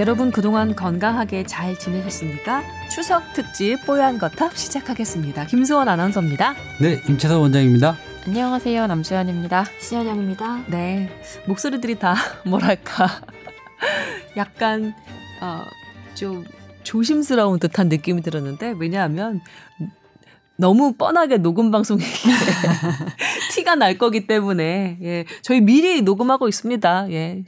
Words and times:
여러분 0.00 0.30
그동안 0.30 0.74
건강하게 0.74 1.44
잘 1.44 1.78
지내셨습니까? 1.78 2.62
추석 2.88 3.34
특집 3.34 3.84
뽀얀 3.84 4.16
거탑 4.16 4.56
시작하겠습니다. 4.56 5.44
김수원 5.44 5.90
아나운서입니다. 5.90 6.54
네, 6.80 7.02
임채선 7.06 7.38
원장입니다. 7.38 7.98
안녕하세요. 8.26 8.86
남수현입니다. 8.86 9.66
신현영입니다. 9.78 10.64
네, 10.68 11.10
목소리들이 11.46 11.98
다 11.98 12.14
뭐랄까 12.48 13.08
약간 14.38 14.94
어, 15.42 15.64
좀 16.14 16.46
조심스러운 16.82 17.58
듯한 17.58 17.90
느낌이 17.90 18.22
들었는데 18.22 18.76
왜냐하면 18.78 19.42
너무 20.56 20.94
뻔하게 20.94 21.36
녹음 21.36 21.70
방송이 21.70 22.02
티가 23.52 23.74
날 23.74 23.98
거기 23.98 24.26
때문에 24.26 24.96
예 25.02 25.26
저희 25.42 25.60
미리 25.60 26.00
녹음하고 26.00 26.48
있습니다. 26.48 27.12
예 27.12 27.44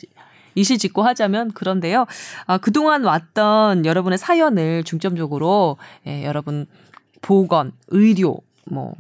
이실직고 0.55 1.02
하자면 1.02 1.52
그런데요. 1.52 2.06
아, 2.47 2.59
그동안 2.59 3.05
왔던 3.05 3.84
여러분의 3.87 4.19
사연을 4.19 4.84
중점적으로 4.84 5.77
예, 6.06 6.25
여러분 6.25 6.66
보건, 7.20 7.73
의료, 7.88 8.38
뭐 8.66 8.95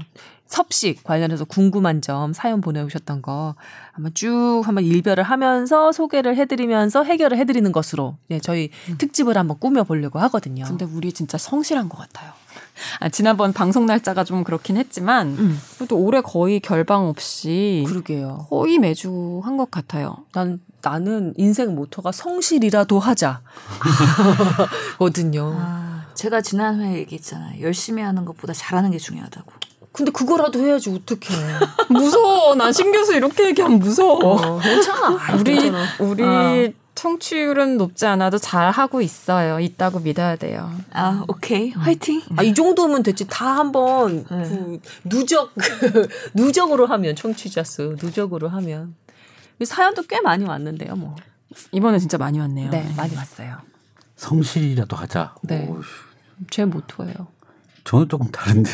섭식 0.46 1.02
관련해서 1.02 1.46
궁금한 1.46 2.02
점 2.02 2.34
사연 2.34 2.60
보내오셨던 2.60 3.22
거 3.22 3.54
한번 3.92 4.12
쭉 4.12 4.60
한번 4.64 4.84
일별을 4.84 5.24
하면서 5.24 5.92
소개를 5.92 6.36
해드리면서 6.36 7.04
해결을 7.04 7.38
해드리는 7.38 7.72
것으로 7.72 8.16
예, 8.30 8.38
저희 8.38 8.68
음. 8.90 8.98
특집을 8.98 9.38
한번 9.38 9.58
꾸며보려고 9.58 10.18
하거든요. 10.20 10.64
근데 10.66 10.84
우리 10.84 11.10
진짜 11.12 11.38
성실한 11.38 11.88
것 11.88 11.96
같아요. 11.98 12.32
아, 13.00 13.08
지난번 13.08 13.54
방송 13.54 13.86
날짜가 13.86 14.24
좀 14.24 14.44
그렇긴 14.44 14.76
했지만 14.76 15.28
음. 15.38 15.58
그래도 15.78 15.96
올해 15.98 16.20
거의 16.20 16.60
결방 16.60 17.06
없이 17.08 17.84
그러게요. 17.86 18.46
거의 18.50 18.78
매주 18.78 19.40
한 19.44 19.56
것 19.56 19.70
같아요. 19.70 20.16
난 20.32 20.60
나는 20.82 21.32
인생 21.36 21.74
모토가 21.74 22.12
성실이라도 22.12 22.98
하자. 22.98 23.40
거든요. 24.98 25.54
아, 25.58 26.06
제가 26.14 26.40
지난 26.40 26.80
회에 26.80 26.98
얘기했잖아요. 27.00 27.60
열심히 27.62 28.02
하는 28.02 28.24
것보다 28.24 28.52
잘하는 28.52 28.90
게 28.90 28.98
중요하다고. 28.98 29.52
근데 29.92 30.10
그거라도 30.10 30.58
해야지 30.60 30.90
어떡해. 30.90 31.28
무서워. 31.90 32.54
난 32.54 32.72
신 32.72 32.92
교수 32.92 33.14
이렇게 33.14 33.46
얘기하면 33.46 33.78
무서워. 33.78 34.18
어, 34.24 34.58
괜찮아. 34.58 35.36
우리 35.38 35.54
괜찮아. 35.54 35.84
우리 36.00 36.22
어. 36.24 36.72
청취율은 36.94 37.78
높지 37.78 38.06
않아도 38.06 38.38
잘 38.38 38.70
하고 38.70 39.00
있어요. 39.02 39.60
있다고 39.60 40.00
믿어야 40.00 40.36
돼요. 40.36 40.70
아, 40.92 41.24
오케이. 41.28 41.70
화이팅. 41.70 42.22
아, 42.36 42.42
이 42.42 42.54
정도면 42.54 43.02
됐지. 43.02 43.26
다 43.28 43.58
한번 43.58 44.24
네. 44.30 44.48
그 44.48 44.80
누적 45.04 45.52
누적으로 46.34 46.86
하면 46.86 47.14
청취자 47.16 47.64
수 47.64 47.96
누적으로 48.02 48.48
하면 48.48 48.94
사연도 49.64 50.02
꽤 50.02 50.20
많이 50.20 50.44
왔는데요, 50.44 50.96
뭐. 50.96 51.14
이번에 51.70 51.98
진짜 51.98 52.18
많이 52.18 52.38
왔네요. 52.40 52.70
네, 52.70 52.92
많이 52.96 53.14
왔어요. 53.14 53.58
성실이라도 54.16 54.96
하자. 54.96 55.34
네. 55.42 55.66
오. 55.68 55.80
제 56.50 56.64
모토예요. 56.64 57.14
저는 57.84 58.08
조금 58.08 58.30
다른데. 58.30 58.70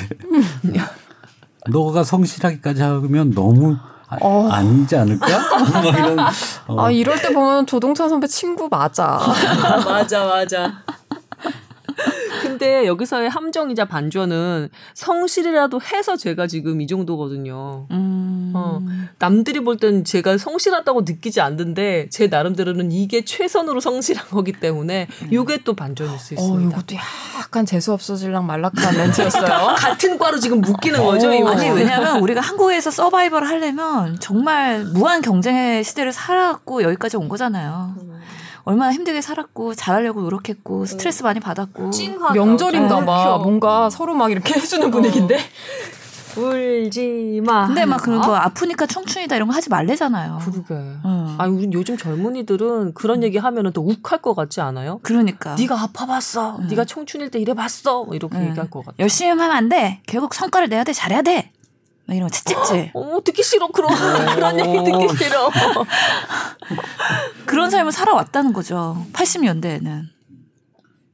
너가 1.70 2.04
성실하기까지 2.04 2.82
하면 2.82 3.32
너무 3.32 3.76
아, 4.08 4.16
어. 4.22 4.48
아니지 4.48 4.96
않을까? 4.96 5.26
뭐 5.82 5.90
이런. 5.92 6.18
어. 6.66 6.80
아 6.84 6.90
이럴 6.90 7.20
때 7.20 7.32
보면 7.32 7.66
조동찬 7.66 8.08
선배 8.08 8.26
친구 8.26 8.68
맞아. 8.70 9.18
맞아 9.84 10.24
맞아. 10.26 10.82
근데 12.42 12.86
여기서의 12.86 13.28
함정이자 13.28 13.84
반전은 13.86 14.68
성실이라도 14.94 15.80
해서 15.80 16.16
제가 16.16 16.46
지금 16.46 16.80
이 16.80 16.86
정도거든요. 16.86 17.86
음. 17.90 18.52
어, 18.54 18.80
남들이 19.18 19.60
볼 19.60 19.78
땐 19.78 20.04
제가 20.04 20.38
성실하다고 20.38 21.02
느끼지 21.02 21.40
않는데 21.40 22.08
제 22.10 22.26
나름대로는 22.26 22.90
이게 22.90 23.24
최선으로 23.24 23.78
성실한 23.80 24.26
거기 24.30 24.52
때문에 24.52 25.06
이게 25.26 25.36
음. 25.54 25.58
또 25.64 25.74
반전일 25.74 26.18
수 26.18 26.34
있습니다. 26.34 26.66
어, 26.66 26.70
이것도 26.70 26.96
약간 27.38 27.64
재수 27.64 27.92
없어질랑 27.92 28.44
말락한 28.46 28.96
멘트였어요. 28.96 29.74
같은 29.78 30.18
과로 30.18 30.38
지금 30.38 30.60
묶이는 30.60 31.02
거죠. 31.04 31.28
어, 31.28 31.48
아니 31.48 31.70
왜냐하면 31.70 32.20
우리가 32.20 32.40
한국에서 32.40 32.90
서바이벌 32.90 33.44
하려면 33.44 34.18
정말 34.18 34.84
무한 34.84 35.22
경쟁의 35.22 35.84
시대를 35.84 36.12
살아갖고 36.12 36.82
여기까지 36.82 37.16
온 37.16 37.28
거잖아요. 37.28 37.94
음. 38.58 38.62
얼마나 38.64 38.92
힘들게 38.92 39.20
살았고 39.20 39.74
잘하려고 39.74 40.20
노력했고 40.22 40.86
스트레스 40.86 41.22
많이 41.22 41.40
받았고 41.40 41.90
명절인가 42.34 43.04
봐 43.04 43.38
뭔가 43.42 43.90
서로 43.90 44.14
막 44.14 44.30
이렇게 44.30 44.54
해주는 44.60 44.90
분위기인데 44.90 45.38
울지 46.36 47.40
마. 47.44 47.66
근데 47.66 47.84
막 47.84 48.00
그런 48.02 48.20
거 48.20 48.34
아프니까 48.36 48.86
청춘이다 48.86 49.34
이런 49.36 49.48
거 49.48 49.54
하지 49.54 49.70
말래잖아요. 49.70 50.38
그러게. 50.44 50.74
응. 50.74 51.34
아니 51.38 51.52
우리 51.56 51.68
요즘 51.72 51.96
젊은이들은 51.96 52.94
그런 52.94 53.22
얘기 53.22 53.38
하면은 53.38 53.72
또 53.72 53.82
욱할 53.82 54.22
것 54.22 54.34
같지 54.34 54.60
않아요? 54.60 55.00
그러니까. 55.02 55.56
네가 55.56 55.80
아파봤어. 55.82 56.58
응. 56.60 56.68
네가 56.68 56.84
청춘일 56.84 57.30
때 57.30 57.40
이래봤어. 57.40 58.04
뭐 58.04 58.14
이렇게 58.14 58.36
응. 58.38 58.48
얘기할 58.50 58.70
것 58.70 58.84
같아. 58.84 58.94
열심히 59.00 59.30
하면 59.30 59.50
안 59.50 59.68
돼. 59.68 60.00
결국 60.06 60.34
성과를 60.34 60.68
내야 60.68 60.84
돼. 60.84 60.92
잘해야 60.92 61.22
돼. 61.22 61.50
막 62.08 62.14
이런 62.14 62.28
거 62.30 62.34
채찍질. 62.34 62.90
어, 62.94 63.20
듣기 63.22 63.42
싫어. 63.42 63.68
그런, 63.68 63.90
그런 64.34 64.58
얘기 64.58 64.90
듣기 64.90 65.16
싫어. 65.22 65.50
그런 67.44 67.68
삶을 67.70 67.92
살아왔다는 67.92 68.54
거죠. 68.54 69.04
80년대에는. 69.12 70.04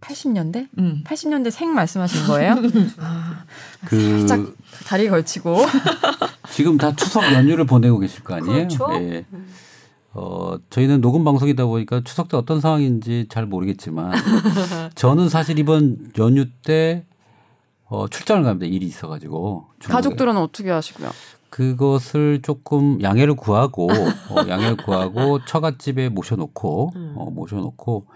80년대? 0.00 0.69
음. 0.78 1.03
80년대 1.05 1.50
생 1.50 1.75
말씀하시는 1.75 2.27
거예요? 2.28 2.55
아, 2.99 3.44
그 3.87 4.19
살짝 4.19 4.55
다리 4.87 5.09
걸치고. 5.09 5.66
지금 6.53 6.77
다 6.78 6.94
추석 6.94 7.25
연휴를 7.25 7.66
보내고 7.66 7.99
계실 7.99 8.22
거 8.22 8.34
아니에요? 8.34 8.69
그렇죠. 8.69 8.87
예. 8.93 9.26
어, 10.12 10.56
저희는 10.71 11.00
녹음 11.00 11.25
방송이다 11.25 11.65
보니까 11.65 12.03
추석 12.05 12.28
때 12.28 12.37
어떤 12.37 12.61
상황인지 12.61 13.26
잘 13.28 13.47
모르겠지만 13.47 14.12
저는 14.94 15.28
사실 15.28 15.59
이번 15.59 16.12
연휴 16.19 16.44
때 16.65 17.05
어, 17.86 18.08
출장을 18.08 18.42
갑니다. 18.44 18.66
일이 18.66 18.86
있어가지고. 18.86 19.66
중국에. 19.78 19.92
가족들은 19.92 20.36
어떻게 20.36 20.70
하시고요? 20.70 21.10
그것을 21.50 22.42
조금 22.42 23.00
양해를 23.00 23.34
구하고 23.36 23.88
어, 23.88 23.94
양해를 24.48 24.76
구하고 24.76 25.44
처갓집에 25.44 26.08
모셔놓고 26.08 26.92
음. 26.96 27.14
어, 27.16 27.30
모셔놓고 27.30 28.06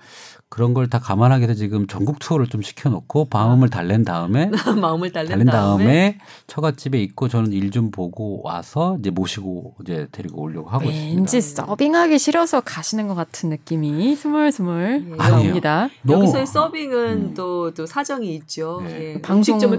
그런 0.50 0.72
걸 0.75 0.88
다 0.88 0.98
감안하게 0.98 1.44
해서 1.44 1.54
지금 1.54 1.86
전국 1.86 2.19
투어를 2.19 2.47
좀 2.47 2.62
시켜놓고 2.62 3.28
마음을 3.31 3.69
달랜 3.69 4.03
다음에 4.04 4.50
마음을 4.81 5.12
달랜, 5.12 5.31
달랜 5.31 5.47
다음에, 5.47 5.84
다음에 5.84 6.19
처갓집에 6.47 7.00
있고 7.03 7.28
저는 7.28 7.53
일 7.53 7.69
좀 7.70 7.91
보고 7.91 8.41
와서 8.42 8.97
이제 8.98 9.10
모시고 9.10 9.75
이제 9.82 10.09
데리고 10.10 10.41
오려고 10.42 10.70
하고 10.70 10.86
왠지 10.86 11.36
있습니다. 11.36 11.41
왠지 11.41 11.41
서빙하기 11.42 12.19
싫어서 12.19 12.62
가시는 12.62 13.09
것 13.09 13.14
같은 13.14 13.50
느낌이 13.50 14.16
스물스물 14.16 15.06
예. 15.10 15.16
나옵니다. 15.16 15.91
여기서의 16.09 16.47
서빙은 16.47 16.97
음. 17.12 17.34
또, 17.34 17.75
또 17.75 17.84
사정이 17.84 18.34
있죠. 18.36 18.80
네. 18.84 19.15
예. 19.16 19.20
방식점을 19.20 19.78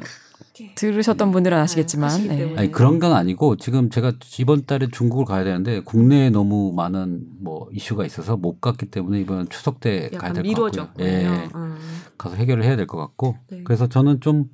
들으셨던 0.75 1.31
분들은 1.31 1.55
네, 1.57 1.61
아시겠지만 1.63 2.27
네. 2.27 2.53
아니 2.57 2.71
그런 2.71 2.99
건 2.99 3.13
아니고 3.13 3.55
지금 3.55 3.89
제가 3.89 4.13
이번 4.39 4.65
달에 4.65 4.87
중국을 4.91 5.23
가야 5.25 5.43
되는데 5.45 5.79
국내에 5.81 6.29
너무 6.29 6.73
많은 6.75 7.21
뭐 7.41 7.69
이슈가 7.71 8.05
있어서 8.05 8.35
못 8.35 8.59
갔기 8.59 8.87
때문에 8.87 9.21
이번 9.21 9.47
추석 9.49 9.79
때 9.79 10.09
가야 10.17 10.33
될 10.33 10.43
것 10.43 10.58
같고요. 10.61 11.05
예. 11.07 11.49
음. 11.55 11.77
가서 12.17 12.35
해결을 12.35 12.63
해야 12.63 12.75
될 12.75 12.87
것 12.87 12.97
같고 12.97 13.37
네. 13.49 13.63
그래서 13.63 13.87
저는 13.87 14.21
좀 14.21 14.49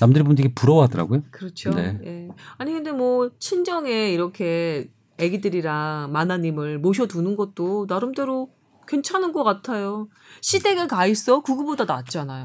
남들이 0.00 0.22
보면 0.24 0.36
되게 0.36 0.52
부러워하더라고요. 0.52 1.22
그렇죠. 1.30 1.70
네. 1.70 1.98
예. 2.04 2.28
아니 2.58 2.72
근데 2.72 2.90
뭐 2.92 3.30
친정에 3.38 4.10
이렇게 4.10 4.88
아기들이랑 5.20 6.10
마나님을 6.12 6.78
모셔두는 6.78 7.36
것도 7.36 7.86
나름대로 7.88 8.48
괜찮은 8.88 9.32
것 9.32 9.44
같아요. 9.44 10.08
시댁에 10.42 10.86
가 10.88 11.06
있어 11.06 11.40
그거보다 11.42 11.84
낫잖아요. 11.84 12.44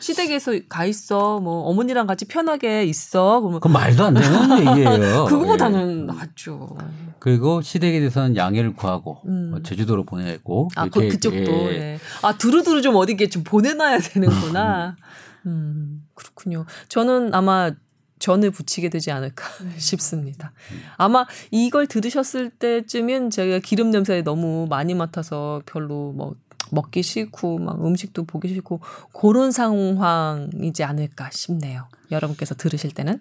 시댁에서 0.00 0.52
가 0.68 0.84
있어. 0.84 1.40
뭐 1.40 1.62
어머니랑 1.68 2.06
같이 2.06 2.26
편하게 2.26 2.84
있어. 2.84 3.40
그러면 3.40 3.60
그 3.60 3.68
말도 3.68 4.04
안 4.04 4.14
되는 4.14 4.58
얘기예요. 4.78 5.24
그거보다는 5.26 6.08
예. 6.08 6.12
낫죠. 6.12 6.76
그리고 7.18 7.60
시댁에 7.62 7.98
대해서는 7.98 8.36
양해를 8.36 8.74
구하고 8.74 9.20
음. 9.26 9.50
뭐 9.50 9.62
제주도로 9.62 10.04
보내고 10.04 10.68
아 10.76 10.88
그, 10.88 11.08
그쪽도 11.08 11.36
예. 11.36 11.72
예. 11.72 11.98
아 12.22 12.36
두루두루 12.36 12.82
좀 12.82 12.96
어디게 12.96 13.28
좀 13.28 13.44
보내놔야 13.44 13.98
되는구나. 13.98 14.96
음 15.46 16.06
그렇군요. 16.14 16.64
저는 16.88 17.34
아마 17.34 17.72
전을 18.18 18.50
붙이게 18.50 18.88
되지 18.88 19.10
않을까 19.10 19.44
음. 19.62 19.74
싶습니다. 19.78 20.52
아마 20.96 21.26
이걸 21.50 21.86
들으셨을 21.86 22.50
때쯤엔 22.50 23.30
제가 23.30 23.60
기름 23.60 23.90
냄새 23.90 24.22
너무 24.22 24.66
많이 24.68 24.94
맡아서 24.94 25.62
별로 25.66 26.12
뭐 26.12 26.34
먹기 26.70 27.02
싫고 27.02 27.58
막 27.58 27.84
음식도 27.84 28.24
보기 28.24 28.48
싫고 28.48 28.80
그런 29.12 29.50
상황이지 29.52 30.84
않을까 30.84 31.30
싶네요. 31.32 31.86
여러분께서 32.10 32.54
들으실 32.54 32.92
때는 32.92 33.20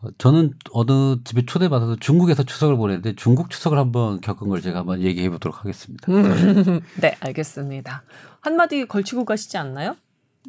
어, 0.00 0.08
저는 0.18 0.54
어느 0.72 1.16
집에 1.24 1.44
초대받아서 1.44 1.96
중국에서 1.98 2.44
추석을 2.44 2.76
보냈는데 2.76 3.16
중국 3.16 3.50
추석을 3.50 3.78
한번 3.78 4.20
겪은 4.20 4.48
걸 4.48 4.62
제가 4.62 4.80
한번 4.80 5.00
얘기해 5.02 5.28
보도록 5.30 5.60
하겠습니다. 5.60 6.06
네, 7.00 7.16
알겠습니다. 7.20 8.02
한마디 8.40 8.86
걸치고 8.86 9.24
가시지 9.24 9.56
않나요? 9.58 9.96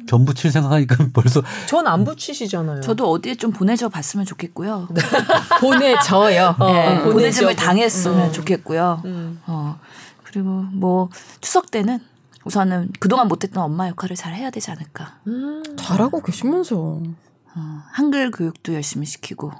전 0.06 0.24
붙일 0.24 0.50
생각하니까 0.52 0.96
벌써 1.12 1.42
전 1.66 1.86
안 1.86 2.04
붙이시잖아요. 2.04 2.80
저도 2.80 3.10
어디에 3.10 3.34
좀 3.34 3.50
보내줘 3.50 3.88
봤으면 3.88 4.24
좋겠고요. 4.24 4.88
네. 4.92 5.02
보내줘요. 5.60 6.54
어, 6.58 6.72
네, 6.72 7.02
보내줌을 7.02 7.56
당했으면 7.56 8.28
음. 8.28 8.32
좋겠고요. 8.32 9.02
음. 9.04 9.40
어, 9.46 9.78
그리고 10.22 10.48
뭐 10.72 11.10
추석 11.40 11.70
때는 11.70 11.98
우선은 12.44 12.90
그동안 13.00 13.28
못했던 13.28 13.62
엄마 13.62 13.88
역할을 13.88 14.16
잘 14.16 14.34
해야 14.34 14.50
되지 14.50 14.70
않을까. 14.70 15.18
음. 15.26 15.62
잘하고 15.76 16.22
계시면서 16.22 16.76
어, 16.76 17.82
한글 17.92 18.30
교육도 18.30 18.74
열심히 18.74 19.06
시키고 19.06 19.52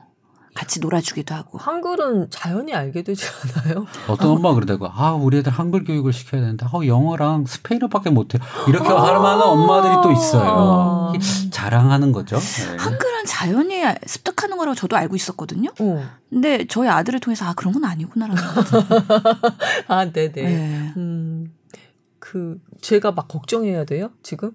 같이 0.55 0.81
놀아주기도 0.81 1.35
하고. 1.35 1.59
한글은 1.59 2.29
자연히 2.31 2.75
알게 2.75 3.03
되지 3.03 3.25
않아요? 3.65 3.87
어떤 4.09 4.31
엄마가 4.33 4.55
그러다고 4.57 4.89
아 4.93 5.13
우리 5.13 5.39
애들 5.39 5.53
한글 5.53 5.85
교육을 5.85 6.13
시켜야 6.13 6.41
되는데 6.41 6.67
아 6.67 6.71
영어랑 6.87 7.47
스페인어밖에 7.47 8.11
못해 8.11 8.39
이렇게 8.69 8.89
할 8.89 9.19
만한 9.21 9.43
엄마들이 9.43 9.95
또 10.03 10.11
있어요. 10.13 11.13
아. 11.13 11.13
자랑하는 11.51 12.13
거죠. 12.13 12.37
네. 12.39 12.77
한글은 12.79 13.27
자연히 13.27 13.83
습득하는 14.07 14.57
거라고 14.57 14.75
저도 14.75 14.97
알고 14.97 15.15
있었거든요. 15.17 15.71
어. 15.79 16.05
근데 16.29 16.67
저희 16.69 16.89
아들을 16.89 17.21
통해서 17.21 17.45
아 17.47 17.53
그런 17.55 17.73
건 17.75 17.85
아니구나라는 17.85 18.43
거. 18.43 18.63
아, 19.89 20.05
네네. 20.11 20.33
네. 20.33 20.93
음, 20.97 21.53
그, 22.31 22.61
제가 22.81 23.11
막 23.11 23.27
걱정해야 23.27 23.85
돼요, 23.85 24.11
지금? 24.23 24.53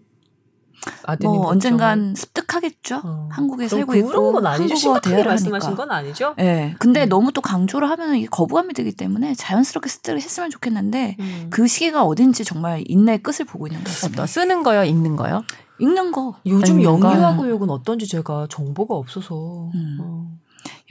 아드님 1.04 1.28
뭐 1.32 1.38
걱정을? 1.40 1.52
언젠간 1.56 2.16
습득하겠죠. 2.16 3.02
어. 3.04 3.28
한국에 3.32 3.68
살고 3.68 3.96
있고 3.96 4.32
건 4.34 4.46
아니죠. 4.46 4.64
한국어 4.64 4.76
심각하게 4.80 5.10
대화를 5.10 5.32
말씀하신 5.32 5.68
하니까. 5.70 5.84
건 5.84 5.92
아니죠? 5.92 6.36
예. 6.38 6.44
네. 6.44 6.76
근데 6.80 7.04
음. 7.06 7.10
너무 7.10 7.32
또 7.34 7.42
강조를 7.42 7.90
하면 7.90 8.16
이게 8.16 8.28
거부감이 8.28 8.74
들기 8.74 8.92
때문에 8.94 9.34
자연스럽게 9.34 9.90
습득을 9.90 10.22
했으면 10.22 10.50
좋겠는데 10.52 11.18
음. 11.20 11.48
그 11.50 11.68
시기가 11.68 12.04
어딘지 12.06 12.46
정말 12.46 12.84
인내의 12.88 13.24
끝을 13.24 13.46
보고 13.46 13.68
있는 13.68 13.80
것 13.84 13.88
같습니다. 13.90 14.26
쓰는 14.26 14.64
거요, 14.64 14.84
읽는 14.84 15.16
거요? 15.18 15.42
읽는 15.80 16.12
거. 16.12 16.36
요즘 16.46 16.76
아니, 16.76 16.86
뭔가- 16.86 17.12
영유아 17.14 17.36
교육은 17.38 17.70
어떤지 17.70 18.08
제가 18.08 18.48
정보가 18.50 18.96
없어서. 18.96 19.72
음. 19.74 19.98
어. 20.02 20.28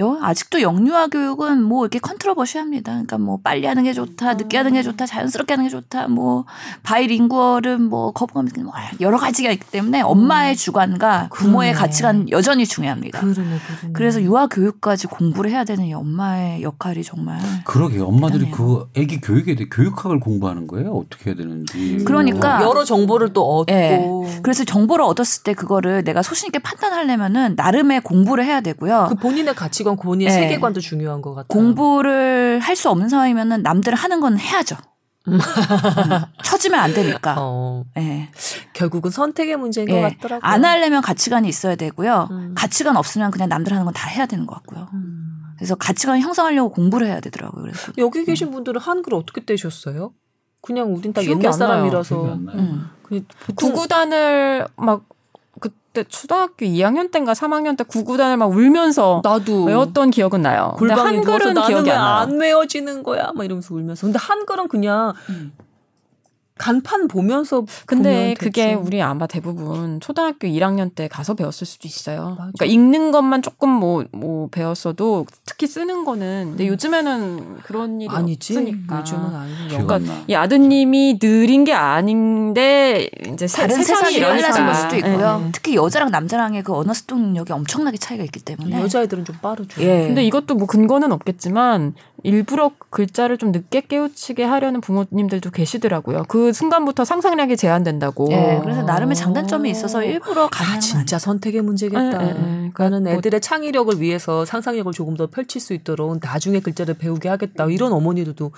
여, 0.01 0.19
아직도 0.21 0.61
영유아 0.61 1.07
교육은 1.07 1.63
뭐 1.63 1.85
이렇게 1.85 2.01
컨트로버시합니다. 2.01 2.91
그러니까 2.93 3.19
뭐 3.19 3.39
빨리 3.43 3.67
하는 3.67 3.85
게 3.85 3.93
좋다, 3.93 4.35
늦게 4.35 4.57
하는 4.57 4.73
게 4.73 4.83
좋다, 4.83 5.07
자연스럽게 5.07 5.55
하는 5.55 5.67
게 5.67 5.71
좋다, 5.71 6.09
뭐 6.09 6.47
바이링구얼은 6.83 7.83
뭐 7.83 8.11
거부감이 8.13 8.51
뭐 8.65 8.73
여러 9.01 9.19
가지가 9.19 9.53
있기 9.53 9.71
때문에 9.71 10.01
엄마의 10.01 10.57
주관과 10.57 11.29
부모의 11.33 11.73
그러네. 11.73 11.87
가치관 11.87 12.31
여전히 12.31 12.67
중요합니다. 12.67 13.21
그러네, 13.21 13.35
그러네. 13.35 13.93
그래서 13.93 14.21
유아 14.21 14.49
교육까지 14.49 15.07
공부를 15.07 15.53
해야 15.53 15.63
되는 15.63 15.85
이 15.85 15.95
엄마의 15.95 16.63
역할이 16.63 17.05
정말 17.05 17.39
그러게 17.65 18.01
엄마들이 18.01 18.47
대단해요. 18.47 18.57
그 18.57 19.01
아기 19.01 19.21
교육에 19.21 19.55
대해 19.55 19.69
교육학을 19.71 20.19
공부하는 20.19 20.67
거예요. 20.67 20.93
어떻게 20.93 21.31
해야 21.31 21.37
되는지. 21.37 22.03
그러니까 22.05 22.63
여러 22.63 22.83
정보를 22.85 23.33
또 23.33 23.59
얻고. 23.59 23.73
예. 23.73 24.05
그래서 24.43 24.65
정보를 24.65 25.05
얻었을 25.05 25.45
때 25.45 25.55
그거를 25.55 26.03
내가 26.03 26.23
소신 26.23 26.49
있게 26.49 26.59
판단하려면은 26.59 27.55
나름의 27.57 28.01
공부를 28.01 28.45
해야 28.45 28.61
되고요. 28.61 29.07
그 29.11 29.15
본인의 29.15 29.55
가치 29.55 29.84
관, 29.85 29.97
본인의 29.97 30.27
예. 30.27 30.31
세계관도 30.41 30.81
중요한 30.81 31.23
것 31.23 31.35
같아요. 31.35 31.47
공부를 31.49 32.59
할 32.61 32.75
수 32.77 32.91
없는 32.91 33.09
상황이면은 33.09 33.63
남들 33.63 33.95
하는 33.95 34.21
건 34.21 34.39
해야죠. 34.39 34.77
음. 35.29 35.39
처지면 36.43 36.81
안 36.81 36.93
되니까. 36.93 37.37
어, 37.41 37.85
예. 37.97 38.29
결국은 38.75 39.11
선택의 39.11 39.57
문제인 39.57 39.89
예. 39.89 39.95
것 39.95 40.01
같더라고요. 40.19 40.41
안 40.43 40.65
하려면 40.65 41.01
가치관이 41.03 41.49
있어야 41.49 41.77
되고요. 41.77 42.29
음. 42.31 42.55
가치관 42.57 42.97
없으면 42.97 43.31
그냥 43.31 43.49
남들 43.49 43.73
하는 43.73 43.85
건 43.85 43.95
다 43.95 44.09
해야 44.09 44.27
되는 44.27 44.45
것 44.47 44.55
같고요. 44.57 44.89
음. 44.93 45.31
그래서 45.57 45.77
가치관 45.77 46.21
형성하려고 46.21 46.71
공부를 46.71 47.07
해야 47.07 47.21
되더라고요. 47.21 47.63
그래서 47.63 47.93
여기 47.99 48.25
계신 48.25 48.51
분들은 48.51 48.81
한글 48.81 49.15
어떻게 49.15 49.45
떼셨어요? 49.45 50.13
그냥 50.61 50.93
우린 50.95 51.13
다 51.13 51.23
옛날. 51.25 51.53
사람이라서. 51.53 52.35
음. 52.35 52.91
구구단을 53.55 54.67
막 54.77 55.05
그때 55.95 56.09
초등학교 56.09 56.67
2학년 56.67 57.13
때인가 57.13 57.35
3학년 57.35 57.77
때 57.77 57.85
구구단을 57.85 58.37
막 58.37 58.47
울면서 58.47 59.21
나도 59.23 59.63
외웠던 59.65 60.11
기억은 60.11 60.43
나요. 60.43 60.75
근데 60.77 60.93
한글은 60.93 61.55
기억이 61.55 61.89
왜안 61.89 62.01
나요. 62.01 62.01
안 62.01 62.41
외워지는 62.41 63.05
거야? 63.05 63.31
막 63.33 63.45
이러면서 63.45 63.73
울면서. 63.73 64.09
근데 64.09 64.19
한글은 64.19 64.67
그냥 64.67 65.15
음. 65.29 65.53
간판 66.57 67.09
보면서 67.09 67.65
근데 67.85 68.13
보면 68.13 68.35
그게. 68.37 68.75
우리 68.75 69.03
아마 69.03 69.27
대부분 69.27 69.99
초등학교 69.99 70.47
1학년 70.47 70.95
때 70.95 71.09
가서 71.09 71.35
배웠을 71.35 71.67
수도 71.67 71.89
있어요. 71.89 72.37
맞아. 72.39 72.53
그러니까 72.57 72.65
읽는 72.67 73.11
것만 73.11 73.43
조금 73.43 73.69
뭐, 73.69 74.05
뭐 74.13 74.49
배웠어도 74.53 75.27
특히 75.45 75.67
쓰는 75.67 76.05
거는 76.05 76.51
근데 76.51 76.69
요즘에는 76.69 77.57
그런 77.65 78.01
일이 78.01 78.09
아니지. 78.09 78.53
없으니까. 78.57 79.01
요즘은. 79.01 79.69
기억 79.69 79.87
그러니까. 79.87 80.15
이 80.29 80.35
아드님이 80.35 81.19
느린 81.19 81.65
게 81.65 81.73
아닌데 81.73 83.09
이제 83.27 83.49
세, 83.49 83.63
다른 83.63 83.77
세상이 83.83 84.15
세상이. 84.15 84.21
달라진 84.21 84.65
걸 84.67 84.75
수도 84.75 84.97
있고요. 84.97 85.41
예, 85.43 85.47
예. 85.47 85.51
특히 85.53 85.75
여자랑 85.75 86.11
남자랑의 86.11 86.63
그 86.63 86.73
언어 86.73 86.93
습득 86.95 87.19
능력이 87.19 87.53
엄청나게 87.53 87.97
차이가 87.97 88.23
있기 88.25 88.41
때문에. 88.41 88.81
여자애들은 88.81 89.25
좀 89.25 89.37
빠르죠. 89.43 89.83
예. 89.83 90.07
근데 90.07 90.25
이것도 90.25 90.55
뭐 90.55 90.67
근거는 90.69 91.11
없겠지만 91.11 91.95
일부러 92.23 92.71
글자를 92.91 93.39
좀 93.39 93.53
늦게 93.53 93.83
깨우치게 93.83 94.45
하려는 94.45 94.81
부모님들도 94.81 95.51
계시더라고요. 95.51 96.25
그 96.29 96.44
순간부터 96.53 97.05
상상력이 97.05 97.57
제한된다고. 97.57 98.29
예, 98.33 98.61
그래서 98.63 98.83
나름의 98.83 99.17
장단점이 99.17 99.71
있어서 99.71 100.03
일부러 100.05 100.45
아, 100.45 100.49
가는 100.51 100.81
진짜 100.81 101.19
선택의 101.19 101.63
문제겠다. 101.63 102.23
예, 102.23 102.27
예, 102.29 102.65
예. 102.67 102.71
나는 102.79 103.05
뭐- 103.05 103.13
애들의 103.13 103.41
창의력을 103.41 104.01
위해서 104.01 104.45
상상력을 104.45 104.93
조금 104.93 105.17
더 105.17 105.27
펼칠 105.29 105.61
수 105.61 105.73
있도록 105.75 106.19
나중에 106.23 106.61
글자를 106.61 106.95
배우게 106.95 107.29
하겠다. 107.29 107.67
이런 107.67 107.93
어머니들도 107.93 108.53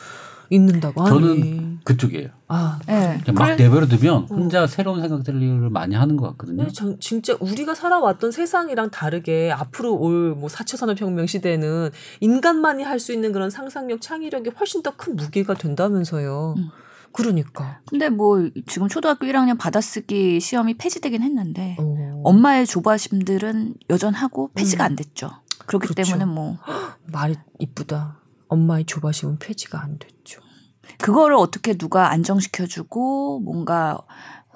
있는다고 0.49 1.03
하니. 1.03 1.09
저는 1.21 1.79
그쪽이에요. 1.83 2.29
아, 2.47 2.79
예. 2.89 3.19
그냥 3.25 3.35
막 3.35 3.45
그래- 3.47 3.57
내버려 3.57 3.87
두면 3.89 4.27
혼자 4.31 4.67
새로운 4.69 5.01
생각들을 5.01 5.41
많이 5.71 5.97
하는 5.97 6.17
것 6.17 6.29
같거든요. 6.31 6.69
정- 6.69 6.97
진짜 7.01 7.35
우리가 7.41 7.75
살아왔던 7.75 8.31
세상이랑 8.31 8.91
다르게 8.91 9.51
앞으로 9.51 9.95
올 9.97 10.37
뭐 10.37 10.49
4차 10.49 10.77
산업혁명 10.77 11.27
시대는 11.27 11.91
인간만이 12.21 12.85
할 12.85 13.01
수 13.01 13.13
있는 13.13 13.33
그런 13.33 13.51
상상력, 13.51 14.01
창의력이 14.01 14.51
훨씬 14.59 14.83
더 14.83 14.93
큰 14.97 15.17
무기가 15.17 15.55
된다면서요. 15.55 16.55
음. 16.57 16.69
그러니까. 17.17 17.81
근데 17.89 18.11
뭐 18.11 18.51
지금 18.67 18.89
초등학교 18.89 19.27
1학년 19.27 19.59
받아쓰기 19.59 20.39
시험이 20.39 20.75
폐지되긴 20.75 21.23
했는데 21.23 21.77
어. 21.81 22.21
엄마의 22.25 22.67
조바심들은 22.67 23.75
여전하고 23.89 24.51
폐지가 24.55 24.85
음. 24.85 24.87
안 24.87 24.97
됐죠. 24.97 25.31
그렇기 25.67 25.89
그렇죠. 25.89 26.13
때문에 26.13 26.27
뭐 26.27 26.59
말이 27.11 27.37
이쁘다. 27.59 28.21
엄마의 28.49 28.85
조바심은 28.85 29.39
폐지가 29.39 29.83
안 29.83 29.99
됐죠. 29.99 30.41
그거를 30.99 31.37
어떻게 31.37 31.75
누가 31.77 32.11
안정시켜주고 32.11 33.41
뭔가 33.41 33.99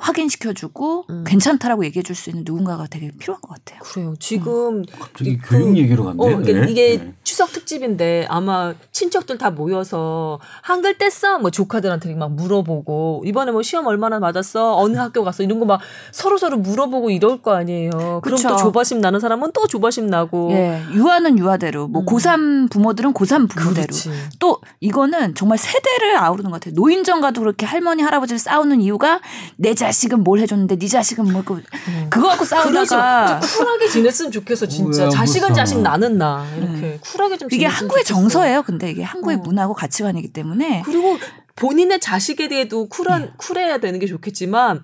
확인시켜주고 0.01 1.05
음. 1.11 1.25
괜찮다라고 1.27 1.85
얘기해줄 1.87 2.15
수 2.17 2.31
있는 2.31 2.43
누군가가 2.47 2.87
되게 2.87 3.11
필요한 3.19 3.41
것 3.41 3.51
같아요. 3.55 3.81
그래요. 3.83 4.15
지금 4.19 4.83
갑자기 4.99 5.39
그- 5.39 5.59
교육 5.59 5.77
얘기로 5.77 6.03
어, 6.03 6.07
갔네요. 6.07 6.39
그러니까 6.39 6.65
네. 6.67 6.71
이게 6.71 6.99
네. 6.99 7.15
추석 7.23 7.53
특집인데 7.53 8.27
아마 8.29 8.75
친척들 8.93 9.39
다 9.39 9.51
모여서 9.51 10.41
한글 10.63 10.99
뗐어? 10.99 11.41
뭐 11.41 11.51
조카들한테 11.51 12.15
막 12.15 12.33
물어보고 12.33 13.23
이번에 13.27 13.53
뭐 13.53 13.63
시험 13.63 13.87
얼마나 13.87 14.19
맞았어? 14.19 14.77
어느 14.77 14.97
학교 14.97 15.25
갔어? 15.25 15.43
이런 15.43 15.59
거 15.59 15.67
막 15.71 15.81
서로 16.11 16.37
서로 16.39 16.57
물어보고 16.59 17.11
이럴 17.11 17.43
거 17.43 17.55
아니에요. 17.55 18.21
그럼 18.23 18.37
그쵸. 18.37 18.49
또 18.49 18.57
조바심 18.57 19.01
나는 19.01 19.21
사람은 19.21 19.53
또 19.53 19.67
조바심 19.69 20.09
나고. 20.09 20.51
예, 20.53 20.83
유아는 20.95 21.39
유아대로, 21.39 21.87
뭐 21.87 22.03
음. 22.03 22.07
고3 22.07 22.71
부모들은 22.71 23.13
고3 23.15 23.49
부모대로. 23.49 23.87
그렇지. 23.87 24.11
또 24.41 24.61
이거는 24.81 25.35
정말 25.37 25.59
세대를 25.59 26.17
아우르는 26.17 26.51
것 26.51 26.61
같아요. 26.61 26.75
노인정가도 26.75 27.41
그렇게 27.41 27.67
할머니 27.67 28.03
할아버지를 28.03 28.39
싸우는 28.39 28.81
이유가 28.81 29.21
내 29.57 29.75
자 29.75 29.90
식은 29.93 30.25
뭘 30.25 30.41
해줬는데 30.41 30.77
네 30.79 30.89
자식은 30.89 31.33
뭘 31.33 31.45
그, 31.45 31.63
그거 32.11 32.29
갖고 32.29 32.45
싸우다가 32.45 33.41
쿨하게 33.41 33.89
지냈으면 33.89 34.33
좋겠어 34.33 34.67
진짜. 34.67 35.03
뭐야, 35.05 35.11
자식은. 35.11 35.55
자식 35.55 35.81
나는 35.81 36.19
나 36.19 36.47
이렇게 36.57 36.99
쿨하게 37.01 37.39
좀. 37.39 37.49
이게 37.53 37.67
한국의 37.67 38.05
좋겠어. 38.05 38.21
정서예요. 38.21 38.63
근데 38.63 38.91
이게 38.91 39.03
한국의 39.03 39.37
어. 39.37 39.41
문화고 39.41 39.75
가치관이기 39.75 40.33
때문에 40.33 40.83
그리고 40.85 41.19
본인의 41.57 42.01
자식에 42.01 42.49
대해도 42.49 42.89
쿨한 42.89 43.23
네. 43.23 43.33
쿨해야 43.37 43.79
되는 43.79 43.99
게 43.99 44.07
좋겠지만 44.07 44.83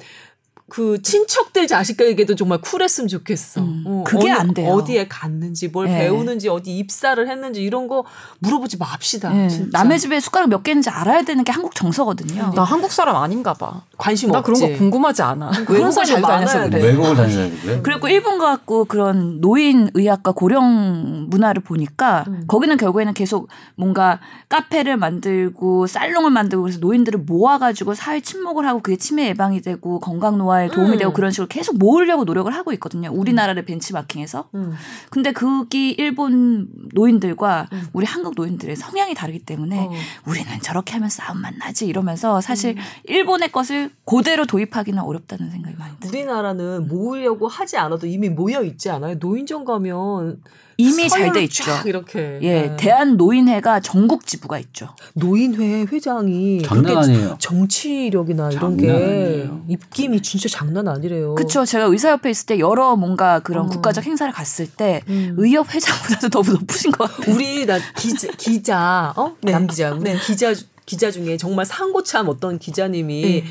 그 0.69 1.01
친척들 1.01 1.69
자식에게도 1.69 2.35
정말 2.35 2.61
쿨했으면 2.61 3.07
좋겠어. 3.07 3.61
음, 3.61 3.85
어, 3.87 4.05
그게 4.05 4.33
어느- 4.33 4.41
안 4.41 4.53
돼요. 4.53 4.73
어디에 4.73 5.07
갔는지 5.07 5.69
뭘 5.69 5.87
네. 5.87 6.01
배우는지 6.01 6.49
어디 6.49 6.77
입사를 6.77 7.29
했는지 7.29 7.63
이런 7.63 7.87
거 7.87 8.05
물어보지 8.41 8.77
맙시다. 8.79 9.45
예, 9.45 9.49
진짜. 9.49 9.79
남의 9.79 10.01
집에 10.01 10.19
숟가락 10.19 10.49
몇 10.49 10.65
개인지 10.65 10.91
알아야 10.91 11.23
되는 11.23 11.45
게 11.45 11.53
한국 11.53 11.77
정서거든요. 11.77 12.53
나 12.57 12.65
한국 12.65 12.91
사람 12.91 13.15
아닌가 13.15 13.55
봐. 13.55 13.83
관심 13.97 14.33
나 14.33 14.41
없지. 14.41 14.53
그런 14.53 14.73
거 14.73 14.79
궁금하지 14.79 15.23
않아. 15.23 15.51
그런 15.51 15.67
외국을 15.69 15.93
사실 15.93 16.15
잘 16.15 16.23
다녀서 16.23 16.55
많아야 16.59 16.71
그래. 16.71 16.81
돼. 16.83 16.87
외국을 16.89 17.15
다니는데 17.17 17.81
그리고 17.83 18.09
일본 18.09 18.39
가갖고 18.39 18.87
그런 18.87 19.41
노인 19.41 19.89
의학과 19.95 20.33
고령 20.33 21.27
문화를 21.31 21.63
보니까 21.63 22.25
음. 22.27 22.43
거기는 22.49 22.77
결국에는 22.77 23.15
계속 23.15 23.49
뭔가 23.77 24.19
카페를 24.49 24.97
만들고 24.97 25.87
살롱을 25.87 26.33
만들고 26.33 26.65
그래서 26.65 26.81
노인들을 26.81 27.21
모아가지고 27.21 27.95
사회 27.95 28.21
침묵을 28.21 28.67
하고 28.67 28.81
그게 28.83 28.97
치매 28.97 29.29
예방이 29.29 29.61
되고 29.63 30.01
건강 30.01 30.37
노화 30.39 30.56
에 30.63 30.69
도움이 30.69 30.93
음. 30.93 30.99
되고 30.99 31.13
그런 31.13 31.31
식으로 31.31 31.49
계속 31.49 31.79
모으려고 31.79 32.25
노력을 32.25 32.53
하고 32.53 32.73
있거든요. 32.75 33.11
우리나라를 33.13 33.65
벤치마킹해서. 33.65 34.49
음. 34.55 34.75
근데 35.11 35.33
그게 35.33 35.91
일본 35.91 36.69
노인들과 36.95 37.69
음. 37.73 37.87
우리 37.93 38.07
한국 38.07 38.35
노인들의 38.37 38.77
성향이 38.77 39.15
다르기 39.15 39.41
때문에 39.41 39.87
어. 39.87 39.93
우리는 40.27 40.49
저렇게 40.61 40.95
하면 40.95 41.09
싸움만 41.09 41.59
나지 41.59 41.87
이러면서 41.87 42.41
사실 42.41 42.77
음. 42.77 42.83
일본의 43.05 43.53
것을 43.53 43.91
그대로 44.05 44.47
도입하기는 44.47 45.01
어렵다는 45.01 45.51
생각이 45.51 45.77
많이 45.77 45.97
들어요. 45.99 46.11
우리나라는 46.11 46.89
모으려고 46.89 47.49
하지 47.49 47.77
않아도 47.77 48.07
이미 48.07 48.29
모여 48.29 48.63
있지 48.63 48.91
않아요? 48.91 49.17
노인정 49.19 49.65
가면 49.65 50.41
이미 50.79 51.09
잘 51.09 51.33
돼 51.33 51.43
있죠. 51.45 51.65
이렇게. 51.87 52.39
예, 52.43 52.63
네. 52.63 52.77
대한 52.77 53.17
노인회가 53.17 53.81
전국 53.81 54.27
지부가 54.27 54.59
있죠. 54.59 54.95
노인회 55.15 55.87
회장이 55.91 56.63
장난 56.63 56.99
아니에요. 56.99 57.37
정치력이나 57.39 58.51
이런 58.51 58.77
게 58.77 58.91
아니에요. 58.91 59.65
입김이 59.69 60.21
진짜 60.23 60.49
장난 60.49 60.87
아니래요. 60.89 61.35
그쵸. 61.35 61.65
제가 61.65 61.85
의사협회 61.87 62.31
있을 62.31 62.47
때 62.47 62.59
여러 62.59 62.95
뭔가 62.97 63.41
그런 63.41 63.67
어. 63.67 63.69
국가적 63.69 64.05
행사를 64.05 64.31
갔을 64.33 64.67
때 64.67 65.01
음. 65.09 65.35
의협 65.39 65.73
회장보다도 65.75 66.29
너무 66.29 66.53
높으신 66.61 66.93
것 66.93 67.11
같아요. 67.11 67.35
우리 67.35 67.65
나 67.67 67.79
기자, 67.97 68.29
기자 68.37 69.13
어? 69.17 69.35
네. 69.41 69.53
남 69.53 69.67
기자, 69.67 69.93
우리 69.93 70.01
네. 70.13 70.19
기자 70.19 70.53
기자 70.85 71.11
중에 71.11 71.37
정말 71.37 71.67
상고참 71.67 72.29
어떤 72.29 72.59
기자님이 72.59 73.23
네. 73.23 73.45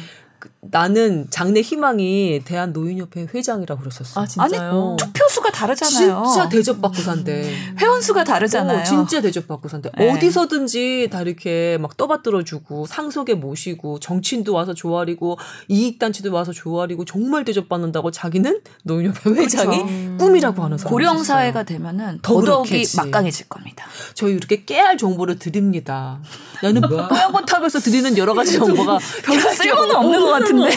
그, 0.46 0.50
나는 0.72 1.28
장래 1.30 1.62
희망이 1.62 2.42
대한 2.46 2.74
노인협회 2.74 3.28
회장이라고 3.34 3.82
그랬었어. 3.82 4.22
아, 4.22 4.26
진짜요? 4.26 4.72
어. 4.72 4.96
투표수가 4.98 5.52
다르잖아요. 5.52 6.24
진짜 6.26 6.50
대접받고 6.50 7.02
산대. 7.02 7.52
회원수가 7.80 8.24
다르잖아요. 8.24 8.80
어, 8.80 8.84
진짜 8.84 9.22
대접받고 9.22 9.68
산대. 9.70 9.90
네. 9.98 10.12
어디서든지 10.12 11.10
다 11.12 11.22
이렇게 11.22 11.78
막 11.80 11.98
떠받들어주고 11.98 12.86
상속에 12.86 13.34
모시고 13.36 14.00
정치인도 14.00 14.54
와서 14.54 14.74
조아리고 14.74 15.38
이익단체도 15.68 16.32
와서 16.32 16.52
조아리고 16.52 17.06
정말 17.06 17.46
대접받는다고 17.46 18.12
자기는 18.12 18.62
노인협회 18.84 19.32
회장이 19.32 19.82
음. 19.82 20.18
꿈이라고 20.20 20.64
하는 20.64 20.78
사람. 20.78 20.92
고령 20.92 21.24
사회가 21.24 21.64
되면은 21.64 22.20
더 22.22 22.36
더더욱이. 22.40 22.86
막강해질 22.98 23.50
겁니다. 23.50 23.86
저희 24.14 24.34
이렇게 24.34 24.64
깨알 24.66 24.98
정보를 24.98 25.40
드립니다. 25.40 26.20
나는 26.62 26.82
뽀얀거탑에서 26.88 27.80
드리는 27.80 28.18
여러 28.18 28.34
가지 28.34 28.54
정보가 28.54 29.00
별로 29.24 29.42
쓸모는 29.54 29.96
없는 29.96 30.20
것 30.20 30.28
같은데. 30.40 30.70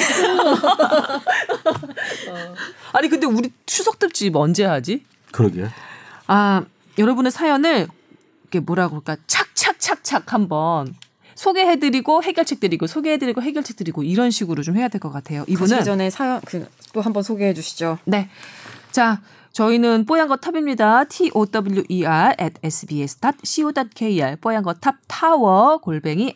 아니 2.92 3.08
근데 3.08 3.26
우리 3.26 3.50
추석 3.66 3.98
특집 3.98 4.34
언제 4.36 4.64
하지? 4.64 5.04
그러게. 5.32 5.66
아 6.26 6.62
여러분의 6.98 7.30
사연을 7.32 7.88
이게 8.46 8.60
뭐라고 8.60 9.00
그럴까 9.00 9.22
착착착착 9.26 10.32
한번 10.32 10.94
소개해드리고 11.34 12.22
해결책 12.22 12.60
드리고 12.60 12.86
소개해드리고 12.86 13.42
해결책 13.42 13.76
드리고 13.76 14.02
이런 14.02 14.30
식으로 14.30 14.62
좀 14.62 14.76
해야 14.76 14.88
될 14.88 15.00
것 15.00 15.10
같아요. 15.12 15.44
이분은 15.46 15.84
전에 15.84 16.10
사연 16.10 16.40
그 16.42 16.66
또 16.92 17.00
한번 17.02 17.22
소개해 17.22 17.52
주시죠. 17.54 17.98
네. 18.06 18.28
자, 18.90 19.20
저희는 19.52 20.04
뽀얀거탑입니다. 20.06 21.04
T 21.04 21.30
O 21.34 21.44
W 21.46 21.82
E 21.88 22.04
R 22.04 22.34
at 22.40 22.54
sbs.co.kr 22.62 24.36
뽀얀거탑 24.40 24.94
타워 25.08 25.78
골뱅이 25.78 26.32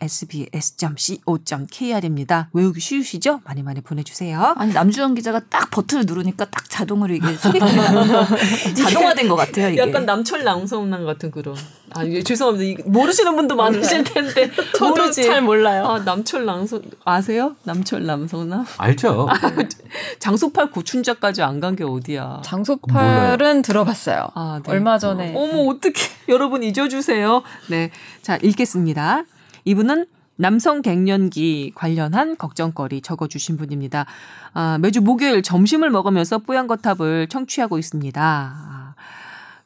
sbs.co.kr입니다. 1.23 2.49
외우기 2.52 2.81
쉬우시죠? 2.81 3.40
많이 3.45 3.62
많이 3.62 3.81
보내주세요. 3.81 4.54
아니 4.57 4.73
남주현 4.73 5.14
기자가 5.14 5.40
딱 5.49 5.71
버튼을 5.71 6.04
누르니까 6.07 6.47
딱 6.47 6.69
자동으로 6.69 7.14
이게 7.14 7.26
자동화된 8.75 9.28
것 9.28 9.37
같아요. 9.37 9.69
이게. 9.69 9.78
약간 9.81 10.04
남철 10.04 10.42
남성남 10.44 11.04
같은 11.07 11.31
그런. 11.31 11.54
아, 11.95 12.02
이게 12.04 12.23
죄송합니다. 12.23 12.83
모르시는 12.87 13.37
분도 13.37 13.54
많으실 13.54 14.02
텐데. 14.04 14.50
모르지. 14.81 15.28
몰라요. 15.40 15.85
아, 15.87 15.99
남철 16.02 16.45
남성 16.46 16.80
아세요? 17.04 17.54
남철 17.64 18.04
남성남? 18.07 18.64
알죠. 18.78 19.28
장소팔 20.19 20.71
고춘자까지 20.71 21.42
안 21.42 21.61
간 21.62 21.76
게 21.76 21.85
어디야? 21.85 22.40
장소팔 22.45 23.01
은 23.06 23.62
들어봤어요. 23.62 24.28
아, 24.35 24.61
네. 24.64 24.71
얼마 24.71 24.99
전에 24.99 25.35
어 25.35 25.47
머 25.47 25.62
어떻게 25.71 26.00
여러분 26.28 26.62
잊어주세요. 26.62 27.42
네, 27.68 27.90
자 28.23 28.37
읽겠습니다. 28.42 29.25
이분은 29.64 30.06
남성 30.37 30.80
갱년기 30.82 31.73
관련한 31.75 32.37
걱정거리 32.37 33.00
적어주신 33.02 33.56
분입니다. 33.56 34.06
아, 34.54 34.78
매주 34.80 35.00
목요일 35.02 35.42
점심을 35.42 35.90
먹으면서 35.90 36.38
뽀얀 36.38 36.66
거탑을 36.66 37.28
청취하고 37.28 37.78
있습니다. 37.78 38.81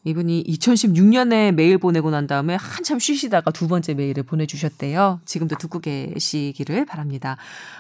아, 0.06 0.10
이분이 0.10 0.44
2016년에 0.44 1.52
메일 1.52 1.78
보내고 1.78 2.10
난 2.10 2.26
다음에 2.26 2.54
한참 2.54 2.98
쉬시다가 2.98 3.50
두 3.50 3.66
번째 3.66 3.94
메일을 3.94 4.22
보내주셨대요. 4.22 5.20
지금도 5.24 5.56
듣고 5.56 5.80
계시기를 5.80 6.84
바랍니다. 6.84 7.36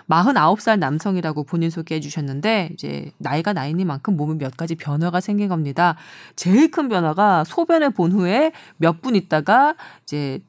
49살 0.08 0.78
남성이라고 0.78 1.44
본인 1.44 1.70
소개해 1.70 2.00
주셨는데 2.00 2.70
이제 2.72 3.12
나이가 3.18 3.52
나이니만큼 3.52 4.16
몸에 4.16 4.38
몇 4.38 4.56
가지 4.56 4.74
변화가 4.74 5.20
생긴 5.20 5.48
겁니다. 5.48 5.96
제일 6.34 6.70
큰 6.70 6.88
변화가 6.88 7.44
소변을 7.44 7.90
본 7.90 8.12
후에 8.12 8.52
몇 8.76 8.96
분 9.02 9.14
있다가 9.14 9.76
이제 10.02 10.40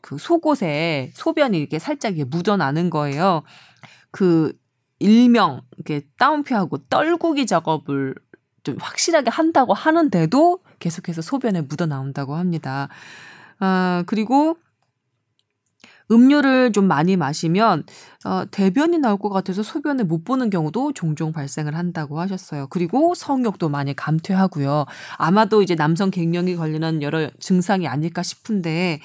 그 0.00 0.16
속옷에 0.18 1.12
소변이 1.14 1.58
이렇게 1.58 1.78
살짝 1.78 2.14
묻어나는 2.14 2.90
거예요. 2.90 3.42
그 4.10 4.52
일명 4.98 5.60
이렇게 5.76 6.06
따옴표하고 6.18 6.78
떨구기 6.88 7.46
작업을 7.46 8.14
좀 8.64 8.76
확실하게 8.80 9.30
한다고 9.30 9.74
하는데도 9.74 10.60
계속해서 10.82 11.22
소변에 11.22 11.62
묻어 11.62 11.86
나온다고 11.86 12.34
합니다. 12.34 12.88
아, 13.60 14.02
그리고 14.06 14.56
음료를 16.10 16.72
좀 16.72 16.88
많이 16.88 17.16
마시면 17.16 17.84
어, 18.24 18.44
대변이 18.50 18.98
나올 18.98 19.18
것 19.18 19.30
같아서 19.30 19.62
소변을 19.62 20.04
못 20.04 20.24
보는 20.24 20.50
경우도 20.50 20.92
종종 20.92 21.32
발생을 21.32 21.76
한다고 21.76 22.20
하셨어요. 22.20 22.66
그리고 22.68 23.14
성욕도 23.14 23.68
많이 23.68 23.94
감퇴하고요. 23.94 24.84
아마도 25.16 25.62
이제 25.62 25.74
남성 25.74 26.10
갱년기 26.10 26.56
관련한 26.56 27.02
여러 27.02 27.30
증상이 27.38 27.86
아닐까 27.86 28.22
싶은데 28.22 29.00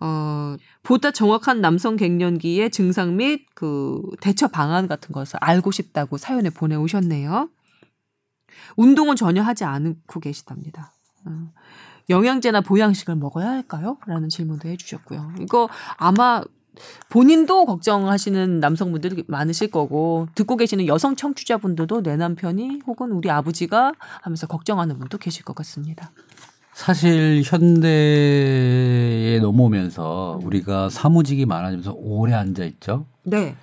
어, 0.00 0.56
보다 0.84 1.10
정확한 1.10 1.60
남성 1.60 1.96
갱년기의 1.96 2.70
증상 2.70 3.16
및 3.16 3.46
그 3.54 4.00
대처 4.20 4.46
방안 4.46 4.86
같은 4.86 5.12
것을 5.12 5.38
알고 5.42 5.72
싶다고 5.72 6.16
사연에 6.16 6.50
보내오셨네요. 6.50 7.50
운동은 8.76 9.16
전혀 9.16 9.42
하지 9.42 9.64
않고 9.64 10.20
계시답니다. 10.20 10.92
어, 11.26 11.48
영양제나 12.10 12.62
보양식을 12.62 13.16
먹어야 13.16 13.48
할까요? 13.48 13.98
라는 14.06 14.28
질문도 14.28 14.68
해주셨고요. 14.68 15.32
이거 15.40 15.68
아마 15.96 16.42
본인도 17.08 17.66
걱정하시는 17.66 18.60
남성분들이 18.60 19.24
많으실 19.26 19.70
거고 19.70 20.28
듣고 20.34 20.56
계시는 20.56 20.86
여성 20.86 21.16
청취자분들도 21.16 22.02
내 22.02 22.16
남편이 22.16 22.82
혹은 22.86 23.10
우리 23.12 23.30
아버지가 23.30 23.92
하면서 24.22 24.46
걱정하는 24.46 24.98
분도 24.98 25.18
계실 25.18 25.44
것 25.44 25.54
같습니다. 25.56 26.12
사실 26.72 27.42
현대에 27.44 29.40
넘어오면서 29.40 30.38
우리가 30.44 30.88
사무직이 30.90 31.44
많아지면서 31.44 31.92
오래 31.96 32.34
앉아 32.34 32.64
있죠. 32.64 33.06
네. 33.24 33.56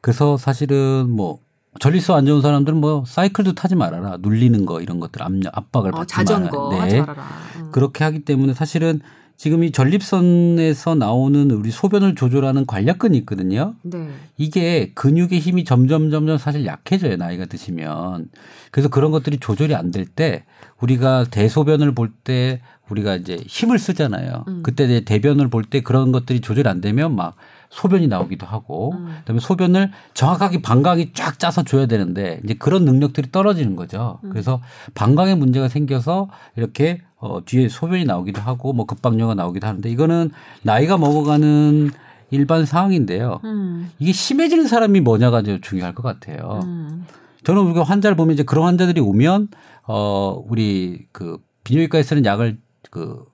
그래서 0.00 0.36
사실은 0.36 1.10
뭐 1.10 1.40
전리수 1.78 2.14
안 2.14 2.26
좋은 2.26 2.42
사람들은 2.42 2.78
뭐 2.80 3.04
사이클도 3.06 3.54
타지 3.54 3.76
말아라. 3.76 4.18
눌리는 4.20 4.66
거 4.66 4.80
이런 4.80 4.98
것들 4.98 5.22
압력 5.22 5.56
압박을 5.56 5.90
어, 5.94 5.98
받지 5.98 6.14
자전거 6.14 6.70
말아라. 6.70 6.86
네. 6.86 7.00
말아라. 7.00 7.22
음. 7.58 7.70
그렇게 7.70 8.02
하기 8.04 8.20
때문에 8.24 8.54
사실은 8.54 9.00
지금 9.36 9.64
이 9.64 9.70
전립선에서 9.72 10.96
나오는 10.96 11.50
우리 11.50 11.70
소변을 11.70 12.14
조절하는 12.14 12.66
관략근이 12.66 13.16
있거든요. 13.18 13.74
네. 13.82 14.08
이게 14.36 14.92
근육의 14.94 15.38
힘이 15.38 15.64
점점 15.64 16.10
점점 16.10 16.36
사실 16.36 16.66
약해져요 16.66 17.16
나이가 17.16 17.46
드시면 17.46 18.28
그래서 18.70 18.90
그런 18.90 19.10
것들이 19.12 19.38
조절이 19.38 19.74
안 19.74 19.92
될 19.92 20.04
때 20.14 20.44
우리가 20.80 21.24
대소변을 21.30 21.94
볼 21.94 22.10
때 22.24 22.60
우리가 22.90 23.14
이제 23.16 23.38
힘을 23.46 23.78
쓰잖아요 23.78 24.44
음. 24.48 24.62
그때 24.62 25.04
대변을 25.04 25.48
볼 25.48 25.62
때 25.64 25.80
그런 25.80 26.10
것들이 26.12 26.40
조절이 26.40 26.68
안 26.68 26.80
되면 26.82 27.14
막 27.16 27.36
소변이 27.70 28.08
나오기도 28.08 28.46
하고 28.46 28.92
음. 28.92 29.14
그다음에 29.20 29.40
소변을 29.40 29.90
정확하게 30.12 30.60
방광이 30.60 31.12
쫙 31.14 31.38
짜서 31.38 31.62
줘야 31.62 31.86
되는데 31.86 32.40
이제 32.44 32.54
그런 32.54 32.84
능력들이 32.84 33.30
떨어지는 33.30 33.76
거죠 33.76 34.18
음. 34.24 34.30
그래서 34.30 34.60
방광에 34.94 35.36
문제가 35.36 35.68
생겨서 35.68 36.28
이렇게 36.56 37.00
어 37.16 37.44
뒤에 37.44 37.68
소변이 37.68 38.04
나오기도 38.04 38.40
하고 38.40 38.72
뭐 38.72 38.86
급박녀가 38.86 39.34
나오기도 39.34 39.66
하는데 39.66 39.88
이거는 39.88 40.30
나이가 40.62 40.98
먹어가는 40.98 41.90
일반 42.30 42.64
상황인데요. 42.64 43.40
음. 43.44 43.90
이게 43.98 44.12
심해지는 44.12 44.66
사람이 44.66 45.00
뭐냐가 45.00 45.40
이제 45.40 45.60
중요할 45.60 45.94
것 45.94 46.02
같아요. 46.02 46.60
음. 46.64 47.06
저는 47.44 47.62
우리가 47.62 47.82
환자를 47.82 48.16
보면 48.16 48.34
이제 48.34 48.42
그런 48.42 48.66
환자들이 48.66 49.00
오면 49.00 49.48
어 49.86 50.42
우리 50.48 51.06
그 51.12 51.38
비뇨기과에 51.64 52.02
쓰는 52.02 52.24
약을 52.24 52.58
그 52.90 53.24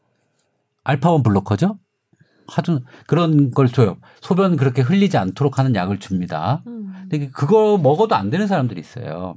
알파원 0.84 1.22
블로커죠. 1.22 1.78
하도 2.48 2.80
그런 3.06 3.50
걸 3.50 3.68
줘요. 3.68 3.96
소변 4.20 4.56
그렇게 4.56 4.82
흘리지 4.82 5.16
않도록 5.16 5.58
하는 5.58 5.74
약을 5.74 5.98
줍니다. 5.98 6.62
음. 6.66 6.92
근데 7.08 7.28
그거 7.28 7.78
먹어도 7.78 8.14
안 8.14 8.30
되는 8.30 8.46
사람들이 8.46 8.80
있어요. 8.80 9.34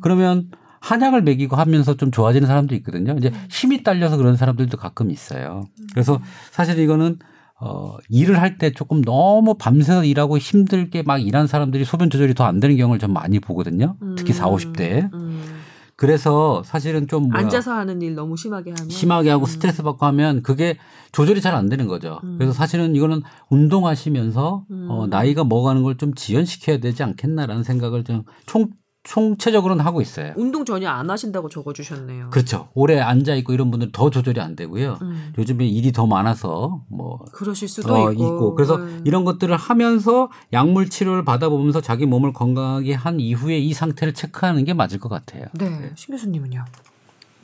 그러면 0.00 0.50
한약을 0.80 1.22
먹이고 1.22 1.54
하면서 1.56 1.96
좀 1.96 2.10
좋아지는 2.10 2.46
사람도 2.48 2.74
있거든요. 2.76 3.14
이제 3.18 3.30
힘이 3.50 3.82
딸려서 3.84 4.16
그런 4.16 4.36
사람들도 4.36 4.76
가끔 4.76 5.10
있어요. 5.10 5.64
그래서 5.92 6.20
사실 6.50 6.78
이거는 6.78 7.18
어, 7.60 7.96
일을 8.08 8.40
할 8.40 8.58
때 8.58 8.72
조금 8.72 9.02
너무 9.02 9.54
밤새서 9.54 10.04
일하고 10.04 10.36
힘들게 10.38 11.04
막 11.04 11.18
일한 11.18 11.46
사람들이 11.46 11.84
소변 11.84 12.10
조절이 12.10 12.34
더 12.34 12.44
안 12.44 12.58
되는 12.58 12.76
경우를 12.76 12.98
좀 12.98 13.12
많이 13.12 13.38
보거든요. 13.38 13.96
특히 14.16 14.32
40, 14.32 14.72
50대. 14.72 15.12
음. 15.14 15.61
그래서 16.02 16.64
사실은 16.64 17.06
좀 17.06 17.28
뭐야, 17.28 17.44
앉아서 17.44 17.72
하는 17.74 18.02
일 18.02 18.16
너무 18.16 18.36
심하게 18.36 18.72
하면 18.76 18.90
심하게 18.90 19.30
하고 19.30 19.46
스트레스 19.46 19.84
받고 19.84 20.04
하면 20.06 20.42
그게 20.42 20.76
조절이 21.12 21.40
잘 21.40 21.54
안 21.54 21.68
되는 21.68 21.86
거죠. 21.86 22.18
음. 22.24 22.34
그래서 22.38 22.52
사실은 22.52 22.96
이거는 22.96 23.22
운동하시면서 23.50 24.64
음. 24.70 24.86
어, 24.90 25.06
나이가 25.06 25.44
먹어가는 25.44 25.82
걸 25.84 25.92
좀 25.98 26.12
지연시켜야 26.14 26.78
되지 26.78 27.04
않겠나라는 27.04 27.62
생각을 27.62 28.02
좀 28.02 28.24
총 28.46 28.70
총체적으로는 29.04 29.84
하고 29.84 30.00
있어요. 30.00 30.32
운동 30.36 30.64
전혀 30.64 30.88
안 30.88 31.10
하신다고 31.10 31.48
적어주셨네요. 31.48 32.30
그렇죠. 32.30 32.68
오래 32.74 33.00
앉아 33.00 33.34
있고 33.36 33.52
이런 33.52 33.70
분들 33.70 33.90
더 33.92 34.10
조절이 34.10 34.40
안 34.40 34.54
되고요. 34.54 34.98
음. 35.02 35.32
요즘에 35.36 35.66
일이 35.66 35.90
더 35.92 36.06
많아서 36.06 36.84
뭐 36.88 37.24
그러실 37.32 37.68
수도 37.68 37.94
어, 37.94 38.12
있고. 38.12 38.24
있고. 38.24 38.54
그래서 38.54 38.76
음. 38.76 39.02
이런 39.04 39.24
것들을 39.24 39.54
하면서 39.56 40.30
약물 40.52 40.88
치료를 40.88 41.24
받아보면서 41.24 41.80
자기 41.80 42.06
몸을 42.06 42.32
건강하게 42.32 42.94
한 42.94 43.18
이후에 43.18 43.58
이 43.58 43.72
상태를 43.72 44.14
체크하는 44.14 44.64
게 44.64 44.72
맞을 44.72 45.00
것 45.00 45.08
같아요. 45.08 45.46
네, 45.54 45.90
신 45.96 46.12
교수님은요? 46.14 46.64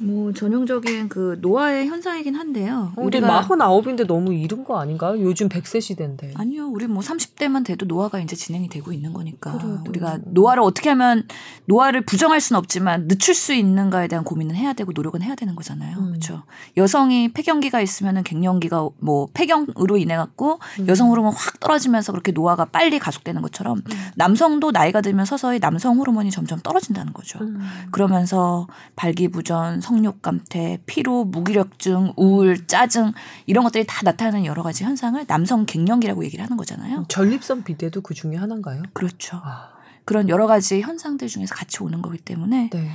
뭐 0.01 0.33
전형적인 0.33 1.09
그 1.09 1.39
노화의 1.41 1.89
현상이긴 1.89 2.35
한데요. 2.35 2.93
어, 2.97 3.03
우리 3.03 3.21
마흔아홉인데 3.21 4.07
너무 4.07 4.33
이른 4.33 4.65
거 4.65 4.79
아닌가요? 4.79 5.21
요즘 5.21 5.49
100세 5.49 5.81
시대인데. 5.81 6.33
아니요, 6.37 6.69
우리 6.69 6.87
뭐 6.87 7.03
30대만 7.03 7.65
돼도 7.65 7.87
노화가 7.87 8.21
이제 8.21 8.37
진행이 8.37 8.69
되고 8.69 8.93
있는 8.93 9.13
거니까 9.13 9.53
그래도. 9.53 9.83
우리가 9.89 10.19
노화를 10.25 10.63
어떻게 10.63 10.89
하면 10.91 11.27
노화를 11.67 12.03
부정할 12.03 12.41
수는 12.41 12.59
없지만 12.59 13.09
늦출 13.09 13.35
수 13.35 13.53
있는가에 13.53 14.09
대한 14.09 14.25
고민은 14.25 14.55
해야 14.55 14.73
되고 14.73 14.93
노력은 14.93 15.23
해야 15.23 15.35
되는 15.35 15.57
거잖아요. 15.57 15.99
음. 15.99 16.09
그렇죠. 16.11 16.45
여성이 16.77 17.33
폐경기가 17.33 17.81
있으면은 17.81 18.23
갱년기가 18.23 18.89
뭐 18.99 19.29
폐경으로 19.35 19.97
인해 19.97 20.17
갖고 20.17 20.61
음. 20.81 20.89
여성 20.89 21.11
호르몬 21.11 21.33
확 21.35 21.61
떨어지면서 21.61 22.13
그렇게 22.13 22.33
노화가 22.33 22.67
빨리 22.67 22.99
가속되는 22.99 23.43
것처럼 23.43 23.79
음. 23.79 23.97
남성도 24.17 24.71
나이가 24.71 25.01
들면 25.01 25.25
서서히 25.25 25.61
남성 25.61 25.99
호르몬이 25.99 26.31
점점 26.31 26.59
떨어진다는 26.61 27.13
거죠. 27.13 27.39
음. 27.41 27.61
그러면서 27.91 28.67
발기부전, 28.97 29.81
성욕 29.89 30.21
감퇴, 30.21 30.79
피로, 30.85 31.25
무기력증, 31.25 32.13
우울, 32.17 32.67
짜증 32.67 33.13
이런 33.47 33.65
것들이 33.65 33.85
다 33.87 34.03
나타나는 34.05 34.45
여러 34.45 34.63
가지 34.63 34.85
현상을 34.85 35.25
남성 35.27 35.65
갱년기라고 35.65 36.25
얘기를 36.27 36.45
하는 36.45 36.59
거잖아요. 36.59 37.07
전립선 37.09 37.65
비대도 37.65 38.03
그 38.03 38.13
중에 38.13 38.37
하나인가요? 38.37 38.83
그렇죠. 38.93 39.41
아, 39.43 39.71
그런 40.05 40.29
여러 40.29 40.47
가지 40.47 40.83
현상들 40.83 41.29
중에서 41.29 41.55
같이 41.55 41.83
오는 41.83 42.03
거기 42.03 42.19
때문에 42.19 42.69
네. 42.71 42.91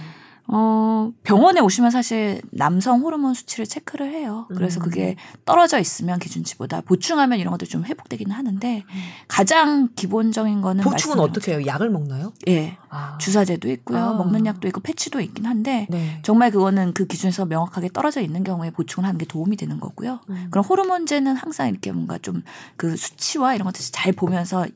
어, 0.47 1.11
병원에 1.23 1.59
오시면 1.61 1.91
사실 1.91 2.41
남성 2.51 3.01
호르몬 3.01 3.33
수치를 3.33 3.65
체크를 3.65 4.11
해요. 4.11 4.45
그래서 4.49 4.79
음. 4.79 4.83
그게 4.83 5.15
떨어져 5.45 5.79
있으면 5.79 6.19
기준치보다 6.19 6.81
보충하면 6.81 7.39
이런 7.39 7.51
것들 7.51 7.67
좀 7.67 7.85
회복되기는 7.85 8.33
하는데 8.35 8.83
가장 9.27 9.89
기본적인 9.95 10.61
거는 10.61 10.83
보충은 10.83 11.19
어떻게 11.19 11.53
해요? 11.53 11.65
약을 11.65 11.89
먹나요? 11.89 12.33
예. 12.47 12.77
아. 12.89 13.17
주사제도 13.19 13.69
있고요. 13.71 13.99
아. 13.99 14.13
먹는 14.13 14.45
약도 14.45 14.67
있고 14.67 14.81
패치도 14.81 15.21
있긴 15.21 15.45
한데 15.45 15.87
네. 15.89 16.19
정말 16.23 16.51
그거는 16.51 16.93
그 16.93 17.07
기준에서 17.07 17.45
명확하게 17.45 17.89
떨어져 17.89 18.21
있는 18.21 18.43
경우에 18.43 18.69
보충을 18.69 19.07
하는 19.07 19.17
게 19.17 19.25
도움이 19.25 19.55
되는 19.57 19.79
거고요. 19.79 20.19
음. 20.29 20.47
그럼 20.51 20.65
호르몬제는 20.65 21.35
항상 21.35 21.69
이렇게 21.69 21.91
뭔가 21.91 22.17
좀 22.17 22.43
그 22.75 22.95
수치와 22.97 23.55
이런 23.55 23.65
것들 23.65 23.81
잘 23.91 24.13
보면서 24.13 24.63
음, 24.63 24.69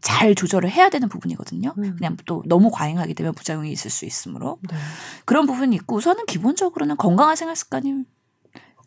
잘 0.00 0.34
조절을 0.34 0.70
해야 0.70 0.90
되는 0.90 1.08
부분이거든요. 1.08 1.74
음. 1.76 1.96
그냥 1.96 2.16
또 2.24 2.42
너무 2.46 2.70
과잉하게 2.70 3.14
되면 3.14 3.34
부작용이 3.34 3.72
있을 3.72 3.90
수 3.90 4.04
있으므로 4.04 4.58
네. 4.70 4.76
그런 5.24 5.46
부분이 5.46 5.74
있고 5.76 5.96
우선은 5.96 6.26
기본적으로는 6.26 6.96
건강한 6.96 7.36
생활 7.36 7.56
습관이 7.56 8.04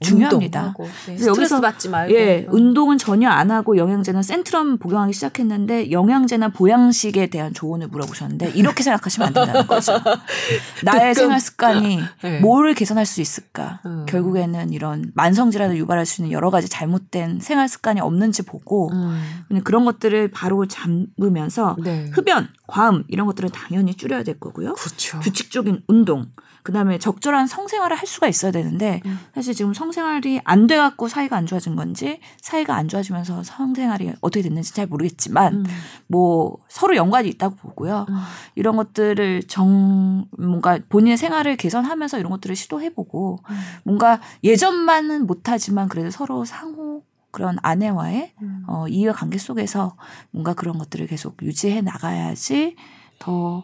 중요합니다. 0.02 0.60
운동하고, 0.60 0.84
네. 0.84 0.90
그래서 1.06 1.34
스트레스 1.34 1.56
여기서- 1.56 1.62
받지 1.62 1.90
말고. 1.90 2.14
예, 2.14 2.46
음. 2.48 2.54
운동은 2.54 2.98
전혀 2.98 3.30
안 3.30 3.52
하고 3.52 3.78
영양제는 3.78 4.24
센트럼 4.24 4.78
복용하기 4.78 5.14
시작했는데 5.14 5.92
영양제나 5.92 6.50
보양식에 6.50 7.28
대한 7.28 7.54
조언을 7.54 7.88
물어보셨는데 7.88 8.52
이렇게 8.56 8.84
생각하시면 8.84 9.28
안 9.30 9.34
된다는 9.34 9.68
거죠. 9.68 9.94
나의. 10.84 11.16
생활 11.16 11.40
습관이 11.40 12.00
네. 12.24 12.40
뭐를 12.42 12.74
개선할 12.74 13.06
수 13.06 13.22
있을까? 13.22 13.80
음. 13.86 14.06
결국에는 14.08 14.72
이런 14.74 15.12
만성 15.16 15.50
질환을 15.52 15.78
유발할 15.78 16.06
수 16.06 16.22
있는 16.22 16.32
여러 16.34 16.50
가지 16.50 16.68
잘못된 16.70 17.40
생활 17.40 17.68
습관이 17.70 18.02
없는지 18.02 18.44
보고 18.44 18.92
음. 18.92 19.22
그런 19.64 19.86
것들을 19.86 20.30
바로 20.32 20.66
잡으면서 20.68 21.76
네. 21.84 22.10
흡연, 22.14 22.50
과음 22.68 23.04
이런 23.08 23.28
것들은 23.28 23.50
당연히 23.52 23.96
줄여야 23.96 24.24
될 24.24 24.40
거고요. 24.40 24.74
그렇죠. 24.74 25.20
규칙적인 25.20 25.84
운동, 25.88 26.26
그다음에 26.66 26.98
적절한 26.98 27.48
성생활을 27.48 27.96
할 27.96 28.08
수가 28.08 28.28
있어야 28.28 28.52
되는데 28.52 29.02
음. 29.06 29.20
사실 29.34 29.54
지금 29.54 29.74
성생활이 29.74 30.42
안 30.44 30.66
돼 30.66 30.78
갖고 30.78 31.08
사이가 31.08 31.38
안 31.38 31.46
좋아진 31.46 31.76
건지 31.76 32.20
사이가 32.42 32.76
안 32.76 32.88
좋아지면서 32.88 33.44
성생활이 33.44 34.14
어떻게 34.20 34.42
됐는지 34.42 34.74
잘 34.74 34.88
모르겠지만 34.88 35.54
음. 35.58 35.66
뭐 36.08 36.58
서로 36.68 36.96
연관이 36.96 37.30
있다고 37.30 37.56
보고요. 37.56 38.08
음. 38.10 38.16
이런 38.56 38.76
것들을 38.78 39.44
정 39.44 40.26
뭔가 40.38 40.80
본인의 40.90 41.18
생활을 41.18 41.56
개선하면서 41.56 42.18
이런 42.18 42.32
것들을 42.32 42.56
시도해 42.56 42.96
보고 42.96 43.40
음. 43.48 43.56
뭔가 43.84 44.20
예전만은 44.44 45.28
못 45.28 45.48
하지만 45.48 45.88
그래도 45.88 46.10
서로 46.10 46.46
상호 46.46 47.04
그런 47.30 47.58
아내와의 47.62 48.34
음. 48.42 48.64
어, 48.68 48.88
이해 48.88 49.12
관계 49.12 49.38
속에서 49.38 49.98
뭔가 50.32 50.56
그런 50.56 50.80
것들을 50.80 51.06
계속 51.06 51.38
유지해 51.44 51.82
나가야지 51.82 52.76
더 53.20 53.64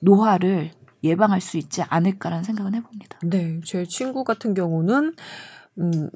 노화를 0.00 0.72
예방할 1.04 1.40
수 1.40 1.58
있지 1.58 1.82
않을까라는 1.82 2.42
생각은 2.44 2.74
해봅니다. 2.74 3.18
네, 3.22 3.60
제 3.64 3.84
친구 3.84 4.24
같은 4.24 4.54
경우는 4.54 5.14
음 5.78 6.10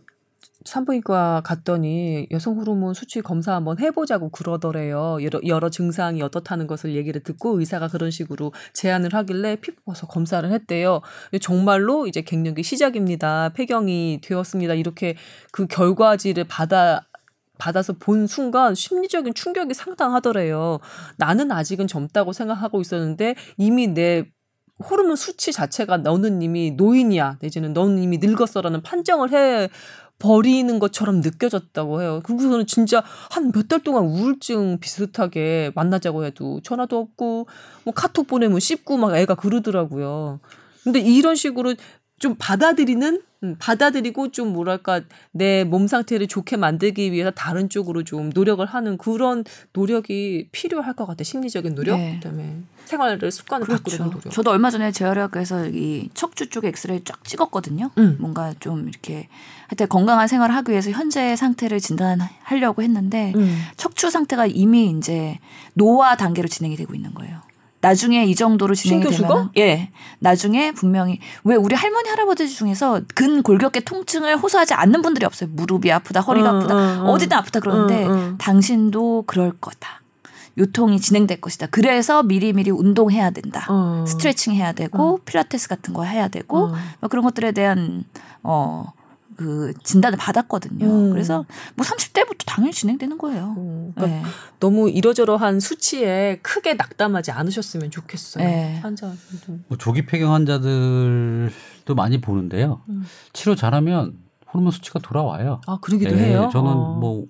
산부인과 0.64 1.42
갔더니 1.44 2.26
여성 2.30 2.58
호르몬 2.58 2.92
수치 2.92 3.22
검사 3.22 3.54
한번 3.54 3.78
해보자고 3.78 4.30
그러더래요. 4.30 5.18
여러, 5.22 5.40
여러 5.46 5.70
증상이 5.70 6.20
어떻다는 6.22 6.66
것을 6.66 6.94
얘기를 6.94 7.22
듣고 7.22 7.58
의사가 7.58 7.88
그런 7.88 8.10
식으로 8.10 8.52
제안을 8.74 9.14
하길래 9.14 9.56
피부 9.56 9.80
가서 9.86 10.06
검사를 10.06 10.50
했대요. 10.50 11.00
정말로 11.40 12.06
이제 12.06 12.20
갱년기 12.22 12.62
시작입니다. 12.62 13.50
폐경이 13.54 14.20
되었습니다. 14.22 14.74
이렇게 14.74 15.16
그 15.52 15.66
결과지를 15.66 16.44
받아 16.44 17.04
받아서 17.58 17.92
본 17.94 18.28
순간 18.28 18.74
심리적인 18.74 19.34
충격이 19.34 19.74
상당하더래요. 19.74 20.78
나는 21.16 21.50
아직은 21.50 21.88
젊다고 21.88 22.32
생각하고 22.32 22.80
있었는데 22.80 23.34
이미 23.56 23.88
내 23.88 24.30
호르몬 24.78 25.16
수치 25.16 25.52
자체가 25.52 25.98
너는 25.98 26.42
이미 26.42 26.70
노인이야 26.72 27.38
내지는 27.40 27.72
너는 27.72 28.02
이미 28.02 28.18
늙었어라는 28.18 28.82
판정을 28.82 29.32
해 29.32 29.68
버리는 30.20 30.78
것처럼 30.80 31.20
느껴졌다고 31.20 32.02
해요. 32.02 32.20
그리고서는 32.24 32.66
진짜 32.66 33.02
한 33.30 33.52
몇 33.52 33.68
달 33.68 33.80
동안 33.80 34.04
우울증 34.04 34.78
비슷하게 34.80 35.70
만나자고 35.74 36.24
해도 36.24 36.60
전화도 36.62 36.98
없고 36.98 37.46
뭐 37.84 37.94
카톡 37.94 38.26
보내면 38.26 38.58
씹고 38.60 38.96
막 38.96 39.16
애가 39.16 39.36
그러더라고요. 39.36 40.40
근데 40.84 41.00
이런 41.00 41.34
식으로 41.34 41.74
좀 42.18 42.34
받아들이는 42.38 43.22
음, 43.44 43.54
받아들이고 43.60 44.32
좀 44.32 44.52
뭐랄까 44.52 45.00
내 45.30 45.62
몸 45.64 45.86
상태를 45.86 46.26
좋게 46.26 46.56
만들기 46.56 47.12
위해서 47.12 47.30
다른 47.30 47.68
쪽으로 47.68 48.02
좀 48.02 48.30
노력을 48.34 48.64
하는 48.66 48.98
그런 48.98 49.44
노력이 49.72 50.48
필요할 50.50 50.94
것 50.94 51.06
같아 51.06 51.22
심리적인 51.22 51.74
노력 51.76 51.96
네. 51.98 52.14
그다음에 52.14 52.56
생활을 52.86 53.30
습관을 53.30 53.66
바꾸는 53.66 53.98
그렇죠. 53.98 54.04
노력. 54.04 54.30
저도 54.32 54.50
얼마 54.50 54.70
전에 54.70 54.90
재활의학과에서 54.90 55.68
이 55.68 56.08
척추 56.14 56.48
쪽 56.50 56.64
엑스레이 56.64 57.04
쫙 57.04 57.22
찍었거든요. 57.22 57.90
음. 57.98 58.16
뭔가 58.18 58.54
좀 58.58 58.88
이렇게 58.88 59.28
하여튼 59.68 59.88
건강한 59.88 60.26
생활을 60.26 60.54
하기 60.56 60.72
위해서 60.72 60.90
현재 60.90 61.36
상태를 61.36 61.78
진단하려고 61.78 62.82
했는데 62.82 63.32
음. 63.36 63.62
척추 63.76 64.10
상태가 64.10 64.46
이미 64.46 64.90
이제 64.90 65.38
노화 65.74 66.16
단계로 66.16 66.48
진행이 66.48 66.76
되고 66.76 66.94
있는 66.94 67.14
거예요. 67.14 67.40
나중에 67.80 68.24
이 68.24 68.34
정도로 68.34 68.74
진행이? 68.74 69.04
되면 69.04 69.50
예 69.56 69.90
나중에 70.18 70.72
분명히 70.72 71.20
왜 71.44 71.54
우리 71.54 71.76
할머니 71.76 72.08
할아버지 72.08 72.48
중에서 72.48 73.00
근 73.14 73.42
골격계 73.42 73.80
통증을 73.80 74.36
호소하지 74.36 74.74
않는 74.74 75.02
분들이 75.02 75.24
없어요 75.24 75.50
무릎이 75.52 75.92
아프다 75.92 76.20
허리가 76.20 76.50
응, 76.50 76.56
아프다 76.56 76.74
응, 76.74 77.00
응. 77.00 77.06
어디든 77.06 77.36
아프다 77.36 77.60
그러는데 77.60 78.06
응, 78.06 78.10
응. 78.10 78.38
당신도 78.38 79.24
그럴 79.26 79.52
거다 79.52 80.02
요통이 80.58 81.00
진행될 81.00 81.40
것이다 81.40 81.68
그래서 81.70 82.24
미리미리 82.24 82.72
운동해야 82.72 83.30
된다 83.30 83.66
어. 83.68 84.04
스트레칭 84.08 84.54
해야 84.54 84.72
되고 84.72 85.18
필라테스 85.24 85.68
같은 85.68 85.94
거 85.94 86.02
해야 86.02 86.26
되고 86.26 86.64
어. 86.64 86.74
뭐 87.00 87.08
그런 87.08 87.24
것들에 87.24 87.52
대한 87.52 88.04
어 88.42 88.86
그 89.38 89.72
진단을 89.84 90.18
받았거든요. 90.18 90.84
음. 90.84 91.10
그래서 91.12 91.44
뭐 91.76 91.86
30대부터 91.86 92.44
당연히 92.44 92.72
진행되는 92.72 93.16
거예요. 93.18 93.54
음, 93.56 93.92
그러니까 93.94 94.20
네. 94.20 94.34
너무 94.58 94.90
이러저러한 94.90 95.60
수치에 95.60 96.40
크게 96.42 96.74
낙담하지 96.74 97.30
않으셨으면 97.30 97.92
좋겠어요. 97.92 98.44
네. 98.44 98.80
환자. 98.82 99.12
뭐 99.68 99.78
조기 99.78 100.06
폐경 100.06 100.34
환자들도 100.34 101.94
많이 101.94 102.20
보는데요. 102.20 102.80
음. 102.88 103.04
치료 103.32 103.54
잘하면 103.54 104.18
호르몬 104.52 104.72
수치가 104.72 104.98
돌아와요. 104.98 105.60
아 105.68 105.78
그러기도 105.80 106.18
예, 106.18 106.30
해요. 106.30 106.50
저는 106.52 106.72
어. 106.72 106.96
뭐 106.98 107.26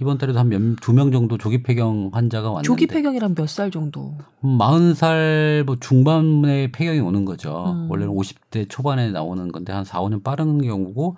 이번 0.00 0.18
달에도 0.18 0.38
한 0.38 0.48
두 0.80 0.92
명 0.92 1.10
정도 1.10 1.38
조기 1.38 1.62
폐경 1.62 2.10
환자가 2.12 2.48
왔는데 2.50 2.66
조기 2.66 2.86
폐경이란 2.86 3.34
몇 3.34 3.46
살 3.48 3.70
정도? 3.70 4.14
마흔 4.40 4.92
살뭐 4.94 5.76
중반에 5.80 6.70
폐경이 6.72 7.00
오는 7.00 7.24
거죠. 7.24 7.72
음. 7.74 7.90
원래는 7.90 8.12
50대 8.14 8.68
초반에 8.68 9.10
나오는 9.10 9.50
건데 9.50 9.72
한 9.72 9.84
4, 9.84 10.00
5년 10.02 10.22
빠른 10.22 10.60
경우고 10.60 11.16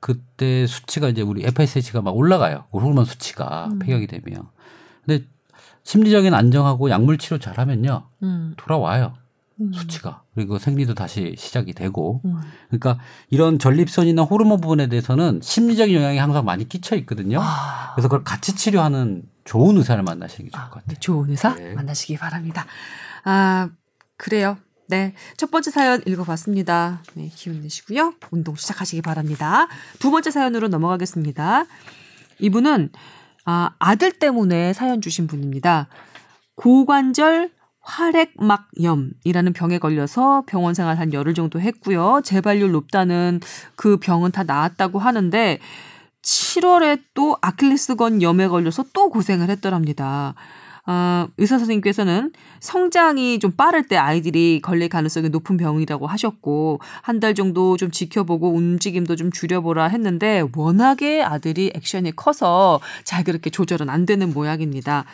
그때 0.00 0.66
수치가 0.66 1.08
이제 1.08 1.22
우리 1.22 1.44
FSH가 1.44 2.02
막 2.02 2.14
올라가요. 2.16 2.64
그 2.70 2.78
호르몬 2.78 3.04
수치가 3.04 3.68
음. 3.72 3.78
폐경이 3.78 4.06
되면. 4.06 4.42
근데 5.06 5.24
심리적인 5.84 6.34
안정하고 6.34 6.90
약물 6.90 7.16
치료 7.18 7.38
잘하면요. 7.38 8.02
음. 8.24 8.52
돌아와요. 8.58 9.14
음. 9.60 9.72
수치가. 9.72 10.22
그리고 10.34 10.58
생리도 10.58 10.94
다시 10.94 11.34
시작이 11.36 11.72
되고. 11.72 12.20
음. 12.24 12.36
그러니까 12.68 12.98
이런 13.30 13.58
전립선이나 13.58 14.22
호르몬 14.22 14.60
부분에 14.60 14.88
대해서는 14.88 15.40
심리적인 15.42 15.94
영향이 15.94 16.18
항상 16.18 16.44
많이 16.44 16.68
끼쳐 16.68 16.96
있거든요. 16.96 17.40
아, 17.42 17.92
그래서 17.94 18.08
그걸 18.08 18.24
같이 18.24 18.54
치료하는 18.54 19.22
좋은 19.44 19.76
의사를 19.76 20.02
만나시는 20.02 20.50
게 20.50 20.56
좋을 20.56 20.64
아, 20.64 20.70
것 20.70 20.80
네, 20.80 20.94
같아요. 20.94 21.00
좋은 21.00 21.30
의사 21.30 21.54
네. 21.54 21.74
만나시기 21.74 22.16
바랍니다. 22.18 22.66
아, 23.24 23.70
그래요. 24.16 24.58
네. 24.88 25.14
첫 25.36 25.50
번째 25.50 25.70
사연 25.70 26.02
읽어봤습니다. 26.06 27.02
네, 27.14 27.30
기운 27.34 27.60
내시고요. 27.60 28.14
운동 28.30 28.54
시작하시기 28.56 29.02
바랍니다. 29.02 29.68
두 29.98 30.10
번째 30.10 30.30
사연으로 30.30 30.68
넘어가겠습니다. 30.68 31.66
이분은, 32.38 32.90
아, 33.44 33.70
아들 33.78 34.12
때문에 34.12 34.72
사연 34.72 35.00
주신 35.00 35.26
분입니다. 35.26 35.88
고관절 36.54 37.50
활액막염이라는 37.88 39.52
병에 39.54 39.78
걸려서 39.78 40.44
병원 40.46 40.74
생활 40.74 40.98
한 40.98 41.12
열흘 41.12 41.34
정도 41.34 41.60
했고요. 41.60 42.20
재발률 42.22 42.70
높다는 42.70 43.40
그 43.76 43.96
병은 43.96 44.30
다 44.32 44.44
나았다고 44.44 44.98
하는데 44.98 45.58
7월에 46.22 47.00
또 47.14 47.36
아킬레스건 47.40 48.20
염에 48.22 48.48
걸려서 48.48 48.84
또 48.92 49.08
고생을 49.08 49.48
했더랍니다. 49.48 50.34
어, 50.90 51.28
의사 51.36 51.58
선생님께서는 51.58 52.32
성장이 52.60 53.40
좀 53.40 53.50
빠를 53.52 53.86
때 53.86 53.96
아이들이 53.98 54.60
걸릴 54.62 54.88
가능성이 54.88 55.28
높은 55.28 55.58
병이라고 55.58 56.06
하셨고 56.06 56.80
한 57.02 57.20
달 57.20 57.34
정도 57.34 57.76
좀 57.76 57.90
지켜보고 57.90 58.54
움직임도 58.54 59.16
좀 59.16 59.30
줄여보라 59.30 59.88
했는데 59.88 60.44
워낙에 60.56 61.22
아들이 61.22 61.72
액션이 61.74 62.12
커서 62.16 62.80
잘 63.04 63.22
그렇게 63.24 63.50
조절은 63.50 63.90
안 63.90 64.06
되는 64.06 64.32
모양입니다. 64.32 65.04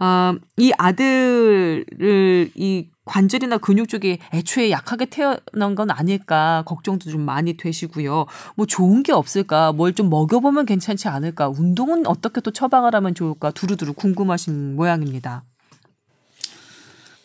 어, 0.00 0.34
이 0.56 0.72
아들을 0.78 2.50
이 2.54 2.88
관절이나 3.04 3.58
근육 3.58 3.88
쪽이 3.88 4.18
애초에 4.32 4.70
약하게 4.70 5.06
태어난 5.06 5.74
건 5.74 5.90
아닐까 5.90 6.62
걱정도 6.66 7.10
좀 7.10 7.22
많이 7.22 7.56
되시고요. 7.56 8.26
뭐 8.54 8.66
좋은 8.66 9.02
게 9.02 9.12
없을까? 9.12 9.72
뭘 9.72 9.92
좀 9.92 10.08
먹여보면 10.08 10.64
괜찮지 10.66 11.08
않을까? 11.08 11.48
운동은 11.48 12.06
어떻게 12.06 12.40
또 12.40 12.50
처방을 12.52 12.94
하면 12.94 13.14
좋을까? 13.14 13.50
두루두루 13.50 13.92
궁금하신 13.94 14.76
모양입니다. 14.76 15.42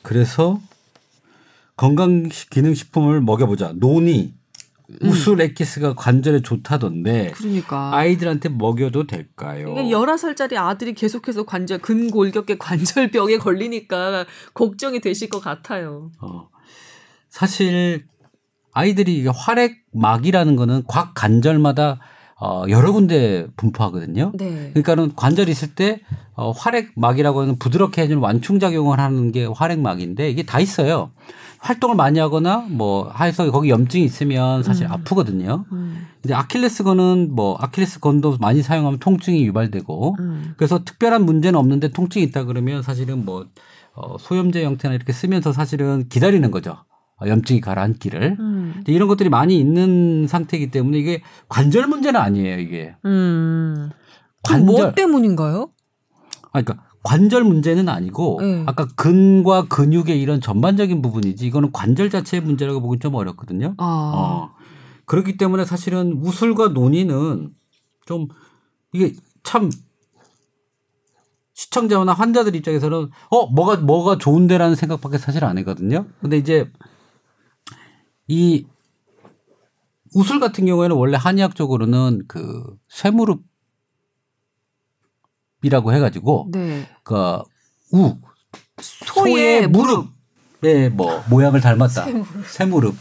그래서 0.01 0.60
건강기능식품을 1.77 3.21
먹여보자. 3.21 3.73
논이 3.75 4.34
우술 5.02 5.41
엑기스가 5.41 5.95
관절에 5.95 6.41
좋다던데. 6.41 7.32
그러니까 7.36 7.95
아이들한테 7.95 8.50
먹여도 8.50 9.06
될까요? 9.06 9.69
이게 9.73 9.84
11살짜리 9.89 10.56
아들이 10.56 10.93
계속해서 10.93 11.43
관절 11.45 11.80
근골격계 11.80 12.58
관절병에 12.58 13.38
걸리니까 13.38 14.26
걱정이 14.54 15.02
되실 15.02 15.30
것 15.30 15.39
같아요. 15.41 16.12
어. 16.21 16.50
사실 17.30 18.06
아이들이 18.71 19.17
이게 19.17 19.30
활액막이라는 19.34 20.56
거는 20.56 20.84
곽 20.88 21.13
관절마다 21.15 22.00
어, 22.39 22.65
여러 22.69 22.91
군데 22.91 23.47
분포하거든요. 23.58 24.32
네. 24.36 24.69
그러니까는 24.73 25.15
관절이 25.15 25.50
있을 25.52 25.73
때 25.73 26.02
어, 26.36 26.52
활액막이라고 26.52 27.41
하는 27.41 27.58
부드럽게 27.58 28.04
해주는 28.04 28.21
완충 28.21 28.60
작용을 28.60 29.00
하는 29.00 29.32
게 29.32 29.45
활액막인데 29.45 30.30
이게 30.30 30.43
다 30.43 30.60
있어요. 30.60 31.12
활동을 31.60 31.96
많이 31.96 32.20
하거나 32.20 32.65
뭐 32.70 33.12
해서 33.20 33.50
거기 33.52 33.70
염증이 33.70 34.04
있으면 34.04 34.63
사실 34.63 34.86
음. 34.86 34.91
아프거든요. 34.91 35.65
음. 35.72 36.08
이제 36.24 36.34
아킬레스건은 36.34 37.30
뭐 37.36 37.58
아킬레스건도 37.60 38.38
많이 38.39 38.62
사용하면 38.62 39.00
통증이 39.00 39.46
유발되고 39.46 40.15
음. 40.20 40.54
그래서 40.58 40.84
특별한 40.84 41.26
문제는 41.26 41.60
없는데 41.60 41.89
통증이 41.89 42.26
있다 42.26 42.43
그러면 42.46 42.82
사실은 42.84 43.26
뭐 43.26 43.48
어, 43.93 44.17
소염제 44.20 44.63
형태나 44.63 44.93
이렇게 44.93 45.12
쓰면서 45.12 45.52
사실은 45.52 46.08
기다리는 46.08 46.50
거죠. 46.52 46.78
어, 47.20 47.28
염증이 47.28 47.62
가라앉기를. 47.62 48.38
음. 48.39 48.72
근데 48.76 48.93
이런 48.93 49.08
것들이 49.08 49.30
많이 49.30 49.58
있는 49.58 50.28
상태이기 50.28 50.70
때문에 50.70 51.00
이게 51.00 51.24
관절 51.50 51.88
문제는 51.88 52.20
아니에요, 52.20 52.60
이게. 52.60 52.96
음. 53.06 53.89
관절. 54.43 54.65
뭐 54.65 54.91
때문인가요? 54.93 55.72
아, 56.52 56.62
그러니까 56.62 56.87
관절 57.03 57.43
문제는 57.43 57.89
아니고 57.89 58.39
네. 58.41 58.63
아까 58.65 58.88
근과 58.95 59.67
근육의 59.67 60.21
이런 60.21 60.41
전반적인 60.41 61.01
부분이지 61.01 61.45
이거는 61.47 61.71
관절 61.71 62.10
자체의 62.10 62.41
문제라고 62.41 62.81
보기 62.81 62.99
좀 62.99 63.15
어렵거든요. 63.15 63.75
아. 63.77 64.12
어. 64.15 64.51
그렇기 65.05 65.38
때문에 65.38 65.63
사실은 65.63 66.19
우술과 66.21 66.69
논의는 66.69 67.51
좀 68.05 68.27
이게 68.93 69.13
참 69.43 69.69
시청자나 71.53 72.13
환자들 72.13 72.55
입장에서는 72.55 73.10
어 73.29 73.47
뭐가 73.47 73.77
뭐가 73.77 74.17
좋은데라는 74.17 74.75
생각밖에 74.75 75.17
사실 75.17 75.43
안 75.43 75.57
하거든요. 75.60 76.05
근데 76.21 76.38
이제 76.38 76.69
이 78.27 78.65
우술 80.13 80.39
같은 80.39 80.65
경우에는 80.65 80.95
원래 80.95 81.17
한의학적으로는 81.17 82.25
그 82.27 82.63
쇠무릎 82.89 83.41
이라고 85.67 85.93
해가지고 85.93 86.49
네. 86.51 86.88
그우 87.03 88.17
소의 88.82 89.34
소의 89.62 89.67
무릎의 89.67 90.89
뭐 90.93 91.21
모양을 91.30 91.62
닮았다. 91.62 92.06
쇠무릎. 92.47 92.95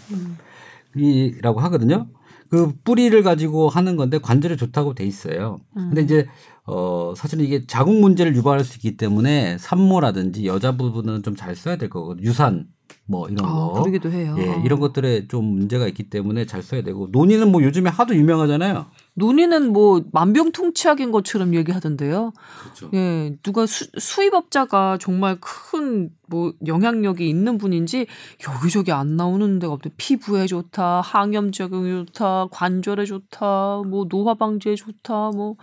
이라고 0.95 1.61
하거든요. 1.61 2.09
그 2.49 2.73
뿌리를 2.85 3.21
가지고 3.23 3.69
하는 3.69 3.97
건데 3.97 4.19
관절에 4.19 4.57
좋다고 4.57 4.95
돼 4.95 5.05
있어요. 5.05 5.59
근데 5.75 6.03
이제 6.03 6.27
어 6.65 7.13
사실은 7.17 7.45
이게 7.45 7.67
자궁 7.67 8.01
문제를 8.01 8.35
유발할 8.37 8.65
수 8.65 8.77
있기 8.77 8.97
때문에 8.97 9.59
산모라든지 9.59 10.47
여자 10.47 10.77
부분은 10.77 11.23
좀 11.23 11.35
잘 11.37 11.55
써야 11.57 11.77
될 11.77 11.89
거거든요. 11.91 12.27
유산 12.29 12.67
뭐 13.07 13.29
이런 13.29 13.45
아, 13.45 13.53
거. 13.53 13.73
그러기도 13.83 14.11
해요. 14.11 14.35
예, 14.39 14.61
이런 14.65 14.81
것들에 14.81 15.29
좀 15.29 15.45
문제가 15.45 15.87
있기 15.87 16.11
때문에 16.11 16.47
잘 16.47 16.63
써야 16.63 16.83
되고 16.83 17.09
논의는 17.13 17.53
뭐 17.53 17.63
요즘에 17.63 17.89
하도 17.89 18.15
유명하잖아요. 18.15 18.87
논의는 19.15 19.73
뭐 19.73 20.05
만병통치약인 20.13 21.13
것처럼 21.13 21.55
얘기하던데요. 21.55 22.33
그렇죠. 22.63 22.91
예, 22.95 23.37
누가 23.43 23.67
수, 23.67 23.87
수입업자가 23.99 24.99
정말 25.01 25.39
큰 25.41 26.11
뭐 26.29 26.53
영향력이 26.67 27.29
있는 27.29 27.59
분인지 27.59 28.07
여기저기 28.49 28.93
안 28.93 29.17
나오는 29.17 29.59
데가 29.59 29.73
없대. 29.73 29.91
피부에 29.97 30.47
좋다, 30.47 31.01
항염 31.01 31.53
작용에 31.53 31.91
좋다, 31.91 32.49
관절에 32.51 33.05
좋다, 33.05 33.83
뭐 33.87 34.07
노화 34.09 34.35
방지에 34.35 34.75
좋다, 34.75 35.31
뭐 35.31 35.57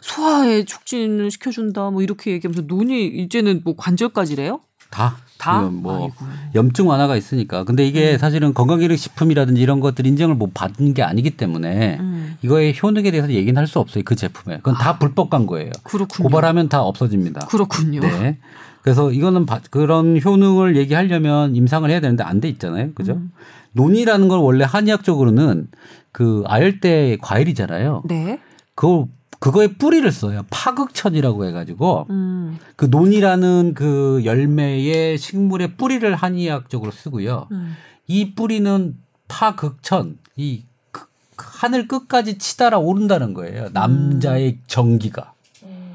소화에 0.00 0.64
촉진을 0.64 1.30
시켜준다, 1.30 1.90
뭐 1.90 2.02
이렇게 2.02 2.32
얘기하면서 2.32 2.66
논의 2.66 3.06
이제는 3.06 3.62
뭐 3.64 3.74
관절까지래요? 3.76 4.60
다. 4.90 5.16
다? 5.38 5.60
뭐 5.62 6.02
아이고. 6.04 6.14
염증 6.56 6.88
완화가 6.88 7.14
있으니까. 7.16 7.62
근데 7.64 7.86
이게 7.86 8.14
음. 8.14 8.18
사실은 8.18 8.54
건강기능식품이라든지 8.54 9.60
이런 9.60 9.78
것들 9.80 10.04
인정을 10.06 10.34
못 10.34 10.52
받은 10.52 10.94
게 10.94 11.02
아니기 11.04 11.30
때문에 11.30 11.98
음, 12.00 12.36
이거의 12.42 12.74
효능에 12.82 13.10
대해서 13.12 13.30
얘기는 13.30 13.56
할 13.56 13.66
수 13.68 13.78
없어요. 13.78 14.02
그 14.04 14.16
제품에. 14.16 14.56
그건 14.56 14.74
다 14.74 14.98
불법 14.98 15.30
광고예요. 15.30 15.70
그렇군요. 15.84 16.28
고발하면 16.28 16.68
다 16.68 16.82
없어집니다. 16.82 17.46
그렇군요. 17.46 18.00
네. 18.00 18.38
그래서 18.82 19.12
이거는 19.12 19.46
바- 19.46 19.60
그런 19.70 20.20
효능을 20.24 20.76
얘기하려면 20.76 21.54
임상을 21.54 21.88
해야 21.90 22.00
되는데 22.00 22.24
안 22.24 22.40
돼 22.40 22.48
있잖아요. 22.48 22.92
그죠? 22.94 23.12
음. 23.12 23.30
논이라는 23.72 24.26
건 24.28 24.40
원래 24.40 24.64
한의학적으로는 24.64 25.68
그 26.10 26.42
아열대 26.46 27.18
과일이잖아요. 27.20 28.02
네. 28.08 28.40
그거 28.74 29.06
그거의 29.38 29.74
뿌리를 29.74 30.10
써요. 30.10 30.44
파극천이라고 30.50 31.44
해가지고 31.46 32.06
음, 32.10 32.58
그 32.76 32.86
논이라는 32.86 33.74
그 33.74 34.22
열매의 34.24 35.16
식물의 35.18 35.76
뿌리를 35.76 36.12
한의학적으로 36.14 36.90
쓰고요. 36.90 37.46
음. 37.52 37.74
이 38.06 38.34
뿌리는 38.34 38.96
파극천 39.28 40.18
이 40.36 40.64
그- 40.90 41.06
하늘 41.36 41.86
끝까지 41.86 42.38
치달아 42.38 42.78
오른다는 42.78 43.32
거예요. 43.34 43.68
남자의 43.72 44.58
정기가. 44.66 45.32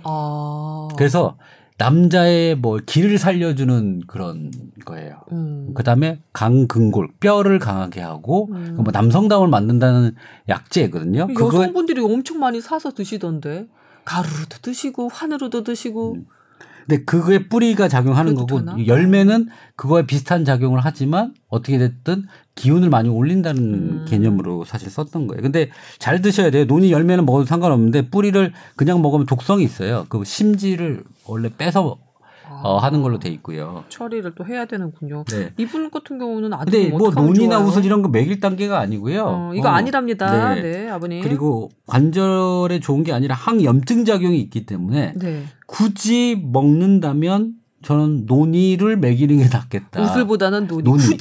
아. 0.03 0.87
그래서 0.97 1.37
남자의 1.83 2.55
뭐 2.55 2.79
기를 2.85 3.17
살려주는 3.17 4.03
그런 4.07 4.51
거예요. 4.85 5.19
음. 5.33 5.73
그다음에 5.73 6.21
강근골 6.31 7.09
뼈를 7.19 7.59
강하게 7.59 7.99
하고 7.99 8.47
음. 8.53 8.75
뭐 8.77 8.85
남성다움을 8.93 9.49
만든다는 9.49 10.15
약재거든요. 10.47 11.27
그거 11.27 11.47
여성분들이 11.47 11.99
엄청 11.99 12.39
많이 12.39 12.61
사서 12.61 12.91
드시던데 12.91 13.67
가루로도 14.05 14.59
드시고 14.61 15.09
환으로도 15.09 15.63
드시고 15.63 16.13
음. 16.13 16.25
근데 16.87 17.03
그거의 17.03 17.49
뿌리가 17.49 17.89
작용하는 17.89 18.35
거고 18.35 18.59
되나? 18.59 18.75
열매는 18.85 19.49
그거에 19.75 20.05
비슷한 20.05 20.45
작용을 20.45 20.79
하지만 20.81 21.33
어떻게 21.49 21.77
됐든 21.77 22.27
기운을 22.55 22.89
많이 22.89 23.09
올린다는 23.09 23.63
음. 23.63 24.05
개념으로 24.07 24.63
사실 24.65 24.89
썼던 24.89 25.27
거예요. 25.27 25.41
근데 25.41 25.69
잘 25.97 26.21
드셔야 26.21 26.51
돼요. 26.51 26.65
논이 26.65 26.91
열매는 26.91 27.25
먹어도 27.25 27.45
상관없는데 27.45 28.09
뿌리를 28.09 28.53
그냥 28.75 29.01
먹으면 29.01 29.25
독성이 29.25 29.63
있어요. 29.63 30.05
그 30.09 30.23
심지를 30.23 31.03
원래 31.25 31.49
빼서 31.55 31.97
어, 32.61 32.77
하는 32.77 33.01
걸로 33.01 33.19
돼 33.19 33.29
있고요. 33.29 33.83
처리를 33.89 34.35
또 34.35 34.45
해야 34.45 34.65
되는군요. 34.65 35.25
네. 35.25 35.51
이분 35.57 35.89
같은 35.89 36.19
경우는 36.19 36.53
아직 36.53 36.71
근데 36.71 36.89
뭐 36.89 37.09
논이나 37.09 37.59
우슬 37.59 37.83
이런 37.83 38.01
거 38.01 38.07
먹일 38.07 38.39
단계가 38.39 38.79
아니고요. 38.79 39.23
어, 39.25 39.51
이거 39.55 39.69
어. 39.69 39.71
아니랍니다. 39.71 40.53
네. 40.55 40.61
네, 40.61 40.89
아버님. 40.89 41.21
그리고 41.21 41.71
관절에 41.87 42.79
좋은 42.79 43.03
게 43.03 43.11
아니라 43.11 43.35
항염증 43.35 44.05
작용이 44.05 44.39
있기 44.39 44.65
때문에 44.65 45.13
네. 45.15 45.43
굳이 45.65 46.41
먹는다면 46.41 47.55
저는 47.83 48.25
논이를 48.25 48.97
먹이는 48.97 49.37
게 49.37 49.47
낫겠다. 49.51 50.01
우슬보다는 50.01 50.67
논이 50.67 50.83
논이. 50.83 50.97
굳이 51.03 51.17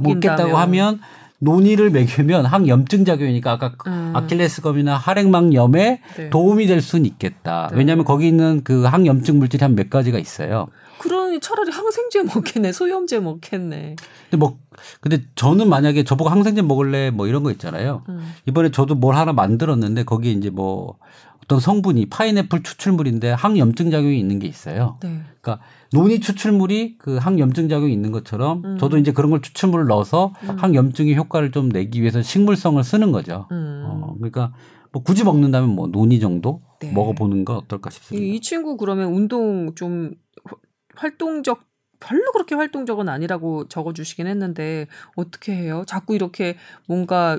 먹겠다고 0.00 0.56
하면 0.56 1.00
논이를 1.42 1.88
먹이면 1.90 2.44
항염증 2.44 3.04
작용이니까 3.06 3.52
아까 3.52 3.72
음. 3.86 4.12
아킬레스건이나 4.14 4.96
할액막염에 4.96 6.00
네. 6.16 6.30
도움이 6.30 6.66
될 6.66 6.82
수는 6.82 7.06
있겠다. 7.06 7.68
네. 7.70 7.78
왜냐하면 7.78 8.04
거기 8.04 8.28
있는 8.28 8.60
그 8.62 8.82
항염증 8.84 9.38
물질이 9.38 9.62
한 9.64 9.74
몇 9.74 9.88
가지가 9.88 10.18
있어요. 10.18 10.66
그러니 11.00 11.40
차라리 11.40 11.70
항생제 11.70 12.22
먹겠네, 12.24 12.72
소염제 12.72 13.20
먹겠네. 13.20 13.96
근데 14.30 14.36
뭐 14.36 14.58
근데 15.00 15.22
저는 15.34 15.68
만약에 15.68 16.04
저보고 16.04 16.28
항생제 16.30 16.60
먹을래 16.62 17.10
뭐 17.10 17.26
이런 17.26 17.42
거 17.42 17.50
있잖아요. 17.52 18.02
음. 18.10 18.20
이번에 18.46 18.70
저도 18.70 18.94
뭘 18.94 19.14
하나 19.16 19.32
만들었는데 19.32 20.04
거기에 20.04 20.32
이제 20.32 20.50
뭐 20.50 20.98
어떤 21.42 21.58
성분이 21.58 22.10
파인애플 22.10 22.62
추출물인데 22.62 23.30
항염증 23.30 23.90
작용이 23.90 24.18
있는 24.20 24.38
게 24.38 24.46
있어요. 24.46 24.98
네. 25.02 25.22
그러니까 25.40 25.64
논이 25.92 26.20
추출물이 26.20 26.98
그 26.98 27.16
항염증 27.16 27.68
작용이 27.70 27.92
있는 27.92 28.12
것처럼 28.12 28.62
음. 28.64 28.78
저도 28.78 28.98
이제 28.98 29.10
그런 29.12 29.30
걸 29.30 29.40
추출물을 29.40 29.86
넣어서 29.86 30.34
음. 30.44 30.56
항염증의 30.58 31.16
효과를 31.16 31.50
좀 31.50 31.70
내기 31.70 32.02
위해서 32.02 32.20
식물성을 32.20 32.82
쓰는 32.84 33.10
거죠. 33.10 33.46
음. 33.52 33.84
어, 33.86 34.14
그러니까 34.18 34.52
뭐 34.92 35.02
굳이 35.02 35.24
먹는다면 35.24 35.70
뭐 35.70 35.86
논이 35.86 36.20
정도 36.20 36.60
네. 36.80 36.92
먹어보는 36.92 37.44
거 37.46 37.56
어떨까 37.56 37.88
싶습니다. 37.90 38.22
이, 38.24 38.36
이 38.36 38.40
친구 38.40 38.76
그러면 38.76 39.12
운동 39.14 39.74
좀 39.74 40.12
화- 40.44 40.56
활동적 41.00 41.62
별로 41.98 42.30
그렇게 42.32 42.54
활동적은 42.54 43.08
아니라고 43.08 43.68
적어주시긴 43.68 44.26
했는데 44.26 44.86
어떻게 45.16 45.54
해요? 45.54 45.84
자꾸 45.86 46.14
이렇게 46.14 46.56
뭔가 46.86 47.38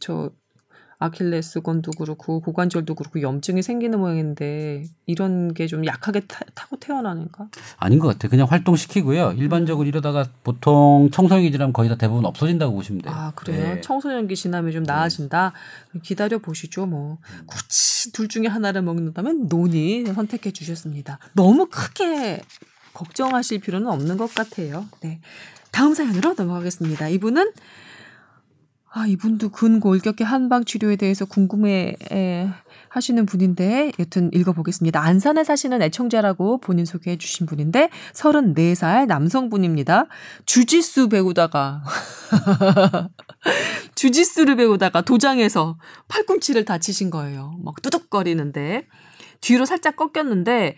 저 0.00 0.30
아킬레스건도 1.00 1.92
그렇고 1.92 2.40
고관절도 2.40 2.96
그렇고 2.96 3.22
염증이 3.22 3.62
생기는 3.62 4.00
모양인데 4.00 4.82
이런 5.06 5.54
게 5.54 5.68
좀 5.68 5.86
약하게 5.86 6.20
타, 6.26 6.40
타고 6.54 6.76
태어나는가? 6.76 7.48
아닌 7.76 7.98
것 8.00 8.08
같아요. 8.08 8.30
그냥 8.30 8.46
활동시키고요. 8.50 9.32
일반적으로 9.36 9.86
이러다가 9.86 10.26
보통 10.42 11.08
청소년기 11.12 11.52
지나면 11.52 11.72
거의 11.72 11.88
다 11.88 11.94
대부분 11.96 12.24
없어진다고 12.24 12.74
보시면 12.74 13.02
돼요. 13.02 13.14
아 13.16 13.32
그래요? 13.36 13.74
네. 13.76 13.80
청소년기 13.80 14.34
지나면 14.34 14.72
좀 14.72 14.82
나아진다. 14.82 15.52
기다려 16.02 16.38
보시죠. 16.38 16.86
뭐 16.86 17.18
굳이 17.46 18.10
둘 18.12 18.26
중에 18.26 18.46
하나를 18.48 18.82
먹는다면 18.82 19.46
논이 19.48 20.06
선택해 20.06 20.50
주셨습니다. 20.50 21.18
너무 21.34 21.66
크게 21.70 22.40
걱정하실 22.98 23.60
필요는 23.60 23.86
없는 23.86 24.16
것 24.16 24.34
같아요. 24.34 24.86
네. 25.02 25.20
다음 25.70 25.94
사연으로 25.94 26.34
넘어가겠습니다. 26.36 27.08
이분은 27.08 27.52
아 28.90 29.06
이분도 29.06 29.50
근골격계 29.50 30.24
한방 30.24 30.64
치료에 30.64 30.96
대해서 30.96 31.24
궁금해 31.24 31.94
에, 32.10 32.48
하시는 32.88 33.24
분인데 33.26 33.92
여튼 34.00 34.30
읽어보겠습니다. 34.32 35.00
안산에 35.00 35.44
사시는 35.44 35.82
애청자라고 35.82 36.58
본인 36.58 36.84
소개해 36.86 37.18
주신 37.18 37.46
분인데 37.46 37.90
34살 38.14 39.06
남성분입니다. 39.06 40.06
주짓수 40.46 41.10
배우다가 41.10 41.84
주짓수를 43.94 44.56
배우다가 44.56 45.02
도장에서 45.02 45.78
팔꿈치를 46.08 46.64
다치신 46.64 47.10
거예요. 47.10 47.54
막 47.62 47.80
뚜둑거리는데 47.82 48.86
뒤로 49.40 49.66
살짝 49.66 49.94
꺾였는데 49.94 50.74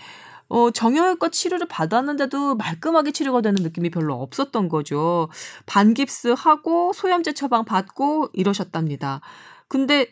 어, 0.51 0.71
정형외과 0.73 1.31
치료를 1.31 1.69
받았는데도 1.69 2.57
말끔하게 2.57 3.13
치료가 3.13 3.41
되는 3.41 3.63
느낌이 3.63 3.91
별로 3.91 4.15
없었던 4.21 4.69
거죠. 4.69 5.29
반깁스 5.67 6.35
하고 6.37 6.93
소염제 6.93 7.35
처방 7.35 7.65
받고 7.65 8.31
이러셨답니다. 8.33 9.21
근데 9.69 10.09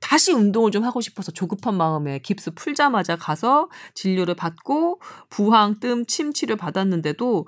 다시 0.00 0.32
운동을 0.32 0.70
좀 0.70 0.84
하고 0.84 1.00
싶어서 1.00 1.32
조급한 1.32 1.76
마음에 1.76 2.18
깁스 2.20 2.52
풀자마자 2.54 3.16
가서 3.16 3.68
진료를 3.94 4.34
받고 4.34 5.00
부항, 5.30 5.80
뜸, 5.80 6.06
침 6.06 6.32
치료 6.32 6.56
받았는데도 6.56 7.46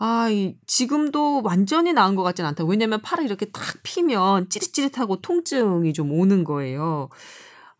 아, 0.00 0.28
이, 0.30 0.56
지금도 0.66 1.42
완전히 1.44 1.92
나은 1.92 2.14
것 2.14 2.22
같진 2.24 2.44
않다. 2.44 2.64
왜냐면 2.64 3.00
팔을 3.02 3.24
이렇게 3.24 3.46
탁 3.46 3.62
피면 3.82 4.48
찌릿찌릿하고 4.48 5.20
통증이 5.20 5.92
좀 5.92 6.12
오는 6.12 6.44
거예요. 6.44 7.08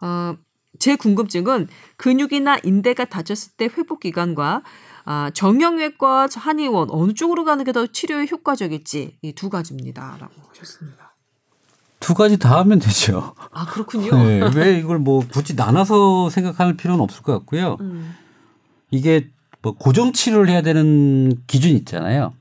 어, 0.01 0.37
제 0.79 0.97
궁금증은 0.97 1.69
근육이나 1.97 2.59
인대가 2.65 3.05
다쳤을 3.05 3.53
때 3.57 3.65
회복 3.67 4.01
기간과 4.01 4.63
아, 5.05 5.31
정형외과 5.33 6.29
한의원 6.35 6.89
어느 6.91 7.15
쪽으로 7.15 7.45
가는 7.45 7.65
게 7.65 7.73
더 7.73 7.87
치료에 7.87 8.27
효과적일지 8.31 9.17
이 9.23 9.33
두 9.33 9.49
가지입니다라고 9.51 10.33
하셨습니다. 10.51 11.15
두 12.01 12.15
가지 12.15 12.39
다 12.39 12.59
하면 12.61 12.79
되죠. 12.79 13.35
아 13.51 13.67
그렇군요. 13.67 14.15
네, 14.23 14.41
왜 14.55 14.79
이걸 14.79 14.99
뭐 14.99 15.23
굳이 15.27 15.55
나눠서 15.55 16.31
생각할 16.31 16.77
필요는 16.77 17.03
없을 17.03 17.23
것 17.23 17.33
같고요. 17.33 17.77
음, 17.81 18.15
이게 18.91 19.31
뭐 19.63 19.73
고정 19.75 20.13
치료를 20.13 20.49
해야 20.49 20.63
되는 20.63 21.43
기준이 21.47 21.75
있잖아요. 21.79 22.33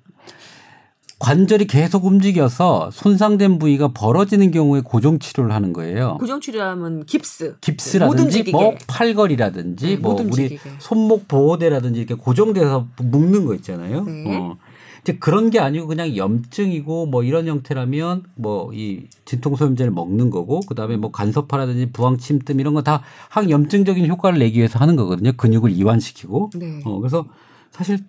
관절이 1.20 1.66
계속 1.66 2.06
움직여서 2.06 2.92
손상된 2.92 3.58
부위가 3.58 3.88
벌어지는 3.90 4.52
경우에 4.52 4.82
고정 4.82 5.18
치료를 5.18 5.52
하는 5.52 5.74
거예요. 5.74 6.18
고정 6.20 6.40
치료하면 6.40 7.06
깁스, 7.06 7.44
못 7.46 7.62
깁스라든지. 7.62 8.52
뭐 8.52 8.76
팔걸이라든지 8.88 9.88
네, 9.88 9.96
뭐못 9.98 10.28
우리. 10.32 10.60
손목 10.80 11.28
보호대라든지 11.28 12.00
이렇게 12.00 12.14
고정돼서 12.14 12.88
묶는 13.02 13.46
거 13.46 13.56
있잖아요. 13.56 14.04
네. 14.04 14.38
어. 14.38 14.58
이제 15.02 15.18
그런 15.18 15.50
게 15.50 15.60
아니고 15.60 15.88
그냥 15.88 16.16
염증이고 16.18 17.08
뭐 17.08 17.24
이런 17.24 17.48
형태라면 17.48 18.24
뭐 18.36 18.70
이 18.74 19.06
진통소염제를 19.26 19.92
먹는 19.92 20.30
거고 20.30 20.60
그다음에 20.62 20.98
뭐 20.98 21.12
간섭파라든지 21.12 21.92
부항침뜸 21.94 22.60
이런 22.60 22.74
거 22.76 22.82
다 22.82 23.02
항염증적인 23.30 24.08
효과를 24.08 24.38
내기 24.40 24.58
위해서 24.60 24.78
하는 24.80 24.96
거거든요. 24.96 25.32
근육을 25.36 25.72
이완시키고. 25.72 26.52
네. 26.58 26.82
어 26.86 27.00
그래서 27.00 27.26
사실 27.72 28.00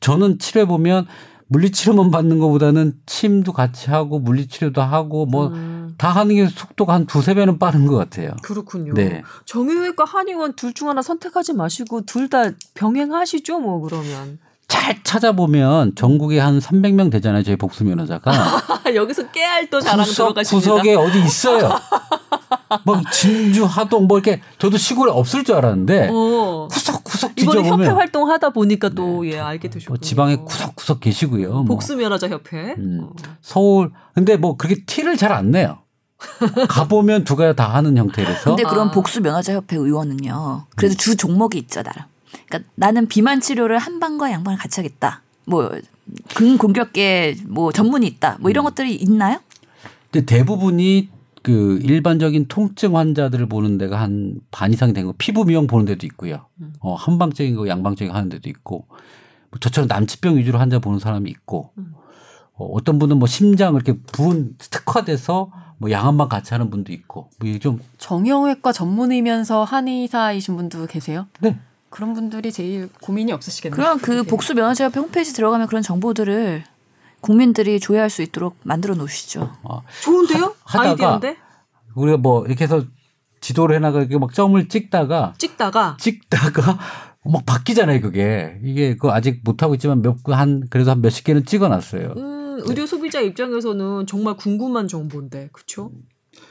저는 0.00 0.38
치료해 0.38 0.66
보면 0.66 1.06
물리치료만 1.48 2.10
받는 2.10 2.38
것보다는 2.38 2.94
침도 3.06 3.52
같이 3.52 3.90
하고 3.90 4.18
물리치료도 4.18 4.82
하고 4.82 5.26
뭐다 5.26 5.54
음, 5.54 5.96
하는 6.00 6.34
게 6.34 6.46
속도가 6.48 6.92
한 6.94 7.06
두세 7.06 7.34
배는 7.34 7.58
빠른 7.58 7.86
것 7.86 7.94
같아요. 7.96 8.32
그렇군요. 8.42 8.94
네. 8.94 9.22
정형외과 9.44 10.04
한의원 10.04 10.54
둘 10.54 10.74
중 10.74 10.88
하나 10.88 11.02
선택하지 11.02 11.52
마시고 11.54 12.02
둘 12.02 12.28
다 12.28 12.50
병행하시죠, 12.74 13.60
뭐 13.60 13.80
그러면. 13.80 14.38
잘 14.68 15.02
찾아보면 15.04 15.94
전국에 15.94 16.38
한 16.40 16.58
300명 16.58 17.10
되잖아요. 17.10 17.42
저희 17.44 17.56
복수 17.56 17.84
면허자가. 17.84 18.32
여기서 18.94 19.30
깨알 19.30 19.70
또 19.70 19.80
자랑 19.80 20.04
구석 20.04 20.34
들어가십니다. 20.34 20.70
구석에 20.72 20.94
어디 20.94 21.20
있어요. 21.22 21.70
뭐 22.84 23.00
진주 23.12 23.64
하동 23.64 24.06
뭐 24.06 24.18
이렇게 24.18 24.40
저도 24.58 24.76
시골에 24.76 25.10
없을 25.12 25.44
줄 25.44 25.54
알았는데 25.56 26.08
어. 26.12 26.68
구석구석 26.70 27.32
이번에 27.40 27.68
협회 27.68 27.86
활동하다 27.86 28.50
보니까 28.50 28.88
또예 28.88 29.38
알게 29.38 29.68
되셨고 29.70 29.92
뭐 29.92 29.98
지방에 29.98 30.36
구석구석 30.36 31.00
계시고요. 31.00 31.50
뭐 31.52 31.64
복수 31.64 31.94
면허자 31.96 32.28
협회. 32.28 32.74
음. 32.78 33.00
어. 33.04 33.10
서울 33.40 33.92
근데 34.14 34.36
뭐 34.36 34.56
그렇게 34.56 34.84
티를 34.84 35.16
잘 35.16 35.32
안 35.32 35.50
내요. 35.52 35.78
가보면 36.68 37.24
두가 37.24 37.52
다 37.52 37.74
하는 37.74 37.96
형태라서 37.96 38.56
근데 38.56 38.62
그런 38.64 38.88
아. 38.88 38.90
복수 38.90 39.20
면허자 39.20 39.52
협회 39.52 39.76
의원은요. 39.76 40.66
그래도 40.74 40.94
주 40.96 41.14
종목이 41.16 41.58
있죠, 41.58 41.82
나름. 41.82 42.02
그러니까 42.46 42.70
나는 42.74 43.06
비만 43.08 43.40
치료를 43.40 43.78
한방과 43.78 44.30
양방을 44.32 44.58
같이 44.58 44.80
하겠다. 44.80 45.22
뭐 45.44 45.70
근공격계 46.34 47.36
뭐 47.46 47.72
전문이 47.72 48.06
있다. 48.06 48.38
뭐 48.40 48.50
이런 48.50 48.64
음. 48.64 48.68
것들이 48.70 48.94
있나요? 48.94 49.38
근데 50.10 50.26
대부분이 50.26 51.08
그 51.42 51.78
일반적인 51.82 52.46
통증 52.48 52.96
환자들을 52.96 53.46
보는 53.48 53.78
데가 53.78 54.00
한 54.00 54.40
반 54.50 54.72
이상이 54.72 54.92
된거 54.92 55.14
피부 55.18 55.44
미용 55.44 55.66
보는 55.66 55.84
데도 55.86 56.06
있고요. 56.06 56.46
음. 56.60 56.72
어, 56.80 56.94
한방적인 56.94 57.54
거 57.56 57.68
양방적인 57.68 58.10
거 58.10 58.16
하는 58.16 58.28
데도 58.28 58.48
있고 58.48 58.86
뭐 59.50 59.60
저처럼 59.60 59.86
남치병 59.88 60.36
위주로 60.36 60.58
환자 60.58 60.78
보는 60.78 60.98
사람이 60.98 61.30
있고 61.30 61.70
음. 61.78 61.92
어, 62.54 62.64
어떤 62.72 62.98
분은 62.98 63.18
뭐 63.18 63.28
심장 63.28 63.74
이렇게 63.74 63.96
부은 64.12 64.56
특화돼서 64.58 65.50
뭐 65.78 65.90
양한방 65.90 66.28
같이 66.28 66.54
하는 66.54 66.70
분도 66.70 66.92
있고 66.92 67.28
뭐 67.38 67.48
이게 67.48 67.58
좀 67.58 67.80
정형외과 67.98 68.72
전문이면서 68.72 69.64
한의사이신 69.64 70.56
분도 70.56 70.86
계세요? 70.86 71.26
네. 71.40 71.58
그런 71.90 72.14
분들이 72.14 72.52
제일 72.52 72.88
고민이 73.00 73.32
없으시겠네요. 73.32 73.74
그럼 73.76 73.98
그 73.98 74.22
복수 74.24 74.54
면허자 74.54 74.84
협회 74.86 75.00
홈페이지 75.00 75.32
들어가면 75.32 75.66
그런 75.68 75.82
정보들을 75.82 76.64
국민들이 77.20 77.80
조회할 77.80 78.10
수 78.10 78.22
있도록 78.22 78.56
만들어 78.62 78.94
놓으시죠. 78.94 79.50
어, 79.62 79.82
좋은데요? 80.02 80.54
하- 80.64 80.80
아이디어인데 80.82 81.36
우리가 81.94 82.18
뭐 82.18 82.44
이렇게 82.46 82.64
해서 82.64 82.84
지도를 83.40 83.76
해나가 83.76 84.00
이렇게 84.00 84.18
막 84.18 84.32
점을 84.34 84.68
찍다가 84.68 85.34
찍다가 85.38 85.96
찍다가 86.00 86.78
막 87.24 87.44
바뀌잖아요 87.46 88.00
그게 88.00 88.58
이게 88.62 88.96
그 88.96 89.08
아직 89.10 89.40
못 89.44 89.62
하고 89.62 89.74
있지만 89.74 90.02
몇 90.02 90.16
한 90.28 90.66
그래도 90.70 90.90
한 90.90 91.00
몇십 91.00 91.24
개는 91.24 91.44
찍어놨어요. 91.44 92.14
음, 92.16 92.60
의료 92.64 92.86
소비자 92.86 93.20
입장에서는 93.20 94.06
정말 94.06 94.36
궁금한 94.36 94.88
정보인데 94.88 95.48
그렇죠? 95.52 95.90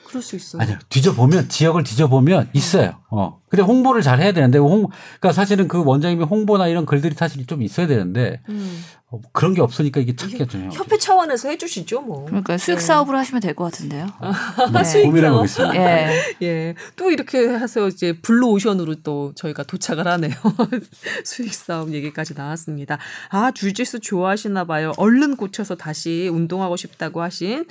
그럴 0.05 0.21
수 0.23 0.35
있어요. 0.35 0.61
아니요 0.61 0.77
뒤져보면 0.89 1.49
지역을 1.49 1.83
뒤져보면 1.83 2.49
있어요. 2.53 2.99
어 3.09 3.39
근데 3.49 3.63
홍보를 3.63 4.01
잘 4.01 4.21
해야 4.21 4.31
되는데 4.31 4.57
홍 4.57 4.87
그러니까 5.19 5.31
사실은 5.33 5.67
그 5.67 5.83
원장님이 5.83 6.23
홍보나 6.25 6.67
이런 6.67 6.85
글들이 6.85 7.15
사실 7.15 7.45
좀 7.45 7.61
있어야 7.61 7.87
되는데 7.87 8.41
음. 8.49 8.83
어, 9.11 9.19
그런 9.33 9.53
게 9.53 9.61
없으니까 9.61 9.99
이게 10.01 10.15
찾기가 10.15 10.45
좀. 10.45 10.69
협회 10.73 10.97
차원에서 10.97 11.49
해주시죠 11.49 12.01
뭐. 12.01 12.25
그러니까 12.25 12.57
수익 12.57 12.75
네. 12.77 12.81
사업으로 12.81 13.17
하시면 13.17 13.41
될 13.41 13.53
것 13.55 13.65
같은데요. 13.65 14.07
네, 14.73 14.83
사업. 14.83 15.11
보겠습니다. 15.37 15.75
예. 15.75 16.35
예. 16.41 16.75
또 16.95 17.11
이렇게 17.11 17.37
해서 17.47 17.87
이제 17.87 18.13
블루 18.21 18.47
오션으로 18.49 18.95
또 19.03 19.31
저희가 19.35 19.63
도착을 19.63 20.07
하네요. 20.07 20.33
수익 21.23 21.53
사업 21.53 21.93
얘기까지 21.93 22.33
나왔습니다. 22.35 22.97
아, 23.29 23.51
주짓수 23.51 23.99
좋아하시나 24.01 24.65
봐요. 24.65 24.91
얼른 24.97 25.37
고쳐서 25.37 25.75
다시 25.75 26.29
운동하고 26.31 26.75
싶다고 26.75 27.21
하신 27.21 27.65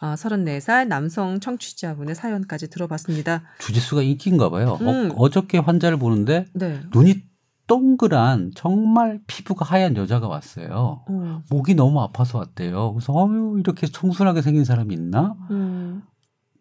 아, 0.00 0.14
34살 0.14 0.86
남성 0.86 1.40
청취자분의 1.40 2.14
사연까지 2.14 2.70
들어봤습니다. 2.70 3.42
주짓수가 3.58 4.02
인기인가 4.02 4.48
봐요. 4.48 4.78
음. 4.80 5.10
어, 5.10 5.14
어저께 5.16 5.58
환자를 5.58 5.98
보는데 5.98 6.46
네. 6.54 6.80
눈이 6.92 7.22
동그란 7.66 8.52
정말 8.54 9.20
피부가 9.26 9.64
하얀 9.64 9.96
여자가 9.96 10.26
왔어요. 10.26 11.04
음. 11.10 11.40
목이 11.50 11.74
너무 11.74 12.00
아파서 12.00 12.38
왔대요. 12.38 12.94
그래서 12.94 13.12
어유 13.12 13.56
이렇게 13.58 13.86
청순하게 13.86 14.40
생긴 14.40 14.64
사람이 14.64 14.94
있나? 14.94 15.34
음. 15.50 16.02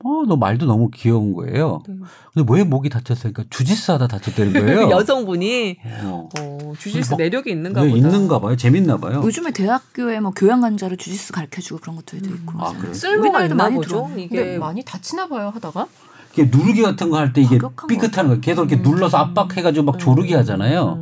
어, 0.04 0.24
너 0.28 0.36
말도 0.36 0.66
너무 0.68 0.90
귀여운 0.94 1.34
거예요. 1.34 1.82
네. 1.88 1.96
근데 2.34 2.54
왜 2.54 2.64
목이 2.64 2.88
다쳤으니까 2.90 3.46
주짓수 3.50 3.94
하다 3.94 4.08
다쳤다는 4.08 4.54
거예요. 4.54 4.90
여성분이 4.92 5.78
어. 6.04 6.30
어, 6.40 6.74
주짓수 6.78 7.12
막, 7.14 7.18
매력이 7.18 7.50
있는가 7.50 7.82
네, 7.82 7.90
보다. 7.90 7.98
있는가 7.98 8.40
봐요. 8.40 8.56
재밌나 8.56 8.98
봐요. 8.98 9.22
요즘에 9.24 9.52
대학교에 9.52 10.20
뭐 10.20 10.32
교양 10.36 10.62
강좌로 10.62 10.96
주짓수 10.96 11.34
가르쳐 11.34 11.62
주고 11.62 11.80
그런 11.80 11.96
것들도 11.96 12.30
있고. 12.30 12.54
음. 12.54 12.62
아, 12.62 12.74
그래요? 12.74 12.94
쓸모가 12.94 13.46
있나 13.46 13.70
보죠. 13.70 14.10
이게 14.18 14.58
많이 14.60 14.84
다치나 14.84 15.28
봐요, 15.28 15.52
하다가. 15.54 15.88
이게 16.34 16.44
누르기 16.56 16.84
같은 16.84 17.10
거 17.10 17.18
할 17.18 17.34
때 17.34 17.42
이게 17.42 17.58
삐끗하는 17.88 18.30
거 18.36 18.40
계속 18.40 18.70
이렇게 18.72 18.76
음. 18.76 18.84
눌러서 18.92 19.18
압박해 19.18 19.64
가지고 19.64 19.86
막 19.88 19.98
조르기 20.00 20.36
하잖아요. 20.36 21.00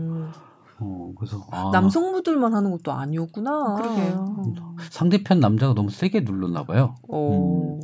음. 1.26 1.42
그래서 1.42 1.48
아. 1.52 1.70
남성분들만 1.74 2.54
하는 2.54 2.72
것도 2.72 2.92
아니었구나. 2.92 3.76
그러게요. 3.76 4.36
음. 4.46 4.56
상대편 4.90 5.40
남자가 5.40 5.74
너무 5.74 5.90
세게 5.90 6.22
눌렀나 6.22 6.64
봐요. 6.64 6.96
음. 7.12 7.80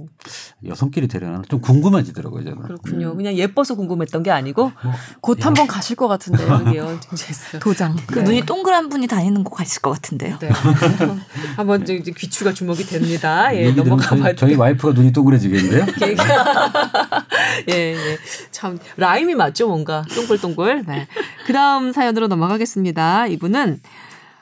여성끼리 0.65 1.08
대련하는 1.08 1.43
좀 1.49 1.60
궁금해지더라고요, 1.60 2.43
저는. 2.43 2.62
그렇군요. 2.62 3.12
음. 3.12 3.17
그냥 3.17 3.34
예뻐서 3.36 3.75
궁금했던 3.75 4.23
게 4.23 4.32
아니고 4.32 4.71
뭐, 4.84 4.93
곧 5.21 5.39
예. 5.39 5.43
한번 5.43 5.67
가실 5.67 5.95
것 5.95 6.08
같은데요. 6.08 6.60
그게요. 6.63 6.99
도장. 7.60 7.95
그 8.08 8.19
네. 8.19 8.23
눈이 8.23 8.45
동그란 8.45 8.89
분이 8.89 9.08
다니는 9.08 9.43
곳 9.43 9.56
가실 9.56 9.82
것 9.82 9.91
같은데요. 9.91 10.38
네. 10.39 10.49
한번 11.58 11.82
이제 11.84 12.01
귀추가 12.15 12.54
주목이 12.54 12.86
됩니다. 12.86 13.56
예, 13.56 13.71
넘어가 13.71 14.10
봐요. 14.10 14.23
저희, 14.23 14.36
저희 14.36 14.56
와이프가 14.56 14.93
눈이 14.93 15.12
동그래지겠는데요? 15.12 15.86
예, 17.69 17.73
예. 17.95 18.17
참 18.51 18.77
라임이 18.97 19.36
맞죠, 19.36 19.67
뭔가 19.67 20.04
동글동글. 20.13 20.86
네. 20.88 21.08
그다음 21.47 21.91
사연으로 21.91 22.27
넘어가겠습니다. 22.27 23.30
이분은 23.31 23.81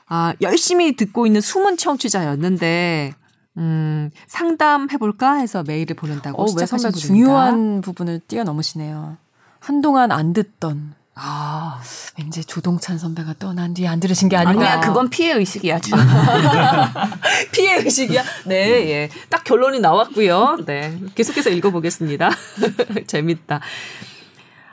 아, 0.06 0.34
열심히 0.40 0.96
듣고 0.96 1.26
있는 1.26 1.40
숨은 1.40 1.76
청취자였는데 1.76 3.14
음, 3.58 4.10
상담해볼까 4.26 5.34
해서 5.34 5.62
메일을 5.66 5.96
보낸다고. 5.96 6.42
어, 6.42 6.46
왜 6.56 6.66
선배 6.66 6.90
중요한 6.90 7.80
부분을 7.80 8.20
뛰어넘으시네요. 8.26 9.16
한동안 9.58 10.10
안 10.10 10.32
듣던. 10.32 10.94
아, 11.14 11.82
왠지 12.18 12.44
조동찬 12.44 12.96
선배가 12.96 13.34
떠난 13.38 13.74
뒤에 13.74 13.86
안 13.86 14.00
들으신 14.00 14.28
게 14.28 14.36
아닌가. 14.36 14.72
아니야, 14.72 14.80
그건 14.80 15.10
피해 15.10 15.32
의식이야. 15.32 15.78
피해 17.52 17.76
의식이야. 17.76 18.22
네, 18.46 18.90
예. 18.90 19.10
딱 19.28 19.44
결론이 19.44 19.80
나왔고요. 19.80 20.60
네, 20.64 20.98
계속해서 21.14 21.50
읽어보겠습니다. 21.50 22.30
재밌다. 23.06 23.60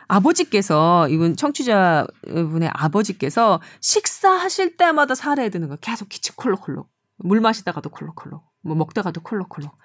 아버지께서 0.08 1.08
이분 1.10 1.36
청취자분의 1.36 2.70
아버지께서 2.74 3.62
식사하실 3.82 4.78
때마다 4.78 5.16
살해야 5.16 5.50
되는 5.50 5.68
거 5.68 5.76
계속 5.78 6.10
기침 6.10 6.36
콜록콜록 6.36 6.90
물 7.18 7.42
마시다가도 7.42 7.90
콜록콜록 7.90 8.44
뭐 8.62 8.76
먹다가도 8.76 9.22
콜록콜록 9.22 9.78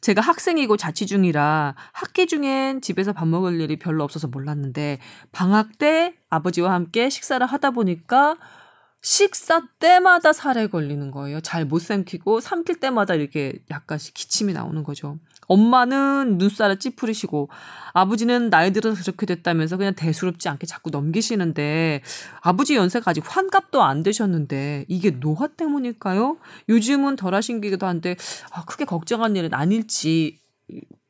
제가 0.00 0.22
학생이고 0.22 0.76
자취 0.76 1.06
중이라 1.06 1.74
학기 1.92 2.26
중엔 2.26 2.80
집에서 2.80 3.12
밥 3.12 3.28
먹을 3.28 3.60
일이 3.60 3.78
별로 3.78 4.02
없어서 4.02 4.28
몰랐는데 4.28 4.98
방학 5.30 5.78
때 5.78 6.14
아버지와 6.30 6.72
함께 6.72 7.10
식사를 7.10 7.46
하다 7.46 7.72
보니까 7.72 8.36
식사 9.02 9.62
때마다 9.78 10.32
살에 10.32 10.66
걸리는 10.66 11.10
거예요. 11.10 11.40
잘 11.40 11.64
못 11.64 11.80
삼키고 11.80 12.40
삼킬 12.40 12.80
때마다 12.80 13.14
이렇게 13.14 13.62
약간씩 13.70 14.14
기침이 14.14 14.52
나오는 14.52 14.82
거죠. 14.84 15.18
엄마는 15.50 16.38
눈살을 16.38 16.78
찌푸리시고 16.78 17.48
아버지는 17.92 18.50
나이 18.50 18.72
들어서 18.72 19.02
그렇게 19.02 19.26
됐다면서 19.26 19.76
그냥 19.78 19.94
대수롭지 19.94 20.48
않게 20.48 20.64
자꾸 20.66 20.90
넘기시는데 20.90 22.02
아버지 22.40 22.76
연세가 22.76 23.10
아직 23.10 23.24
환갑도 23.26 23.82
안 23.82 24.04
되셨는데 24.04 24.84
이게 24.86 25.10
노화 25.18 25.48
때문일까요? 25.48 26.36
요즘은 26.68 27.16
덜 27.16 27.34
하신 27.34 27.60
기도 27.60 27.86
한데 27.86 28.14
아, 28.52 28.64
크게 28.64 28.84
걱정한 28.84 29.34
일은 29.34 29.52
아닐지 29.52 30.38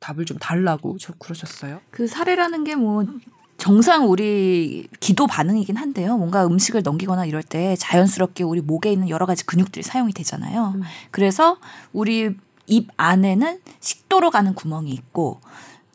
답을 0.00 0.24
좀 0.24 0.38
달라고 0.38 0.96
저 0.98 1.12
그러셨어요. 1.18 1.80
그 1.90 2.06
사례라는 2.06 2.64
게뭐 2.64 3.04
정상 3.58 4.08
우리 4.08 4.88
기도 5.00 5.26
반응이긴 5.26 5.76
한데요. 5.76 6.16
뭔가 6.16 6.46
음식을 6.46 6.80
넘기거나 6.82 7.26
이럴 7.26 7.42
때 7.42 7.76
자연스럽게 7.76 8.42
우리 8.42 8.62
목에 8.62 8.90
있는 8.90 9.10
여러 9.10 9.26
가지 9.26 9.44
근육들이 9.44 9.82
사용이 9.82 10.14
되잖아요. 10.14 10.72
음. 10.76 10.82
그래서 11.10 11.58
우리 11.92 12.34
입 12.66 12.88
안에는 12.96 13.60
식도로 13.80 14.30
가는 14.30 14.54
구멍이 14.54 14.90
있고 14.92 15.40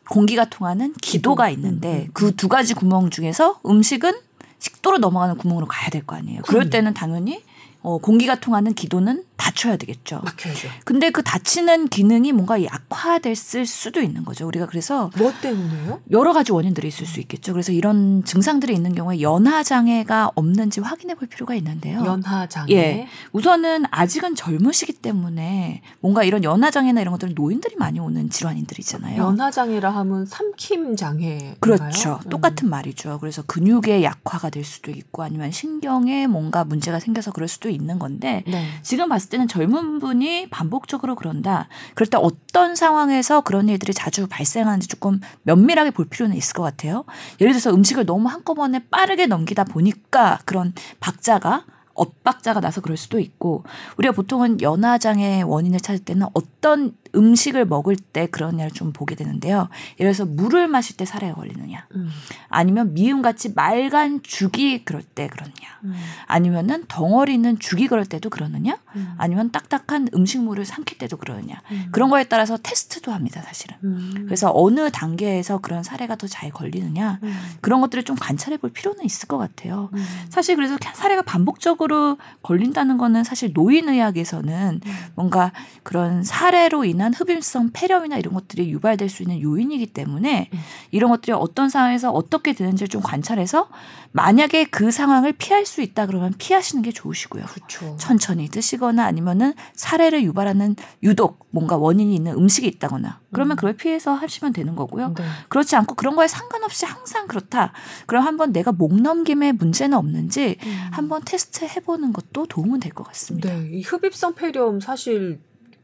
공기가 0.08 0.44
통하는 0.44 0.92
기도가 1.02 1.48
있는데 1.50 1.88
음, 1.88 1.94
음, 1.98 2.04
음. 2.06 2.10
그두 2.12 2.48
가지 2.48 2.74
구멍 2.74 3.10
중에서 3.10 3.60
음식은 3.66 4.12
식도로 4.58 4.98
넘어가는 4.98 5.36
구멍으로 5.36 5.66
가야 5.66 5.90
될 5.90 6.02
거 6.06 6.16
아니에요. 6.16 6.42
그럴 6.42 6.70
때는 6.70 6.94
당연히 6.94 7.42
어, 7.82 7.98
공기가 7.98 8.34
통하는 8.40 8.74
기도는 8.74 9.24
닫혀야 9.36 9.76
되겠죠. 9.76 10.20
막혀야죠. 10.24 10.68
근데 10.84 11.10
그 11.10 11.22
닫히는 11.22 11.88
기능이 11.88 12.32
뭔가 12.32 12.62
약화됐을 12.62 13.66
수도 13.66 14.00
있는 14.00 14.24
거죠. 14.24 14.46
우리가 14.46 14.66
그래서 14.66 15.10
뭐 15.16 15.32
때문에요? 15.40 16.00
여러 16.10 16.32
가지 16.32 16.52
원인들이 16.52 16.88
있을 16.88 17.06
수 17.06 17.20
있겠죠. 17.20 17.52
그래서 17.52 17.72
이런 17.72 18.24
증상들이 18.24 18.72
있는 18.74 18.94
경우에 18.94 19.20
연하 19.20 19.62
장애가 19.62 20.32
없는지 20.34 20.80
확인해 20.80 21.14
볼 21.14 21.28
필요가 21.28 21.54
있는데요. 21.54 22.04
연하 22.04 22.46
장애. 22.46 22.72
예. 22.72 23.08
우선은 23.32 23.84
아직은 23.90 24.34
젊으시기 24.34 24.94
때문에 24.94 25.82
뭔가 26.00 26.24
이런 26.24 26.42
연하 26.44 26.70
장애나 26.70 27.00
이런 27.00 27.12
것들은 27.12 27.34
노인들이 27.34 27.76
많이 27.76 28.00
오는 28.00 28.30
질환인들이잖아요. 28.30 29.20
연하 29.20 29.50
장애라 29.50 29.90
하면 29.90 30.26
삼킴 30.26 30.96
장애. 30.96 31.56
그렇죠. 31.60 32.20
음. 32.24 32.30
똑같은 32.30 32.68
말이죠. 32.70 33.18
그래서 33.20 33.42
근육의 33.42 34.02
약화가 34.02 34.50
될 34.50 34.64
수도 34.64 34.90
있고 34.90 35.22
아니면 35.22 35.50
신경에 35.50 36.26
뭔가 36.26 36.64
문제가 36.64 37.00
생겨서 37.00 37.32
그럴 37.32 37.48
수도 37.48 37.68
있는 37.68 37.98
건데 37.98 38.42
네. 38.46 38.66
지금 38.82 39.08
봤을 39.08 39.25
때는 39.28 39.48
젊은 39.48 39.98
분이 39.98 40.50
반복적으로 40.50 41.14
그런다. 41.14 41.68
그럴 41.94 42.06
때 42.06 42.16
어떤 42.20 42.74
상황에서 42.74 43.40
그런 43.40 43.68
일들이 43.68 43.92
자주 43.94 44.26
발생하는지 44.28 44.88
조금 44.88 45.20
면밀하게 45.42 45.90
볼 45.90 46.06
필요는 46.06 46.36
있을 46.36 46.54
것 46.54 46.62
같아요. 46.62 47.04
예를 47.40 47.52
들어서 47.52 47.74
음식을 47.74 48.06
너무 48.06 48.28
한꺼번에 48.28 48.80
빠르게 48.90 49.26
넘기다 49.26 49.64
보니까 49.64 50.40
그런 50.44 50.72
박자가 51.00 51.64
엇박자가 51.96 52.60
나서 52.60 52.80
그럴 52.80 52.96
수도 52.96 53.18
있고 53.18 53.64
우리가 53.96 54.12
보통은 54.12 54.60
연화장애 54.60 55.42
원인을 55.42 55.80
찾을 55.80 56.04
때는 56.04 56.26
어떤 56.34 56.94
음식을 57.16 57.64
먹을 57.64 57.96
때 57.96 58.26
그런 58.26 58.58
냐를 58.58 58.70
좀 58.70 58.92
보게 58.92 59.14
되는데요. 59.14 59.68
예를 59.98 60.12
들어서 60.12 60.24
물을 60.26 60.68
마실 60.68 60.96
때 60.96 61.04
살해가 61.04 61.34
걸리느냐, 61.34 61.86
음. 61.94 62.10
아니면 62.48 62.94
미음같이 62.94 63.54
맑은 63.54 64.22
죽이 64.22 64.84
그럴 64.84 65.02
때 65.02 65.26
그러느냐, 65.28 65.54
음. 65.84 65.94
아니면은 66.26 66.84
덩어리 66.88 67.34
있는 67.34 67.58
죽이 67.58 67.88
그럴 67.88 68.04
때도 68.04 68.30
그러느냐, 68.30 68.76
음. 68.94 69.14
아니면 69.16 69.50
딱딱한 69.50 70.08
음식물을 70.14 70.64
삼킬 70.64 70.98
때도 70.98 71.16
그러느냐 71.16 71.62
음. 71.72 71.88
그런 71.92 72.10
거에 72.10 72.24
따라서 72.24 72.56
테스트도 72.56 73.12
합니다, 73.12 73.40
사실은. 73.42 73.76
음. 73.84 74.24
그래서 74.26 74.50
어느 74.54 74.90
단계에서 74.90 75.58
그런 75.58 75.82
사례가 75.82 76.16
더 76.16 76.26
잘 76.26 76.50
걸리느냐 76.50 77.20
음. 77.22 77.34
그런 77.60 77.80
것들을 77.80 78.02
좀 78.02 78.16
관찰해 78.16 78.56
볼 78.56 78.70
필요는 78.70 79.04
있을 79.04 79.28
것 79.28 79.38
같아요. 79.38 79.90
사실 80.28 80.56
그래서 80.56 80.76
사례가 80.94 81.22
반복적으로 81.22 82.18
걸린다는 82.42 82.98
거는 82.98 83.22
사실 83.22 83.52
노인의학에서는 83.54 84.80
뭔가 85.14 85.52
그런 85.84 86.24
사례로 86.24 86.84
인한 86.84 87.05
인한 87.06 87.14
흡입성 87.14 87.70
폐렴이나 87.72 88.16
이런 88.18 88.34
것들이 88.34 88.70
유발될 88.70 89.08
수 89.08 89.22
있는 89.22 89.40
요인이기 89.40 89.86
때문에 89.86 90.50
음. 90.52 90.58
이런 90.90 91.10
것들이 91.10 91.32
어떤 91.32 91.68
상황에서 91.68 92.10
어떻게 92.10 92.52
되는지를 92.52 92.88
좀 92.88 93.00
관찰해서 93.00 93.68
만약에 94.10 94.64
그 94.64 94.90
상황을 94.90 95.32
피할 95.32 95.66
수 95.66 95.82
있다 95.82 96.06
그러면 96.06 96.34
피하시는 96.36 96.82
게 96.82 96.90
좋으시고요. 96.90 97.44
그렇죠. 97.44 97.96
천천히 97.98 98.48
드시거나 98.48 99.04
아니면은 99.04 99.52
사례를 99.74 100.24
유발하는 100.24 100.74
유독 101.02 101.46
뭔가 101.50 101.76
원인이 101.76 102.14
있는 102.14 102.32
음식이 102.32 102.66
있다거나 102.66 103.20
그러면 103.32 103.54
음. 103.54 103.56
그걸 103.56 103.74
피해서 103.74 104.14
하시면 104.14 104.52
되는 104.52 104.74
거고요. 104.74 105.14
네. 105.14 105.24
그렇지 105.48 105.76
않고 105.76 105.94
그런 105.94 106.16
거에 106.16 106.26
상관없이 106.26 106.86
항상 106.86 107.26
그렇다. 107.28 107.72
그럼 108.06 108.24
한번 108.24 108.52
내가 108.52 108.72
목 108.72 109.00
넘김에 109.00 109.52
문제는 109.52 109.96
없는지 109.96 110.56
음. 110.64 110.88
한번 110.90 111.22
테스트 111.24 111.64
해보는 111.64 112.12
것도 112.12 112.46
도움은 112.46 112.80
될 112.80 112.96
것 112.96 113.04
같습니다. 113.08 113.52
네, 113.52 113.68
이 113.72 113.82
흡입성 113.82 114.34
폐렴 114.34 114.80
사실 114.80 115.38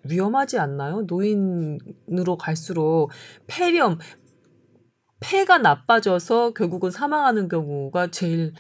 위험하지 0.05 0.59
않나요? 0.59 1.03
노인으로 1.03 2.36
갈수록 2.38 3.11
폐렴, 3.46 3.98
폐가 5.20 5.59
나빠져서 5.59 6.53
결국은 6.55 6.90
사망하는 6.90 7.48
경우가 7.48 8.11
제일 8.11 8.53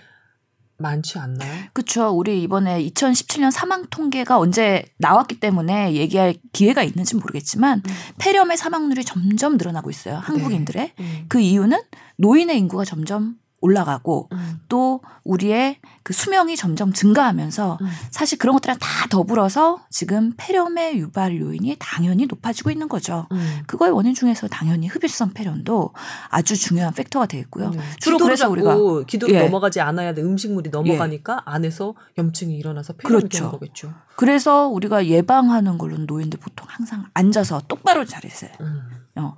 많지 0.78 1.18
않나요? 1.18 1.64
그렇죠. 1.72 2.08
우리 2.08 2.42
이번에 2.42 2.82
2017년 2.84 3.50
사망 3.50 3.86
통계가 3.86 4.38
언제 4.38 4.84
나왔기 4.98 5.40
때문에 5.40 5.94
얘기할 5.94 6.34
기회가 6.52 6.82
있는지 6.82 7.16
모르겠지만 7.16 7.82
음. 7.86 7.92
폐렴의 8.18 8.56
사망률이 8.56 9.04
점점 9.04 9.56
늘어나고 9.56 9.90
있어요. 9.90 10.16
한국인들의. 10.16 10.92
네. 10.98 11.04
음. 11.04 11.24
그 11.28 11.40
이유는 11.40 11.78
노인의 12.18 12.58
인구가 12.58 12.84
점점 12.84 13.36
올라가고 13.62 14.28
음. 14.32 14.60
또 14.68 15.00
우리의 15.24 15.78
그 16.02 16.12
수명이 16.12 16.56
점점 16.56 16.92
증가하면서 16.92 17.78
음. 17.80 17.86
사실 18.10 18.36
그런 18.36 18.54
것들이랑 18.54 18.78
다 18.78 19.06
더불어서 19.08 19.80
지금 19.88 20.34
폐렴의 20.36 20.98
유발 20.98 21.40
요인이 21.40 21.76
당연히 21.78 22.26
높아지고 22.26 22.70
있는 22.70 22.88
거죠. 22.88 23.28
음. 23.32 23.62
그거의 23.66 23.92
원인 23.92 24.14
중에서 24.14 24.48
당연히 24.48 24.88
흡입성 24.88 25.30
폐렴도 25.30 25.94
아주 26.28 26.56
중요한 26.56 26.92
팩터가 26.92 27.26
되어 27.26 27.40
있고요. 27.42 27.70
네. 27.70 27.80
주로 28.00 28.18
그래서 28.18 28.50
우리가 28.50 28.76
기도로 29.06 29.32
예. 29.32 29.44
넘어가지 29.44 29.80
않아야 29.80 30.12
돼 30.12 30.22
음식물이 30.22 30.70
넘어가니까 30.70 31.32
예. 31.34 31.38
안에서 31.44 31.94
염증이 32.18 32.56
일어나서 32.56 32.94
폐렴이 32.94 33.20
그렇죠. 33.20 33.38
되는 33.38 33.50
거겠죠. 33.52 33.94
그래서 34.16 34.66
우리가 34.66 35.06
예방하는 35.06 35.78
걸로는 35.78 36.06
노인들 36.06 36.40
보통 36.40 36.66
항상 36.68 37.06
앉아서 37.14 37.62
똑바로 37.68 38.04
자리세. 38.04 38.52
음. 38.60 38.80
어, 39.16 39.36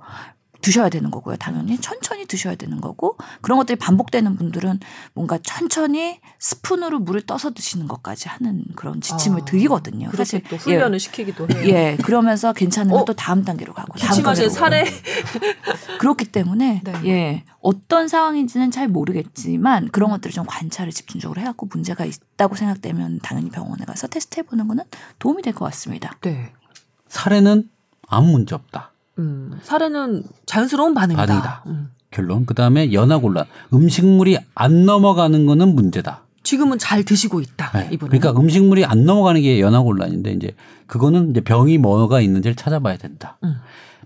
드셔야 0.65 0.89
되는 0.89 1.11
거고요. 1.11 1.35
당연히 1.35 1.79
천천히 1.79 2.25
드셔야 2.25 2.55
되는 2.55 2.81
거고 2.81 3.17
그런 3.41 3.59
것들이 3.59 3.77
반복되는 3.77 4.35
분들은 4.35 4.79
뭔가 5.13 5.37
천천히 5.37 6.19
스푼으로 6.39 6.97
물을 6.99 7.21
떠서 7.21 7.51
드시는 7.53 7.87
것까지 7.87 8.29
하는 8.29 8.63
그런 8.75 8.99
지침을 8.99 9.41
아, 9.41 9.45
드리거든요. 9.45 10.09
사실 10.15 10.41
또 10.49 10.55
훈련을 10.55 10.95
예, 10.95 10.99
시키기도 10.99 11.47
해요. 11.51 11.61
예, 11.67 11.97
그러면서 12.03 12.51
괜찮으면 12.51 12.99
어? 12.99 13.05
또 13.05 13.13
다음 13.13 13.43
단계로 13.45 13.73
가고 13.73 13.93
기침하신 13.93 14.49
사례 14.49 14.85
그렇기 15.99 16.25
때문에 16.25 16.81
네. 16.83 16.93
예 17.05 17.43
어떤 17.61 18.07
상황인지는 18.07 18.71
잘 18.71 18.87
모르겠지만 18.87 19.89
그런 19.89 20.09
것들을 20.09 20.33
좀 20.33 20.45
관찰을 20.47 20.91
집중적으로 20.91 21.41
해갖고 21.41 21.67
문제가 21.67 22.05
있다고 22.05 22.55
생각되면 22.55 23.19
당연히 23.21 23.51
병원에 23.51 23.85
가서 23.85 24.07
테스트 24.07 24.39
해보는 24.39 24.67
거는 24.67 24.83
도움이 25.19 25.43
될 25.43 25.53
것 25.53 25.65
같습니다. 25.65 26.17
네. 26.21 26.51
사례는 27.07 27.69
아무 28.07 28.31
문제 28.31 28.55
없다. 28.55 28.91
음, 29.19 29.51
사례는 29.61 30.23
자연스러운 30.45 30.93
반응이다. 30.93 31.25
반응이다. 31.25 31.63
음. 31.67 31.89
결론. 32.11 32.45
그 32.45 32.53
다음에 32.53 32.93
연화곤란. 32.93 33.45
음식물이 33.73 34.37
안 34.55 34.85
넘어가는 34.85 35.45
거는 35.45 35.75
문제다. 35.75 36.23
지금은 36.43 36.77
잘 36.77 37.03
드시고 37.03 37.41
있다. 37.41 37.71
네. 37.71 37.89
이분은. 37.91 38.17
그러니까 38.17 38.39
음식물이 38.39 38.85
안 38.85 39.05
넘어가는 39.05 39.41
게 39.41 39.59
연화곤란인데 39.59 40.31
이제 40.33 40.55
그거는 40.87 41.31
이제 41.31 41.41
병이 41.41 41.77
뭐가 41.79 42.21
있는지를 42.21 42.55
찾아봐야 42.55 42.97
된다. 42.97 43.37
음. 43.43 43.55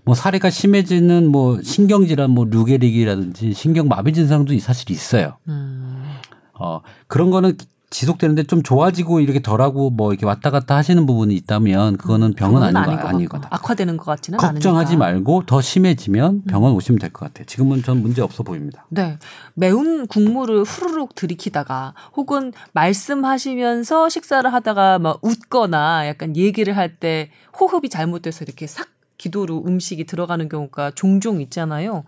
뭐 0.04 0.14
사례가 0.14 0.48
심해지는 0.48 1.28
뭐 1.28 1.60
신경질환 1.62 2.30
뭐 2.30 2.46
루게릭이라든지 2.46 3.52
신경마비 3.52 4.14
증상도 4.14 4.58
사실 4.58 4.90
있어요. 4.90 5.36
음. 5.48 6.02
어 6.58 6.80
그런 7.06 7.30
거는 7.30 7.56
지속되는데 7.90 8.44
좀 8.44 8.62
좋아지고 8.62 9.18
이렇게 9.18 9.42
덜하고 9.42 9.90
뭐 9.90 10.12
이렇게 10.12 10.24
왔다 10.24 10.50
갔다 10.50 10.76
하시는 10.76 11.04
부분이 11.06 11.34
있다면 11.34 11.96
그거는 11.96 12.34
병은 12.34 12.62
아닌 12.62 12.96
거 13.00 13.08
아니거든. 13.08 13.48
악화되는 13.50 13.96
것 13.96 14.04
같지는 14.04 14.38
걱정하지 14.38 14.94
않으니까. 14.94 14.96
말고 15.12 15.42
더 15.46 15.60
심해지면 15.60 16.34
음. 16.34 16.42
병원 16.48 16.72
오시면 16.74 17.00
될 17.00 17.10
것 17.10 17.26
같아요. 17.26 17.46
지금은 17.46 17.82
전 17.82 18.00
문제 18.00 18.22
없어 18.22 18.44
보입니다. 18.44 18.86
네. 18.90 19.18
매운 19.54 20.06
국물을 20.06 20.62
후루룩 20.62 21.16
들이키다가 21.16 21.94
혹은 22.16 22.52
말씀하시면서 22.72 24.08
식사를 24.08 24.50
하다가 24.52 25.00
막 25.00 25.18
웃거나 25.22 26.06
약간 26.06 26.36
얘기를 26.36 26.76
할 26.76 26.90
때 27.00 27.30
호흡이 27.58 27.88
잘못돼서 27.88 28.44
이렇게 28.44 28.66
싹 28.66 28.88
기도로 29.16 29.64
음식이 29.66 30.04
들어가는 30.06 30.48
경우가 30.48 30.92
종종 30.94 31.40
있잖아요. 31.40 32.04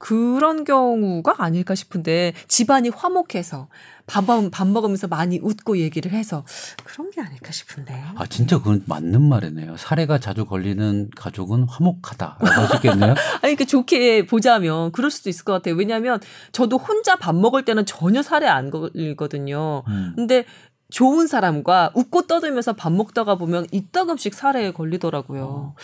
그런 0.00 0.64
경우가 0.64 1.34
아닐까 1.38 1.74
싶은데 1.74 2.32
집안이 2.48 2.88
화목해서 2.88 3.68
밥, 4.06 4.24
밥 4.50 4.66
먹으면서 4.66 5.06
많이 5.06 5.38
웃고 5.40 5.78
얘기를 5.78 6.10
해서 6.10 6.44
그런 6.84 7.10
게 7.10 7.20
아닐까 7.20 7.52
싶은데. 7.52 8.02
아, 8.16 8.26
진짜 8.26 8.58
그건 8.58 8.82
맞는 8.86 9.22
말이네요. 9.22 9.76
사례가 9.76 10.18
자주 10.18 10.46
걸리는 10.46 11.10
가족은 11.14 11.64
화목하다라고 11.68 12.46
하셨겠네요. 12.46 13.14
아니, 13.42 13.54
그 13.54 13.66
좋게 13.66 14.26
보자면 14.26 14.90
그럴 14.90 15.10
수도 15.10 15.28
있을 15.28 15.44
것 15.44 15.52
같아요. 15.52 15.76
왜냐하면 15.76 16.18
저도 16.50 16.78
혼자 16.78 17.16
밥 17.16 17.36
먹을 17.36 17.64
때는 17.64 17.86
전혀 17.86 18.22
사례 18.22 18.48
안 18.48 18.70
걸리거든요. 18.70 19.84
음. 19.86 20.12
근데 20.16 20.44
좋은 20.90 21.26
사람과 21.26 21.92
웃고 21.94 22.26
떠들면서 22.26 22.72
밥 22.74 22.92
먹다가 22.92 23.36
보면 23.36 23.66
이따금씩 23.72 24.34
사례에 24.34 24.72
걸리더라고요. 24.72 25.42
어, 25.44 25.74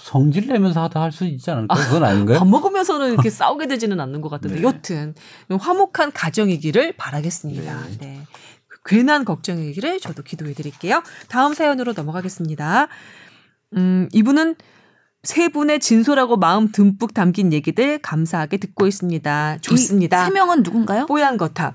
성질 0.00 0.46
내면서 0.46 0.82
하다 0.82 1.00
할 1.02 1.12
수 1.12 1.24
있지 1.24 1.50
않을까? 1.50 1.74
그건 1.74 2.04
아닌가요? 2.04 2.38
밥 2.40 2.48
먹으면서는 2.48 3.12
이렇게 3.12 3.30
싸우게 3.30 3.66
되지는 3.66 4.00
않는 4.00 4.20
것 4.20 4.28
같은데. 4.28 4.56
네. 4.56 4.62
여튼 4.62 5.14
화목한 5.50 6.12
가정이기를 6.12 6.94
바라겠습니다. 6.96 7.80
네. 7.86 7.98
네. 7.98 8.20
괜한 8.84 9.24
걱정이기를 9.24 9.98
저도 10.00 10.22
기도해 10.22 10.52
드릴게요. 10.52 11.02
다음 11.28 11.54
사연으로 11.54 11.94
넘어가겠습니다. 11.94 12.88
음, 13.76 14.08
이분은 14.12 14.56
세 15.22 15.48
분의 15.48 15.80
진솔하고 15.80 16.36
마음 16.36 16.70
듬뿍 16.70 17.14
담긴 17.14 17.52
얘기들 17.54 17.98
감사하게 17.98 18.58
듣고 18.58 18.86
있습니다. 18.86 19.58
좋습니다. 19.62 20.26
세 20.26 20.30
명은 20.30 20.62
누군가요? 20.62 21.06
뽀얀 21.06 21.38
거탑. 21.38 21.74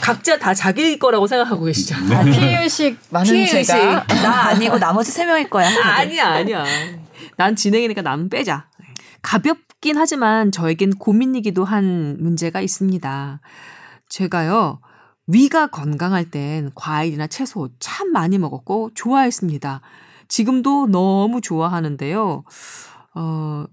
각자 0.00 0.38
다 0.38 0.52
자기 0.54 0.98
거라고 0.98 1.26
생각하고 1.26 1.64
계시죠. 1.64 1.98
네. 2.08 2.14
아, 2.14 2.22
피해의식 2.24 2.98
많은 3.10 3.32
피해의식. 3.32 3.66
제가. 3.66 4.06
나 4.06 4.48
아니고 4.48 4.78
나머지 4.78 5.10
세 5.10 5.24
명일 5.24 5.48
거야. 5.48 5.68
아니야, 5.82 6.28
아니야. 6.28 6.64
난 7.36 7.56
진행이니까 7.56 8.02
나는 8.02 8.28
빼자. 8.28 8.68
가볍긴 9.22 9.96
하지만 9.96 10.52
저에겐 10.52 10.90
고민이기도 10.98 11.64
한 11.64 12.16
문제가 12.20 12.60
있습니다. 12.60 13.40
제가요, 14.08 14.80
위가 15.26 15.68
건강할 15.68 16.30
땐 16.30 16.70
과일이나 16.74 17.26
채소 17.26 17.70
참 17.80 18.12
많이 18.12 18.36
먹었고 18.38 18.90
좋아했습니다. 18.94 19.80
지금도 20.28 20.88
너무 20.88 21.40
좋아하는데요. 21.40 22.44
어, 23.14 23.64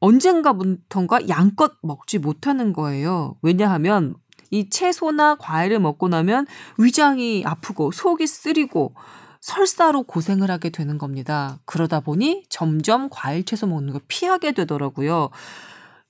언젠가부터인가 0.00 1.28
양껏 1.28 1.72
먹지 1.82 2.18
못하는 2.18 2.72
거예요. 2.74 3.36
왜냐하면 3.40 4.14
이 4.50 4.68
채소나 4.68 5.36
과일을 5.36 5.80
먹고 5.80 6.08
나면 6.08 6.46
위장이 6.78 7.44
아프고 7.46 7.90
속이 7.90 8.26
쓰리고 8.26 8.94
설사로 9.40 10.04
고생을 10.04 10.50
하게 10.50 10.70
되는 10.70 10.96
겁니다. 10.96 11.58
그러다 11.66 12.00
보니 12.00 12.44
점점 12.48 13.08
과일 13.10 13.44
채소 13.44 13.66
먹는 13.66 13.92
걸 13.92 14.00
피하게 14.08 14.52
되더라고요. 14.52 15.30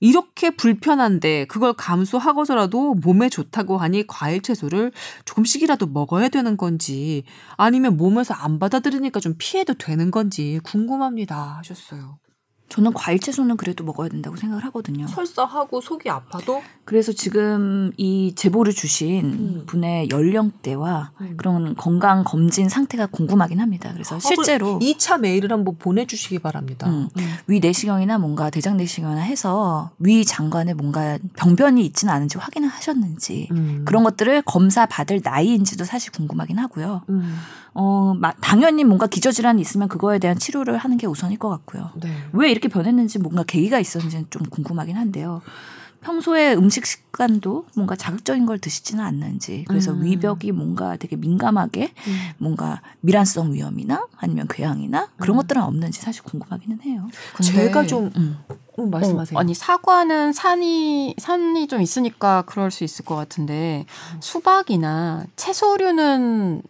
이렇게 0.01 0.51
불편한데 0.51 1.47
그걸 1.47 1.72
감수하고서라도 1.72 2.95
몸에 2.95 3.28
좋다고 3.28 3.78
하니 3.78 4.07
과일 4.07 4.43
채소를 4.43 4.93
조금씩이라도 5.24 5.87
먹어야 5.87 6.28
되는 6.28 6.57
건지 6.57 7.24
아니면 7.57 7.97
몸에서 7.97 8.35
안 8.35 8.59
받아들이니까 8.59 9.20
좀 9.20 9.35
피해도 9.39 9.74
되는 9.74 10.11
건지 10.11 10.61
궁금합니다 10.62 11.57
하셨어요. 11.59 12.18
저는 12.69 12.93
과일 12.93 13.21
채소는 13.21 13.57
그래도 13.57 13.85
먹어야 13.85 14.09
된다고 14.09 14.37
생각을 14.37 14.65
하거든요. 14.65 15.07
설사하고 15.07 15.81
속이 15.81 16.09
아파도? 16.11 16.62
그래서 16.85 17.12
지금 17.12 17.93
이 17.97 18.35
제보를 18.35 18.73
주신 18.73 19.25
음. 19.25 19.62
분의 19.67 20.09
연령대와 20.11 21.12
음. 21.21 21.35
그런 21.37 21.75
건강 21.77 22.25
검진 22.25 22.69
상태가 22.69 23.07
궁금하긴 23.07 23.61
합니다. 23.61 23.91
그래서 23.93 24.19
실제로 24.19 24.79
2차 24.81 25.21
메일을 25.21 25.53
한번 25.53 25.77
보내주시기 25.79 26.41
바랍니다. 26.41 26.89
음. 26.89 27.09
음. 27.17 27.35
위 27.47 27.61
내시경이나 27.61 28.19
뭔가 28.19 28.51
대장 28.51 28.77
내시경이나 28.77 29.21
해서 29.21 29.91
위 29.99 30.25
장관에 30.25 30.75
뭔가 30.75 31.19
병변이 31.37 31.85
있지는 31.87 32.12
않은지 32.12 32.39
확인을 32.39 32.69
하셨는지 32.69 33.49
음. 33.53 33.85
그런 33.85 34.03
것들을 34.03 34.43
검사 34.43 34.87
받을 34.87 35.21
나이인지도 35.23 35.85
사실 35.85 36.11
궁금하긴 36.12 36.59
하고요. 36.59 37.03
음. 37.77 37.81
어, 37.81 38.14
당연히 38.41 38.85
뭔가 38.85 39.07
기저질환이 39.07 39.61
있으면 39.61 39.89
그거에 39.89 40.18
대한 40.18 40.39
치료를 40.39 40.77
하는 40.79 40.97
게 40.97 41.07
우선일 41.07 41.39
것 41.39 41.49
같고요. 41.49 41.91
네. 42.03 42.11
왜 42.33 42.51
이렇게 42.51 42.68
변했는지 42.68 43.18
뭔가 43.18 43.43
계기가 43.43 43.79
있었는지는 43.79 44.27
좀 44.31 44.43
궁금하긴 44.49 44.97
한데요. 44.97 45.43
평소에 46.05 46.53
음식 46.55 46.87
습관도 46.87 47.64
뭔가 47.75 47.97
자극적인 47.97 48.45
걸 48.45 48.59
드시지는 48.59 49.03
않는지 49.03 49.64
그래서 49.66 49.93
음. 49.93 50.05
위벽이 50.05 50.53
뭔가 50.53 50.97
되게 50.97 51.16
민감하게 51.16 51.93
음. 52.07 52.18
뭔가 52.37 52.83
미란성 53.01 53.55
위험이나 53.55 54.07
아니면 54.18 54.47
궤양이나 54.49 55.09
그런 55.16 55.37
음. 55.37 55.41
것들은 55.41 55.62
없는지 55.62 56.03
사실 56.03 56.22
궁금하기는 56.22 56.83
해요. 56.83 57.09
제가 57.43 57.87
좀 57.87 58.11
음. 58.16 58.39
음, 58.79 58.91
말씀하세요. 58.91 59.37
어, 59.37 59.41
아니 59.41 59.55
사과는 59.55 60.35
산이 60.35 61.14
산이 61.18 61.68
좀 61.68 61.81
있으니까 61.81 62.43
그럴 62.47 62.70
수 62.70 62.85
있을 62.85 63.05
것 63.05 63.16
같은데 63.16 63.87
음. 64.14 64.20
수박이나 64.20 65.25
채소류는 65.37 66.62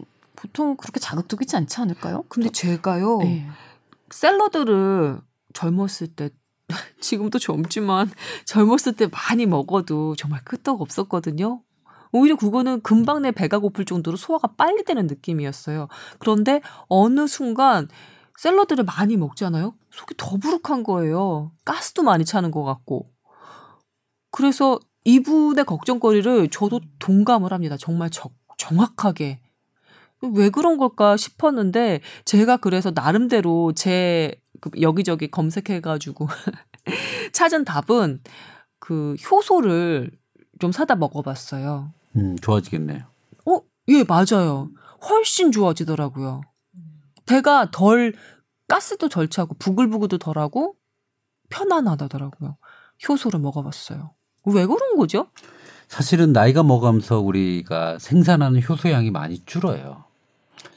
보통 0.45 0.77
그렇게 0.77 1.01
자극적이지 1.01 1.57
않지 1.57 1.81
않을까요? 1.81 2.25
근데 2.29 2.51
제가요 2.51 3.19
네. 3.21 3.47
샐러드를 4.11 5.19
젊었을 5.55 6.09
때 6.09 6.29
지금도 7.01 7.39
젊지만 7.39 8.11
젊었을 8.45 8.93
때 8.95 9.07
많이 9.07 9.47
먹어도 9.47 10.15
정말 10.17 10.45
끄떡 10.45 10.83
없었거든요. 10.83 11.63
오히려 12.13 12.37
그거는 12.37 12.83
금방 12.83 13.23
내 13.23 13.33
배가 13.33 13.59
고플 13.59 13.87
정도로 13.87 14.19
소화가 14.19 14.49
빨리 14.57 14.85
되는 14.85 15.07
느낌이었어요. 15.07 15.89
그런데 16.19 16.61
어느 16.89 17.27
순간 17.27 17.89
샐러드를 18.37 18.85
많이 18.85 19.17
먹잖아요. 19.17 19.75
속이 19.93 20.15
더부룩한 20.19 20.83
거예요. 20.85 21.53
가스도 21.65 22.03
많이 22.03 22.27
차는 22.27 22.51
것 22.51 22.65
같고. 22.65 23.11
그래서 24.31 24.79
이분의 25.05 25.65
걱정거리를 25.65 26.51
저도 26.51 26.81
동감을 26.99 27.53
합니다. 27.53 27.77
정말 27.79 28.11
적, 28.11 28.33
정확하게. 28.59 29.41
왜 30.35 30.51
그런 30.51 30.79
걸까 30.79 31.17
싶었는데 31.17 32.01
제가 32.25 32.57
그래서 32.59 32.93
나름대로 32.95 33.73
제그 33.73 34.71
여기저기 34.81 35.31
검색해가지고 35.31 36.29
찾은 37.33 37.65
답은 37.65 38.21
그 38.79 39.15
효소를 39.31 40.11
좀 40.61 40.73
사다 40.73 40.97
먹어봤어요. 40.97 41.93
음, 42.17 42.37
좋아지겠네요. 42.41 43.05
어, 43.47 43.61
예, 43.89 44.05
맞아요. 44.05 44.71
훨씬 45.09 45.51
좋아지더라고요. 45.51 46.43
배가 47.27 47.71
덜 47.71 48.15
가스도 48.69 49.09
덜 49.09 49.29
차고 49.29 49.57
부글부글도 49.59 50.19
덜하고 50.19 50.77
편안하다더라고요. 51.51 52.57
효소를 53.09 53.41
먹어봤어요. 53.41 54.13
왜 54.47 54.67
그런 54.67 54.97
거죠? 54.97 55.29
사실은 55.89 56.33
나이가 56.33 56.63
먹으면서 56.63 57.21
우리가 57.21 57.99
생산하는 57.99 58.63
효소량이 58.63 59.11
많이 59.11 59.45
줄어요. 59.45 60.04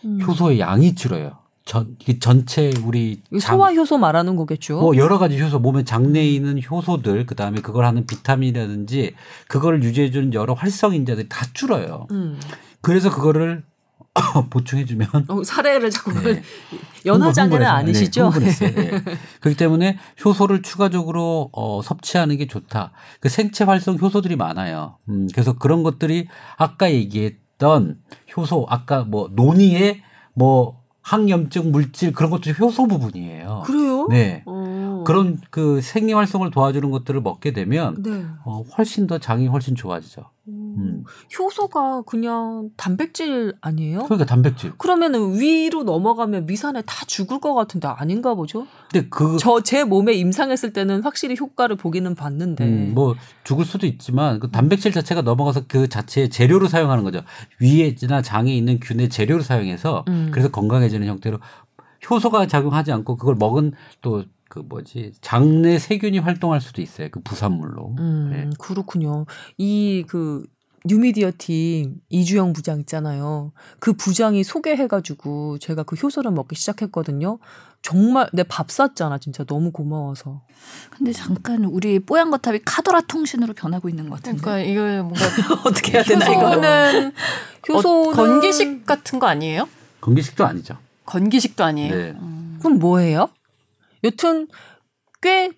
음. 0.06 0.20
효소의 0.22 0.60
양이 0.60 0.95
줄어요. 0.95 1.38
전 1.66 1.98
전체 2.22 2.72
우리 2.86 3.22
소화 3.41 3.74
효소 3.74 3.98
말하는 3.98 4.38
거겠죠. 4.38 4.80
뭐 4.80 4.95
여러 4.95 5.18
가지 5.20 5.41
효소 5.41 5.60
몸에 5.60 5.84
장내에 5.84 6.26
있는 6.30 6.62
효소들 6.64 7.26
그다음에 7.26 7.60
그걸 7.62 7.84
하는 7.86 8.06
비타민이라든지 8.06 9.16
그걸 9.50 9.84
유지해 9.84 10.10
주는 10.10 10.34
여러 10.34 10.54
활성 10.54 10.95
인자들이 10.95 11.28
다 11.28 11.45
줄어요. 11.54 12.08
음. 12.12 12.39
그래서 12.80 13.10
그거를 13.14 13.64
보충해 14.50 14.86
주면 14.86 15.10
어, 15.28 15.43
사례를 15.43 15.89
자꾸 15.91 16.14
네. 16.24 16.41
연화장애는 17.06 17.58
흥분- 17.58 17.68
아니시죠? 17.68 18.32
네. 18.39 18.50
네. 18.50 19.04
그렇기 19.41 19.58
때문에 19.58 19.98
효소를 20.24 20.62
추가적으로 20.62 21.50
어, 21.52 21.82
섭취하는 21.82 22.38
게 22.38 22.48
좋다. 22.48 22.93
그 23.20 23.28
생체 23.30 23.64
활성 23.66 23.98
효소들이 24.00 24.38
많아요. 24.38 24.98
음, 25.10 25.28
그래서 25.34 25.54
그런 25.54 25.84
것들이 25.84 26.28
아까 26.56 26.89
얘기했 26.91 27.36
던 27.58 27.99
효소, 28.36 28.66
아까 28.70 29.03
뭐 29.03 29.30
논의의 29.34 30.01
뭐 30.34 30.82
항염증 31.01 31.72
물질 31.72 32.12
그런 32.12 32.30
것들이 32.32 32.53
효소 32.60 32.88
부분이에요. 32.88 33.64
그래요? 33.66 34.08
네. 34.10 34.43
어. 34.45 34.86
그런 35.08 35.39
그 35.49 35.80
생리 35.82 36.14
활성을 36.14 36.51
도와주는 36.51 36.91
것들을 36.91 37.22
먹게 37.22 37.53
되면 37.53 38.03
네. 38.03 38.26
어, 38.45 38.62
훨씬 38.78 39.08
더 39.08 39.18
장이 39.18 39.47
훨씬 39.47 39.74
좋아지죠. 39.76 40.30
음. 40.49 40.76
음. 40.78 41.03
효소가 41.38 42.03
그냥 42.03 42.70
단백질 42.78 43.53
아니에요? 43.62 44.03
그러니까 44.05 44.26
단백질. 44.26 44.72
그러면은 44.78 45.39
위로 45.39 45.84
넘어가면 45.84 46.47
위산에 46.49 46.82
다 46.84 47.05
죽을 47.05 47.39
것 47.39 47.53
같은데 47.53 47.88
아닌가 47.88 48.34
보죠? 48.36 48.68
근데 48.91 49.08
그 49.10 49.38
저 49.38 49.62
제 49.62 49.84
몸에 49.84 50.14
임상했을 50.14 50.72
때는 50.74 51.01
확실히 51.01 51.36
효과를 51.39 51.76
보기는 51.76 52.14
봤는데. 52.16 52.64
음, 52.66 52.91
뭐 52.93 53.16
죽을 53.43 53.66
수도 53.66 53.88
있지만 53.88 54.39
그 54.39 54.51
단백질 54.51 54.91
자체가 54.91 55.22
넘어가서 55.22 55.64
그 55.68 55.88
자체의 55.89 56.30
재료로 56.30 56.68
사용하는 56.68 57.03
거죠. 57.03 57.22
위에나 57.60 58.22
장에 58.22 58.53
있는 58.55 58.80
균의 58.80 59.10
재료로 59.10 59.41
사용해서 59.43 60.05
음. 60.08 60.30
그래서 60.32 60.49
건강해지는 60.49 61.08
형태로 61.08 61.39
효소가 62.10 62.47
작용하지 62.47 62.91
않고 62.91 63.18
그걸 63.18 63.36
먹은 63.36 63.74
또 64.01 64.24
그 64.50 64.60
뭐지 64.60 65.14
장내 65.22 65.78
세균이 65.80 66.20
활동할 66.20 66.62
수도 66.62 66.82
있어요. 66.82 67.10
그 67.12 67.20
부산물로. 67.22 67.95
음, 68.00 68.30
네. 68.32 68.50
그렇군요. 68.60 69.26
이 69.58 70.04
그 70.08 70.45
뉴미디어 70.86 71.32
팀 71.38 71.95
이주영 72.08 72.54
부장 72.54 72.80
있잖아요. 72.80 73.52
그 73.80 73.91
부장이 73.93 74.43
소개해가지고 74.45 75.58
제가 75.60 75.84
그 75.84 75.95
효소를 75.98 76.32
먹기 76.32 76.56
시작했거든요. 76.56 77.39
정말 77.82 78.30
내 78.32 78.43
밥 78.43 78.72
샀잖아, 78.72 79.18
진짜 79.18 79.43
너무 79.43 79.72
고마워서. 79.72 80.43
근데 80.91 81.12
잠깐 81.12 81.66
우리 81.66 82.00
뽀얀 82.00 82.32
거탑이 82.32 82.60
카더라 82.64 83.02
통신으로 83.02 83.54
변하고 83.54 83.89
있는 83.89 84.08
것 84.10 84.16
같은데. 84.18 84.39
그러니까 84.41 84.70
이걸 84.72 85.04
뭔가 85.04 85.26
어떻게 85.66 85.93
해야 85.93 86.04
되나 86.04 86.26
이거? 86.30 86.48
효소는 86.52 87.12
효소는 87.68 88.10
어, 88.10 88.12
건기식 88.16 88.86
같은 88.86 89.20
거 89.20 89.28
아니에요? 89.28 89.68
건기식도 90.00 90.45
아니죠. 90.45 90.78
건기식도 91.06 91.64
아니에요. 91.66 91.93
네. 91.95 92.16
그럼 92.60 92.80
뭐예요? 92.80 93.30
여튼 94.04 94.48
꽤 95.22 95.52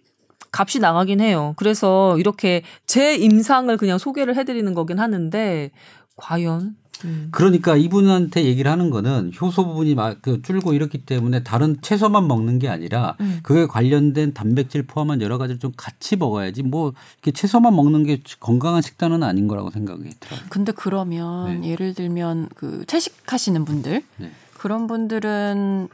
값이 0.52 0.80
나가긴 0.80 1.22
해요. 1.22 1.54
그래서 1.58 2.18
이렇게 2.18 2.64
제 2.86 3.16
임상을 3.16 3.76
그냥 3.78 3.98
소개를 3.98 4.36
해드리는 4.36 4.74
거긴 4.74 5.00
하는데 5.00 5.72
과연 6.16 6.76
음. 7.06 7.30
그러니까 7.32 7.78
이분한테 7.78 8.44
얘기를 8.44 8.70
하는 8.70 8.90
거는 8.90 9.32
효소 9.40 9.66
부분이 9.66 9.96
막 9.96 10.22
그 10.22 10.42
줄고 10.42 10.74
이렇기 10.74 11.06
때문에 11.06 11.44
다른 11.44 11.78
채소만 11.82 12.28
먹는 12.28 12.60
게 12.60 12.68
아니라 12.68 13.16
음. 13.22 13.40
그에 13.44 13.68
관련된 13.68 14.34
단백질 14.34 14.84
포함한 14.86 15.22
여러 15.22 15.38
가지를 15.38 15.60
좀 15.60 15.72
같이 15.78 16.18
먹어야지 16.18 16.64
뭐 16.64 16.94
이렇게 17.22 17.32
채소만 17.32 17.74
먹는 17.76 18.04
게 18.04 18.20
건강한 18.40 18.82
식단은 18.82 19.24
아닌 19.24 19.48
거라고 19.48 19.70
생각이 19.70 20.10
들어요. 20.20 20.40
근데 20.50 20.74
그러면 20.74 21.62
네. 21.62 21.70
예를 21.70 21.94
들면 21.94 22.50
그 22.56 22.84
채식하시는 22.86 23.64
분들 23.64 24.04
네. 24.18 24.32
그런 24.58 24.88
분들은 24.88 25.88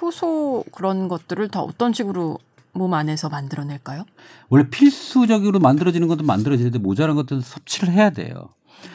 효소 0.00 0.64
그런 0.72 1.08
것들을 1.08 1.48
다 1.48 1.60
어떤 1.60 1.92
식으로 1.92 2.38
몸 2.72 2.94
안에서 2.94 3.28
만들어낼까요? 3.28 4.04
원래 4.48 4.68
필수적으로 4.68 5.58
만들어지는 5.58 6.08
것도 6.08 6.24
만들어지는데 6.24 6.78
모자란 6.78 7.16
것들은 7.16 7.40
섭취를 7.40 7.92
해야 7.92 8.10
돼요. 8.10 8.50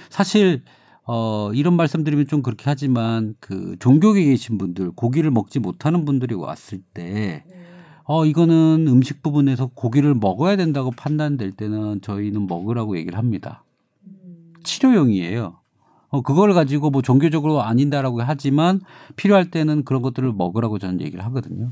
사실 0.10 0.64
어 1.04 1.52
이런 1.54 1.76
말씀드리면 1.76 2.28
좀 2.28 2.42
그렇게 2.42 2.64
하지만 2.68 3.36
그 3.40 3.76
종교계 3.80 4.24
계신 4.24 4.58
분들 4.58 4.92
고기를 4.92 5.30
먹지 5.32 5.60
못하는 5.60 6.06
분들이 6.06 6.34
왔을 6.34 6.82
때 6.94 7.44
어, 8.08 8.24
이거는 8.26 8.86
음식 8.88 9.24
부분에서 9.24 9.72
고기를 9.74 10.14
먹어야 10.14 10.56
된다고 10.58 10.92
판단될 10.92 11.54
때는 11.54 12.02
저희는 12.02 12.46
먹으라고 12.46 12.98
얘기를 12.98 13.18
합니다. 13.18 13.64
치료용이에요. 14.64 15.60
어, 16.16 16.22
그걸 16.22 16.54
가지고 16.54 16.90
뭐 16.90 17.02
종교적으로 17.02 17.62
아닌다라고 17.62 18.22
하지만 18.22 18.80
필요할 19.18 19.52
때는 19.52 19.84
그런 19.84 20.02
것들을 20.02 20.32
먹으라고 20.32 20.80
저는 20.80 21.02
얘기를 21.02 21.26
하거든요. 21.26 21.72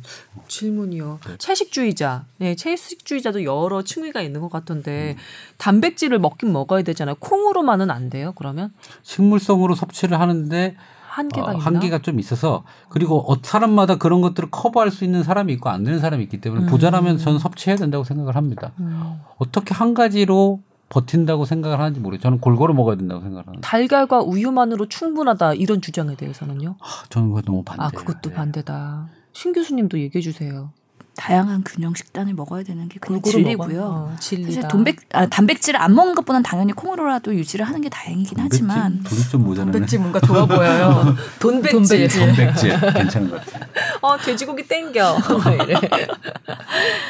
질문이요. 0.50 1.20
네. 1.26 1.38
채식주의자, 1.38 2.26
네, 2.40 2.56
채식주의자도 2.56 3.46
여러 3.46 3.84
층위가 3.84 4.22
있는 4.22 4.42
것 4.42 4.52
같던데 4.52 5.16
단백질을 5.58 6.20
먹긴 6.20 6.52
먹어야 6.52 6.82
되잖아요. 6.82 7.16
콩으로만은 7.20 7.90
안 7.90 8.10
돼요. 8.10 8.34
그러면 8.36 8.74
식물성으로 9.04 9.76
섭취를 9.76 10.20
하는데 10.20 10.76
한계가 11.08 11.52
어? 11.52 11.58
한계가 11.58 12.00
좀 12.00 12.20
있어서 12.20 12.64
그리고 12.90 13.32
어, 13.32 13.38
사람마다 13.42 13.96
그런 13.96 14.20
것들을 14.22 14.50
커버할 14.52 14.92
수 14.92 15.06
있는 15.06 15.24
사람이 15.24 15.54
있고 15.54 15.70
안 15.70 15.84
되는 15.84 16.00
사람이 16.00 16.24
있기 16.24 16.42
때문에 16.42 16.64
음. 16.64 16.68
부자라면 16.68 17.18
저는 17.18 17.40
섭취해야 17.40 17.78
된다고 17.78 18.04
생각을 18.04 18.36
합니다. 18.36 18.74
음. 18.80 19.22
어떻게 19.38 19.74
한 19.74 19.94
가지로 19.94 20.60
버틴다고 20.94 21.46
생각을 21.46 21.80
하는지 21.80 22.00
모르겠어요. 22.00 22.24
저는 22.24 22.40
골고루 22.40 22.74
먹어야 22.76 22.96
된다고 22.96 23.22
생각을 23.22 23.48
하는데 23.48 23.62
달걀과 23.68 24.22
우유만으로 24.22 24.88
충분하다 24.88 25.56
이런 25.56 25.82
주장에 25.82 26.16
대해서는요? 26.16 26.76
아, 26.80 26.86
저는 27.10 27.30
그거 27.30 27.42
너무 27.42 27.64
반대예요. 27.64 27.88
아 27.88 27.90
그것도 27.90 28.30
네. 28.30 28.36
반대다. 28.36 29.08
신 29.34 29.54
교수님도 29.54 30.00
얘기해 30.00 30.22
주세요. 30.22 30.70
다양한 31.16 31.64
균형 31.64 31.94
식단을 31.94 32.34
먹어야 32.34 32.64
되는 32.64 32.90
게 32.90 32.98
그냥 33.00 33.22
진리고요. 33.22 33.84
어, 33.84 34.16
진리다. 34.20 34.50
사실 34.52 34.68
돈백, 34.68 34.98
아, 35.14 35.28
단백질을 35.28 35.80
안 35.80 35.94
먹는 35.94 36.16
것보다는 36.16 36.42
당연히 36.42 36.74
콩으로라도 36.74 37.36
유지를 37.36 37.68
하는 37.68 37.82
게 37.82 37.90
다행이긴 37.90 38.40
하지만 38.40 39.04
돈이 39.04 39.22
좀 39.30 39.44
모자라네. 39.44 39.72
단백질 39.74 40.00
뭔가 40.00 40.20
좋아 40.20 40.46
보여요. 40.48 41.16
돈백질. 41.40 42.08
돈백질 42.08 42.80
괜찮은 42.94 43.30
것 43.30 43.46
같아요. 43.46 43.64
어 44.02 44.18
돼지고기 44.18 44.68
땡겨. 44.68 45.18
이래. 45.66 45.76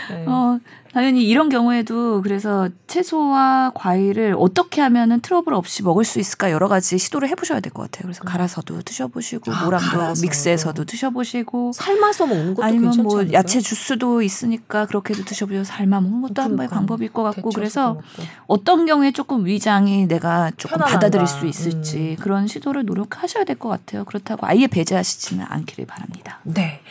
네. 0.09 0.25
어, 0.27 0.59
당연히 0.93 1.23
이런 1.27 1.49
경우에도 1.49 2.21
그래서 2.21 2.69
채소와 2.85 3.71
과일을 3.73 4.35
어떻게 4.37 4.79
하면은 4.81 5.21
트러블 5.21 5.55
없이 5.55 5.81
먹을 5.81 6.05
수 6.05 6.19
있을까 6.19 6.51
여러 6.51 6.67
가지 6.67 6.99
시도를 6.99 7.27
해보셔야 7.29 7.59
될 7.61 7.73
것 7.73 7.81
같아요. 7.83 8.03
그래서 8.03 8.23
갈아서도 8.23 8.83
드셔보시고 8.83 9.51
아, 9.51 9.65
모랑도 9.65 9.87
갈아서. 9.97 10.21
믹스해서도 10.21 10.85
드셔보시고 10.85 11.71
삶아서 11.73 12.27
먹는 12.27 12.53
것도 12.53 12.63
아니면 12.65 12.91
뭐 13.01 13.17
않을까요? 13.21 13.33
야채 13.39 13.59
주스도 13.59 14.21
있으니까 14.21 14.85
그렇게도 14.85 15.25
드셔보셔서 15.25 15.63
삶아 15.63 15.99
먹는 16.01 16.21
것도 16.21 16.41
한 16.43 16.49
번의 16.51 16.67
그러니까. 16.67 16.75
방법일 16.75 17.11
것 17.11 17.23
같고 17.23 17.49
그래서 17.49 17.95
먹고. 17.95 18.03
어떤 18.45 18.85
경우에 18.85 19.11
조금 19.11 19.45
위장이 19.47 20.07
내가 20.07 20.51
조금 20.57 20.77
편안한가. 20.77 20.93
받아들일 20.99 21.25
수 21.25 21.47
있을지 21.47 22.17
그런 22.19 22.45
시도를 22.45 22.85
노력하셔야 22.85 23.45
될 23.45 23.57
것 23.57 23.69
같아요. 23.69 24.03
그렇다고 24.05 24.45
아예 24.45 24.67
배제하시지는 24.67 25.45
않기를 25.49 25.85
바랍니다. 25.87 26.39
네. 26.43 26.81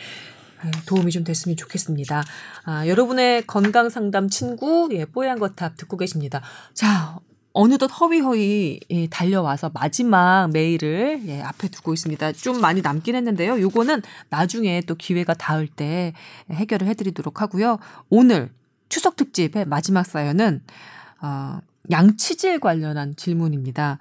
네, 0.63 0.71
도움이 0.85 1.11
좀 1.11 1.23
됐으면 1.23 1.57
좋겠습니다. 1.57 2.23
아, 2.65 2.87
여러분의 2.87 3.45
건강 3.47 3.89
상담 3.89 4.29
친구 4.29 4.89
예, 4.93 5.05
뽀얀 5.05 5.39
거탑 5.39 5.75
듣고 5.77 5.97
계십니다. 5.97 6.41
자, 6.73 7.19
어느덧 7.53 7.87
허위허위 7.87 8.79
예, 8.89 9.07
달려와서 9.07 9.71
마지막 9.73 10.49
메일을 10.51 11.21
예, 11.27 11.41
앞에 11.41 11.67
두고 11.67 11.93
있습니다. 11.93 12.31
좀 12.33 12.61
많이 12.61 12.81
남긴 12.81 13.15
했는데요. 13.15 13.59
요거는 13.61 14.01
나중에 14.29 14.81
또 14.87 14.95
기회가 14.95 15.33
닿을 15.33 15.67
때 15.67 16.13
해결을 16.51 16.87
해드리도록 16.87 17.41
하고요. 17.41 17.77
오늘 18.09 18.49
추석 18.89 19.15
특집의 19.15 19.65
마지막 19.65 20.05
사연은 20.05 20.61
어, 21.21 21.59
양치질 21.91 22.59
관련한 22.59 23.15
질문입니다. 23.15 23.99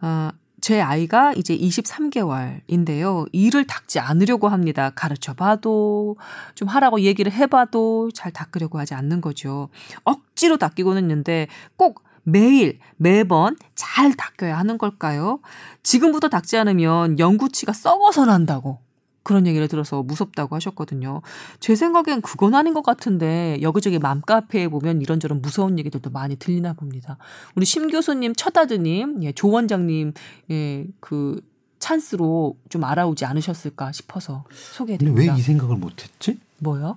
어, 0.00 0.30
제 0.60 0.80
아이가 0.80 1.32
이제 1.34 1.56
23개월인데요. 1.56 3.26
이를 3.32 3.66
닦지 3.66 3.98
않으려고 3.98 4.48
합니다. 4.48 4.90
가르쳐 4.90 5.34
봐도, 5.34 6.16
좀 6.54 6.68
하라고 6.68 7.00
얘기를 7.00 7.32
해봐도 7.32 8.10
잘 8.12 8.32
닦으려고 8.32 8.78
하지 8.78 8.94
않는 8.94 9.20
거죠. 9.20 9.68
억지로 10.04 10.56
닦이고는 10.56 11.02
있는데 11.02 11.48
꼭 11.76 12.04
매일, 12.22 12.78
매번 12.96 13.56
잘 13.74 14.14
닦여야 14.14 14.58
하는 14.58 14.78
걸까요? 14.78 15.40
지금부터 15.82 16.28
닦지 16.28 16.58
않으면 16.58 17.18
영구치가 17.18 17.72
썩어서 17.72 18.26
난다고. 18.26 18.78
그런 19.22 19.46
얘기를 19.46 19.68
들어서 19.68 20.02
무섭다고 20.02 20.56
하셨거든요. 20.56 21.22
제 21.60 21.74
생각엔 21.74 22.22
그건 22.22 22.54
아닌 22.54 22.74
것 22.74 22.82
같은데 22.82 23.58
여기저기 23.60 23.98
맘카페에 23.98 24.68
보면 24.68 25.02
이런저런 25.02 25.42
무서운 25.42 25.78
얘기들도 25.78 26.10
많이 26.10 26.36
들리나 26.36 26.72
봅니다. 26.72 27.18
우리 27.54 27.66
심 27.66 27.88
교수님, 27.88 28.34
첫아드님, 28.34 29.22
예, 29.22 29.32
조 29.32 29.50
원장님, 29.50 30.14
예, 30.50 30.86
그 31.00 31.40
찬스로 31.78 32.56
좀 32.68 32.84
알아오지 32.84 33.24
않으셨을까 33.24 33.92
싶어서 33.92 34.44
소개해드립니다. 34.52 35.32
왜이 35.32 35.42
생각을 35.42 35.76
못했지? 35.76 36.38
뭐요? 36.58 36.96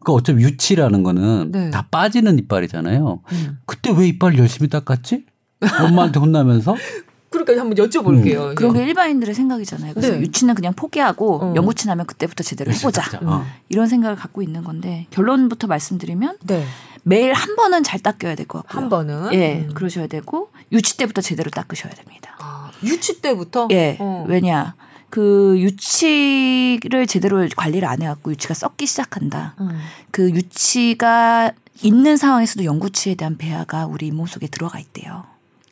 그러니까 0.00 0.12
어차피 0.14 0.42
유치라는 0.42 1.02
거는 1.02 1.52
네. 1.52 1.70
다 1.70 1.86
빠지는 1.90 2.38
이빨이잖아요. 2.38 3.20
음. 3.32 3.58
그때 3.66 3.90
왜 3.92 4.08
이빨 4.08 4.36
열심히 4.38 4.68
닦았지? 4.68 5.26
엄마한테 5.86 6.18
혼나면서 6.18 6.74
그러니까 7.44 7.62
한번 7.66 7.86
여쭤볼게요. 7.86 8.54
그런 8.54 8.72
게 8.74 8.84
일반인들의 8.84 9.34
생각이잖아요. 9.34 9.94
그래서 9.94 10.12
네. 10.14 10.20
유치는 10.20 10.54
그냥 10.54 10.72
포기하고 10.74 11.42
어. 11.42 11.54
연구치 11.56 11.86
나면 11.86 12.06
그때부터 12.06 12.42
제대로 12.42 12.72
해보자. 12.72 13.02
닦자. 13.02 13.20
어. 13.22 13.44
이런 13.68 13.86
생각을 13.86 14.16
갖고 14.16 14.42
있는 14.42 14.62
건데 14.64 15.06
결론부터 15.10 15.66
말씀드리면 15.66 16.38
네. 16.46 16.64
매일 17.02 17.32
한 17.32 17.56
번은 17.56 17.82
잘 17.82 18.00
닦여야 18.00 18.34
될 18.34 18.46
것 18.46 18.58
같고요. 18.62 18.80
한 18.82 18.88
번은 18.90 19.32
예, 19.34 19.66
음. 19.68 19.74
그러셔야 19.74 20.06
되고 20.06 20.50
유치 20.70 20.96
때부터 20.98 21.20
제대로 21.22 21.50
닦으셔야 21.50 21.92
됩니다. 21.92 22.36
아, 22.40 22.70
유치 22.84 23.20
때부터 23.22 23.68
예, 23.70 23.96
어. 24.00 24.24
왜냐 24.28 24.74
그 25.08 25.56
유치를 25.58 27.06
제대로 27.06 27.46
관리를 27.56 27.88
안 27.88 28.02
해갖고 28.02 28.30
유치가 28.32 28.54
썩기 28.54 28.86
시작한다. 28.86 29.54
음. 29.60 29.78
그 30.10 30.30
유치가 30.30 31.52
있는 31.82 32.16
상황에서도 32.16 32.64
영구치에 32.64 33.14
대한 33.14 33.36
배아가 33.38 33.86
우리 33.86 34.08
잇몸 34.08 34.26
속에 34.26 34.46
들어가 34.48 34.78
있대요. 34.78 35.24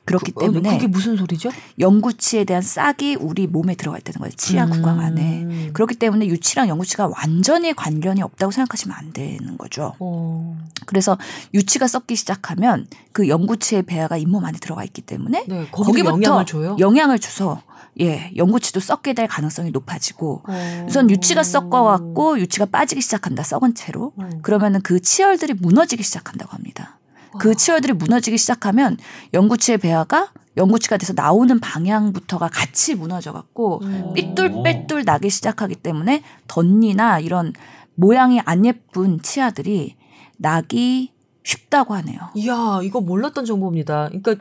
그렇기 0.08 0.32
그, 0.32 0.44
어, 0.44 0.46
때문에 0.48 0.76
그게 0.76 0.86
무슨 0.86 1.16
소리죠? 1.16 1.50
영구치에 1.78 2.44
대한 2.44 2.62
싹이 2.62 3.16
우리 3.20 3.46
몸에 3.46 3.74
들어가 3.74 3.98
있다는 3.98 4.20
거예요. 4.20 4.32
치아 4.36 4.66
구강 4.66 5.00
안에. 5.00 5.42
음. 5.42 5.70
그렇기 5.72 5.96
때문에 5.96 6.26
유치랑 6.26 6.68
영구치가 6.68 7.08
완전히 7.08 7.74
관련이 7.74 8.22
없다고 8.22 8.50
생각하시면 8.50 8.96
안 8.96 9.12
되는 9.12 9.58
거죠. 9.58 9.94
어. 9.98 10.56
그래서 10.86 11.18
유치가 11.54 11.86
썩기 11.86 12.16
시작하면 12.16 12.86
그 13.12 13.28
영구치의 13.28 13.82
배아가 13.82 14.16
잇몸 14.16 14.44
안에 14.44 14.58
들어가 14.58 14.84
있기 14.84 15.02
때문에 15.02 15.44
네, 15.46 15.68
거기도 15.70 16.10
영향을 16.10 16.46
줘요. 16.46 16.76
영향을 16.78 17.18
줘서 17.18 17.62
예, 18.00 18.30
영구치도 18.36 18.80
썩게 18.80 19.12
될 19.12 19.26
가능성이 19.26 19.70
높아지고 19.70 20.42
어. 20.46 20.86
우선 20.86 21.10
유치가 21.10 21.42
썩어갖고 21.42 22.38
유치가 22.38 22.66
빠지기 22.66 23.00
시작한다 23.00 23.42
썩은 23.42 23.74
채로 23.74 24.12
어. 24.16 24.28
그러면은 24.42 24.80
그 24.82 25.00
치열들이 25.00 25.54
무너지기 25.54 26.02
시작한다고 26.02 26.52
합니다. 26.52 26.97
그 27.38 27.54
치열들이 27.54 27.92
무너지기 27.94 28.38
시작하면 28.38 28.96
영구치의 29.34 29.78
배아가 29.78 30.32
영구치가 30.56 30.96
돼서 30.96 31.12
나오는 31.14 31.58
방향부터가 31.60 32.48
같이 32.48 32.94
무너져갖고 32.94 33.80
음. 33.82 34.12
삐뚤빼뚤 34.14 35.04
나기 35.04 35.30
시작하기 35.30 35.76
때문에 35.76 36.22
덧니나 36.48 37.20
이런 37.20 37.52
모양이 37.94 38.40
안 38.40 38.64
예쁜 38.66 39.20
치아들이 39.22 39.96
나기 40.36 41.12
쉽다고 41.44 41.94
하네요. 41.94 42.18
이야, 42.34 42.80
이거 42.82 43.00
몰랐던 43.00 43.44
정보입니다. 43.44 44.08
그러니까 44.08 44.34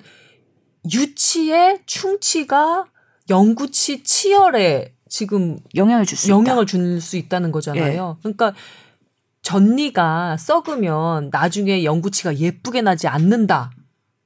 유치의 0.92 1.82
충치가 1.86 2.86
영구치 3.30 4.04
치열에 4.04 4.94
지금 5.10 5.58
영향을 5.76 6.06
줄 6.06 6.18
수 6.18 6.28
있다. 6.28 6.36
영향을 6.38 6.66
줄 6.66 7.00
수 7.02 7.18
있다는 7.18 7.52
거잖아요. 7.52 8.18
그러니까 8.22 8.54
전니가 9.48 10.36
썩으면 10.36 11.30
나중에 11.32 11.86
영구치가 11.86 12.36
예쁘게 12.36 12.82
나지 12.82 13.08
않는다. 13.08 13.72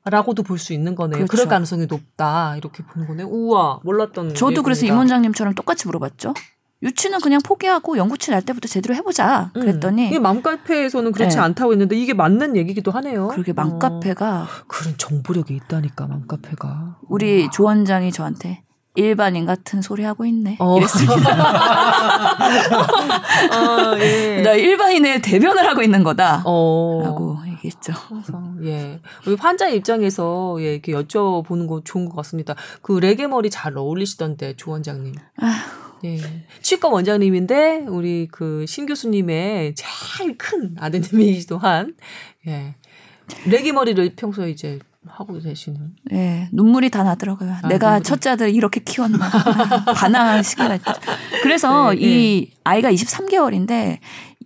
라고도 0.04 0.42
볼 0.42 0.58
수 0.58 0.74
있는 0.74 0.96
거네요. 0.96 1.18
그렇죠. 1.18 1.32
그럴 1.32 1.48
가능성이 1.48 1.86
높다. 1.86 2.56
이렇게 2.58 2.84
보는 2.84 3.08
거네. 3.08 3.24
우와, 3.24 3.82
몰랐던. 3.84 4.34
저도 4.34 4.64
그래서 4.64 4.82
내용입니다. 4.82 4.94
임 4.94 4.98
원장님처럼 4.98 5.54
똑같이 5.54 5.88
물어봤죠. 5.88 6.34
유치는 6.82 7.20
그냥 7.22 7.40
포기하고 7.46 7.98
영구치 7.98 8.32
날 8.32 8.42
때부터 8.42 8.68
제대로 8.68 8.96
해보자. 8.96 9.52
음. 9.56 9.62
그랬더니 9.62 10.08
이게 10.08 10.18
맘카페에서는 10.18 11.12
그렇지 11.12 11.36
네. 11.36 11.42
않다고 11.44 11.74
했는데 11.74 11.96
이게 11.96 12.16
맞는 12.16 12.58
얘기기도 12.58 12.90
하네요. 12.90 13.28
그렇게 13.28 13.52
어. 13.52 13.54
맘카페가 13.56 14.48
그런 14.68 14.96
정보력이 14.98 15.54
있다니까 15.56 16.08
맘카페가. 16.08 16.98
우리 17.08 17.48
조 17.52 17.66
원장이 17.66 18.12
저한테 18.12 18.64
일반인 18.96 19.46
같은 19.46 19.82
소리 19.82 20.04
하고 20.04 20.26
있네. 20.26 20.58
어. 20.60 20.78
이랬습니다. 20.78 21.32
아, 23.52 23.96
예. 24.00 24.42
나 24.42 24.52
일반인의 24.54 25.22
대변을 25.22 25.66
하고 25.68 25.82
있는 25.82 26.04
거다. 26.04 26.44
어. 26.46 27.02
라고 27.04 27.38
얘기했죠. 27.48 27.94
예. 28.64 29.00
우리 29.26 29.36
환자 29.36 29.70
입장에서 29.70 30.58
예, 30.60 30.74
이렇게 30.74 30.92
여쭤보는 30.94 31.68
거 31.68 31.82
좋은 31.84 32.10
것 32.10 32.16
같습니다. 32.18 32.56
그 32.82 32.98
레게 33.00 33.28
머리 33.28 33.50
잘 33.50 33.78
어울리시던데, 33.78 34.56
조 34.58 34.72
원장님. 34.72 35.16
예. 36.04 36.18
치과 36.62 36.90
원장님인데, 36.90 37.86
우리 37.88 38.28
그 38.30 38.66
신 38.68 38.86
교수님의 38.86 39.76
제일 39.76 40.38
큰 40.38 40.76
아드님이기도 40.80 41.58
한, 41.58 41.96
예. 42.48 42.76
레게 43.46 43.72
머리를 43.72 44.16
평소에 44.18 44.50
이제 44.50 44.80
하고 45.08 45.40
계시는. 45.40 45.96
네, 46.06 46.48
눈물이 46.52 46.90
다 46.92 47.04
나더라고요. 47.04 47.52
아, 47.64 47.68
내가 47.68 47.92
눈물이. 47.94 48.04
첫째 48.04 48.30
아들 48.32 48.54
이렇게 48.54 48.80
키웠나. 48.82 49.30
반항하는 49.96 50.44
시기가 50.44 50.76
있죠. 50.76 50.92
그래서 51.44 51.92
네, 51.92 51.98
이 52.00 52.52
아이가 52.64 52.92
23개월인데 52.92 54.00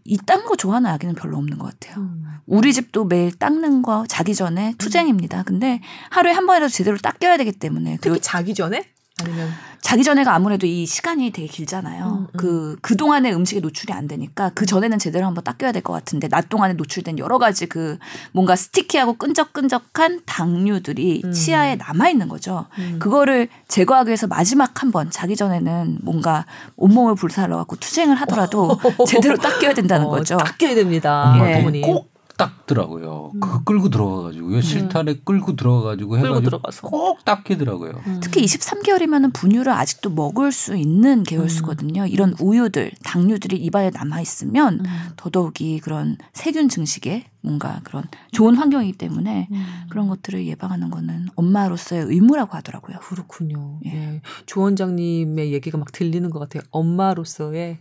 이 0.05 0.17
딴 0.25 0.45
거 0.45 0.55
좋아하는 0.55 0.89
아기는 0.91 1.15
별로 1.15 1.37
없는 1.37 1.57
것 1.57 1.71
같아요. 1.79 2.03
음. 2.03 2.23
우리 2.45 2.73
집도 2.73 3.05
매일 3.05 3.31
닦는 3.37 3.81
거 3.81 4.05
자기 4.07 4.35
전에 4.35 4.75
투쟁입니다. 4.77 5.41
근데 5.43 5.81
하루에 6.11 6.31
한 6.31 6.45
번이라도 6.45 6.69
제대로 6.71 6.95
닦여야 6.97 7.37
되기 7.37 7.51
때문에 7.51 7.97
그리고 7.99 8.15
특히 8.15 8.21
자기 8.21 8.53
전에? 8.53 8.85
아니면. 9.21 9.49
자기 9.81 10.03
전에가 10.03 10.33
아무래도 10.33 10.65
이 10.65 10.87
시간이 10.87 11.29
되게 11.31 11.47
길잖아요. 11.47 12.05
음, 12.05 12.17
음. 12.21 12.27
그, 12.37 12.75
그 12.81 12.97
동안의 12.97 13.35
음식에 13.35 13.59
노출이 13.59 13.93
안 13.93 14.07
되니까 14.07 14.49
그 14.55 14.65
전에는 14.65 14.97
제대로 14.97 15.27
한번 15.27 15.43
닦여야 15.43 15.71
될 15.71 15.83
것 15.83 15.93
같은데 15.93 16.27
낮 16.27 16.49
동안에 16.49 16.73
노출된 16.73 17.19
여러 17.19 17.37
가지 17.37 17.67
그 17.67 17.99
뭔가 18.31 18.55
스티키하고 18.55 19.13
끈적끈적한 19.13 20.21
당류들이 20.25 21.21
음. 21.25 21.31
치아에 21.31 21.75
남아 21.75 22.09
있는 22.09 22.27
거죠. 22.27 22.65
음. 22.79 22.97
그거를 22.99 23.47
제거하기 23.67 24.07
위해서 24.09 24.25
마지막 24.27 24.81
한 24.81 24.91
번 24.91 25.11
자기 25.11 25.35
전에는 25.35 25.99
뭔가 26.03 26.45
온몸을 26.77 27.15
불살러 27.15 27.57
갖고 27.57 27.75
투쟁을 27.75 28.15
하더라도 28.21 28.79
제대로 29.07 29.37
닦여야 29.37 29.73
된다는 29.73 30.07
어, 30.07 30.09
거죠. 30.09 30.37
닦여야 30.37 30.73
됩니다. 30.73 31.35
예. 31.41 31.81
꼭 31.81 32.14
닦더라고요. 32.37 33.31
그거 33.39 33.63
끌고 33.63 33.89
들어가가지고요. 33.89 34.61
실타래 34.61 35.15
끌고 35.23 35.55
들어가가지고 35.55 36.11
끌고 36.11 36.25
해가지고 36.27 36.49
들어가서. 36.49 36.87
꼭 36.87 37.23
닦이더라고요. 37.23 38.01
음. 38.07 38.19
특히 38.21 38.43
23개월이면 38.43 39.33
분유를 39.33 39.71
아직도 39.71 40.09
먹을 40.09 40.51
수 40.51 40.75
있는 40.75 41.23
계열수거든요. 41.23 42.07
이런 42.07 42.35
우유들, 42.39 42.91
당류들이 43.03 43.57
입안에 43.57 43.91
남아 43.91 44.21
있으면 44.21 44.81
음. 44.81 44.85
더더욱이 45.15 45.79
그런 45.79 46.17
세균 46.33 46.69
증식에 46.69 47.25
뭔가 47.41 47.79
그런 47.83 48.03
좋은 48.31 48.55
환경이기 48.55 48.97
때문에 48.97 49.47
그런 49.89 50.07
것들을 50.07 50.47
예방하는 50.47 50.89
거는 50.89 51.27
엄마로서의 51.35 52.05
의무라고 52.05 52.55
하더라고요. 52.57 52.97
그렇군요. 52.99 53.79
예. 53.85 53.91
예. 53.93 54.21
조 54.47 54.61
원장님의 54.61 55.53
얘기가 55.53 55.77
막 55.77 55.91
들리는 55.91 56.27
것 56.31 56.39
같아요. 56.39 56.63
엄마로서의 56.71 57.77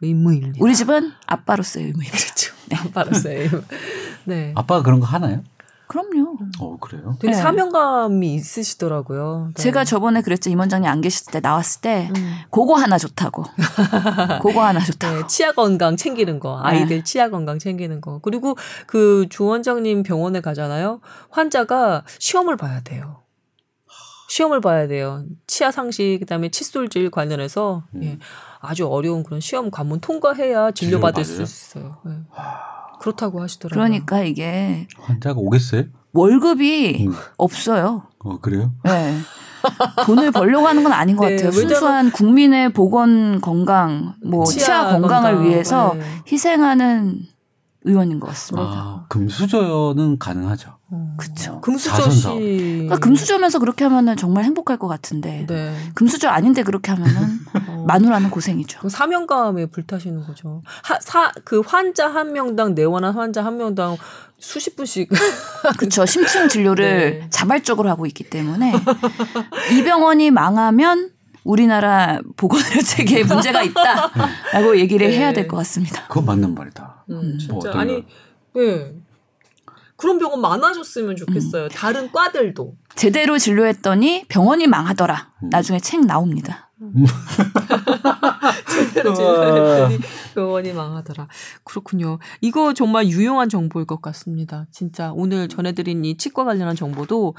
의무입니다. 0.00 0.58
우리 0.60 0.74
집은 0.74 1.12
아빠로서의 1.26 1.86
의무입니다. 1.86 2.16
그렇죠. 2.16 2.57
아빠로서의 2.76 3.44
의무. 3.44 3.62
네. 4.24 4.52
아빠가 4.54 4.82
그런 4.82 5.00
거 5.00 5.06
하나요? 5.06 5.42
그럼요. 5.86 6.36
어 6.60 6.76
그래요? 6.78 7.16
되게 7.18 7.32
네. 7.32 7.38
사명감이 7.38 8.34
있으시더라고요. 8.34 9.52
네. 9.56 9.62
제가 9.62 9.84
저번에 9.84 10.20
그랬죠. 10.20 10.50
임 10.50 10.58
원장님 10.58 10.86
안 10.86 11.00
계실 11.00 11.32
때 11.32 11.40
나왔을 11.40 11.80
때 11.80 12.10
음. 12.14 12.36
그거 12.50 12.74
하나 12.74 12.98
좋다고. 12.98 13.44
그거 14.42 14.64
하나 14.66 14.80
좋다고. 14.80 15.16
네, 15.22 15.26
치아 15.28 15.52
건강 15.52 15.96
챙기는 15.96 16.40
거, 16.40 16.60
아이들 16.62 17.04
치아 17.04 17.30
건강 17.30 17.58
챙기는 17.58 18.02
거. 18.02 18.18
그리고 18.20 18.56
그 18.86 19.26
주 19.30 19.44
원장님 19.46 20.02
병원에 20.02 20.42
가잖아요. 20.42 21.00
환자가 21.30 22.04
시험을 22.18 22.58
봐야 22.58 22.80
돼요. 22.82 23.22
시험을 24.28 24.60
봐야 24.60 24.86
돼요. 24.88 25.24
치아 25.46 25.70
상식, 25.70 26.18
그다음에 26.20 26.50
칫솔질 26.50 27.10
관련해서 27.10 27.84
예, 28.02 28.18
아주 28.60 28.86
어려운 28.88 29.22
그런 29.22 29.40
시험 29.40 29.70
관문 29.70 30.00
통과해야 30.00 30.72
진료받을 30.72 31.24
수 31.24 31.44
진료받아요? 31.44 31.44
있어요. 31.44 31.96
예. 32.06 32.10
그렇다고 33.00 33.40
하시더라고요. 33.42 33.74
그러니까 33.84 34.22
이게 34.22 34.88
환자가 35.00 35.38
오겠어요? 35.38 35.84
월급이 36.12 37.06
음. 37.06 37.12
없어요. 37.36 38.04
어 38.18 38.38
그래요? 38.40 38.72
네. 38.84 39.18
돈을 40.06 40.30
벌려고 40.32 40.66
하는 40.66 40.82
건 40.82 40.92
아닌 40.92 41.16
것 41.16 41.26
네, 41.28 41.36
같아요. 41.36 41.52
순수한 41.52 42.10
국민의 42.10 42.72
보건 42.72 43.40
건강, 43.40 44.14
뭐 44.24 44.44
치아 44.44 44.64
치아, 44.64 44.90
건강을 44.92 45.32
건강, 45.34 45.48
위해서 45.48 45.94
네. 45.94 46.02
희생하는 46.30 47.20
의원인 47.84 48.18
것 48.20 48.28
같습니다. 48.28 48.68
아 48.70 49.04
금수저는 49.08 50.18
가능하죠. 50.18 50.78
어. 50.90 51.14
그쵸. 51.16 51.60
금수저. 51.60 52.10
씨. 52.10 52.24
그러니까 52.28 52.98
금수저면서 52.98 53.58
그렇게 53.58 53.84
하면은 53.84 54.16
정말 54.16 54.44
행복할 54.44 54.78
것 54.78 54.88
같은데 54.88 55.46
네. 55.48 55.74
금수저 55.94 56.28
아닌데 56.28 56.62
그렇게 56.62 56.90
하면은 56.92 57.38
어. 57.68 57.77
마누라는 57.88 58.30
고생이죠. 58.30 58.80
그 58.80 58.88
사명감에 58.88 59.66
불타시는 59.66 60.24
거죠. 60.26 60.62
하, 60.84 61.00
사, 61.00 61.32
그 61.44 61.60
환자 61.60 62.06
한 62.08 62.32
명당 62.32 62.74
내원한 62.74 63.14
환자 63.14 63.44
한 63.44 63.56
명당 63.56 63.96
수십 64.38 64.76
분씩 64.76 65.08
그렇죠. 65.78 66.06
심층 66.06 66.48
진료를 66.48 67.20
네. 67.20 67.26
자발적으로 67.30 67.88
하고 67.88 68.06
있기 68.06 68.24
때문에 68.30 68.72
이 69.72 69.82
병원이 69.82 70.30
망하면 70.30 71.10
우리나라 71.44 72.20
보건의료 72.36 72.82
체계에 72.82 73.24
문제가 73.24 73.62
있다라고 73.62 74.78
얘기를 74.78 75.08
네. 75.10 75.16
해야 75.18 75.32
될 75.32 75.48
것 75.48 75.56
같습니다. 75.56 76.06
그거 76.08 76.20
맞는 76.20 76.54
말이다. 76.54 77.04
음, 77.10 77.38
뭐 77.50 77.60
진짜 77.62 77.78
아니 77.78 78.04
네. 78.54 78.92
그런 79.96 80.18
병원 80.18 80.40
많아졌으면 80.40 81.16
좋겠어요. 81.16 81.64
음. 81.64 81.68
다른 81.70 82.12
과들도. 82.12 82.76
제대로 82.94 83.36
진료했더니 83.38 84.26
병원이 84.28 84.66
망하더라. 84.68 85.32
음. 85.42 85.48
나중에 85.50 85.80
책 85.80 86.04
나옵니다. 86.06 86.67
제대로 88.70 89.14
진료했더니 89.14 89.98
병원이 90.34 90.72
망하더라. 90.72 91.28
그렇군요. 91.64 92.18
이거 92.40 92.74
정말 92.74 93.08
유용한 93.08 93.48
정보일 93.48 93.86
것 93.86 94.00
같습니다. 94.02 94.66
진짜 94.70 95.12
오늘 95.14 95.48
전해드린 95.48 96.04
이 96.04 96.16
치과 96.16 96.44
관련한 96.44 96.76
정보도 96.76 97.34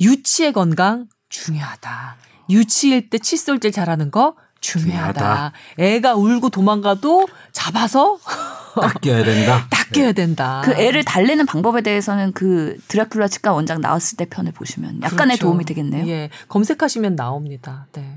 유치의 0.00 0.52
건강 0.52 1.06
중요하다. 1.28 2.16
유치일 2.50 3.10
때 3.10 3.18
칫솔질 3.18 3.72
잘하는 3.72 4.10
거 4.10 4.36
중요하다. 4.60 5.12
중요하다. 5.12 5.52
애가 5.78 6.14
울고 6.14 6.50
도망가도 6.50 7.28
잡아서 7.52 8.18
딱 8.80 9.00
껴야 9.00 9.24
된다. 9.24 9.66
닦여야 9.70 10.12
된다. 10.12 10.62
그 10.64 10.72
애를 10.72 11.04
달래는 11.04 11.46
방법에 11.46 11.80
대해서는 11.80 12.32
그 12.32 12.76
드라큘라 12.88 13.30
치과 13.30 13.52
원장 13.52 13.80
나왔을 13.80 14.16
때 14.16 14.26
편을 14.26 14.52
보시면 14.52 15.02
약간의 15.02 15.36
그렇죠. 15.36 15.46
도움이 15.46 15.64
되겠네요. 15.64 16.06
예, 16.08 16.30
검색하시면 16.48 17.16
나옵니다. 17.16 17.86
네. 17.92 18.15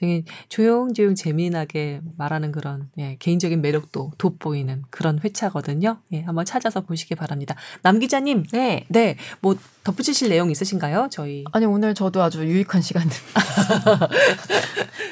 되게 0.00 0.24
조용조용 0.48 1.14
재미나게 1.14 2.00
말하는 2.16 2.52
그런 2.52 2.88
예, 2.96 3.16
개인적인 3.18 3.60
매력도 3.60 4.12
돋보이는 4.16 4.84
그런 4.88 5.20
회차거든요. 5.22 5.98
예, 6.12 6.22
한번 6.22 6.46
찾아서 6.46 6.80
보시기 6.80 7.14
바랍니다. 7.14 7.54
남 7.82 7.98
기자님, 7.98 8.44
네. 8.50 8.86
네, 8.88 9.16
뭐 9.40 9.56
덧붙이실 9.82 10.28
내용 10.28 10.50
있으신가요? 10.50 11.08
저희 11.10 11.44
아니 11.52 11.64
오늘 11.64 11.94
저도 11.94 12.22
아주 12.22 12.44
유익한 12.44 12.82
시간을 12.82 13.08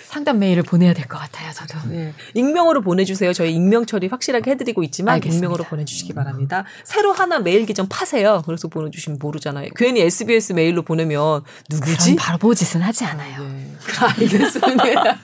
상담 0.04 0.38
메일을 0.38 0.62
보내야 0.62 0.92
될 0.94 1.06
것 1.08 1.18
같아요. 1.18 1.50
저도. 1.52 1.78
예, 1.94 2.12
익명으로 2.34 2.82
보내주세요. 2.82 3.32
저희 3.32 3.54
익명 3.54 3.86
처리 3.86 4.08
확실하게 4.08 4.50
해드리고 4.52 4.82
있지만 4.84 5.14
알겠습니다. 5.14 5.46
익명으로 5.46 5.64
보내주시기 5.64 6.12
바랍니다. 6.12 6.64
새로 6.84 7.12
하나 7.12 7.38
메일 7.38 7.64
계정 7.66 7.88
파세요. 7.88 8.42
그래서 8.44 8.68
보내주시면 8.68 9.18
모르잖아요. 9.20 9.70
괜히 9.76 10.00
SBS 10.02 10.52
메일로 10.52 10.82
보내면 10.82 11.42
누구지? 11.70 12.16
바보 12.16 12.54
짓은 12.54 12.82
하지 12.82 13.04
않아요. 13.06 13.42
예, 13.42 14.22
알겠습니다. 14.22 14.84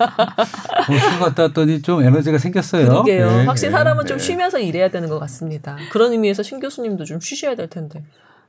공수 0.87 1.19
갔다 1.19 1.43
왔더니 1.45 1.83
좀 1.83 2.03
에너지가 2.03 2.39
생겼어요. 2.39 2.87
그러게요. 2.89 3.27
네, 3.39 3.45
확실히 3.47 3.73
네, 3.73 3.79
사람은 3.79 4.05
네. 4.05 4.09
좀 4.09 4.19
쉬면서 4.19 4.59
일해야 4.59 4.91
되는 4.91 5.09
것 5.11 5.19
같습니다. 5.21 5.77
그런 5.93 6.13
의미에서 6.13 6.43
신 6.43 6.61
교수님도 6.61 7.05
좀 7.05 7.21
쉬셔야 7.21 7.55
될 7.57 7.69
텐데. 7.69 8.05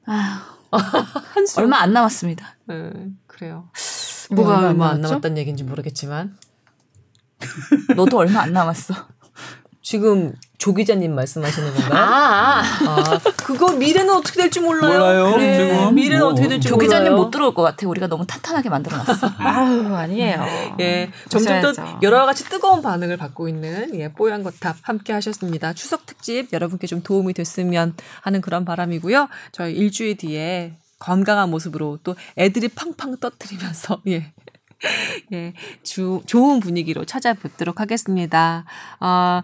아휴. 0.06 0.55
얼마 1.58 1.80
안 1.80 1.94
남았습니다. 1.94 2.56
네, 2.66 2.92
그래요. 3.28 3.70
뭐 4.32 4.46
뭐가 4.46 4.70
얼마 4.70 4.90
안? 4.90 5.02
남았다는 5.02 5.38
얘기인지 5.38 5.64
모르겠지만 5.64 6.38
너도 7.96 8.18
얼마 8.18 8.42
안 8.42 8.54
남았어. 8.54 8.94
지금 9.86 10.34
조 10.58 10.74
기자님 10.74 11.14
말씀하시는 11.14 11.74
건가요? 11.76 11.94
아, 11.94 12.64
아, 12.88 13.20
그거 13.46 13.72
미래는 13.74 14.16
어떻게 14.16 14.42
될지 14.42 14.60
몰라요. 14.60 14.94
몰라요, 14.98 15.32
그래, 15.34 15.70
지금. 15.70 15.94
미래는 15.94 16.20
뭐. 16.22 16.30
어떻게 16.32 16.48
될지 16.48 16.68
조 16.68 16.74
몰라요. 16.74 16.88
기자님 16.90 17.16
못 17.16 17.30
들어올 17.30 17.54
것 17.54 17.62
같아. 17.62 17.88
우리가 17.88 18.08
너무 18.08 18.26
탄탄하게 18.26 18.70
만들어놨어. 18.70 19.28
아유 19.38 19.94
아니에요. 19.94 20.44
예, 20.80 21.12
점점 21.30 21.62
더. 21.62 22.00
여러 22.02 22.26
가지 22.26 22.46
뜨거운 22.46 22.82
반응을 22.82 23.18
받고 23.18 23.48
있는 23.48 23.94
예, 24.00 24.12
뽀얀 24.12 24.42
거탑 24.42 24.78
함께 24.82 25.14
하셨습니다. 25.14 25.74
추석 25.74 26.08
특집 26.08 26.52
여러분께 26.52 26.88
좀 26.88 27.04
도움이 27.04 27.34
됐으면 27.34 27.94
하는 28.22 28.42
그런 28.42 28.66
바람이고요. 28.66 29.30
저희 29.52 29.74
일주일 29.74 30.18
뒤에 30.18 30.78
건강한 30.98 31.52
모습으로 31.52 32.00
또 32.04 32.16
애들이 32.40 32.70
팡팡 32.70 33.18
떠뜨리면서 33.18 34.02
예. 34.10 34.34
예, 35.34 35.54
주, 35.84 36.22
좋은 36.26 36.60
분위기로 36.60 37.06
찾아뵙도록 37.06 37.80
하겠습니다. 37.80 38.66
아, 39.00 39.42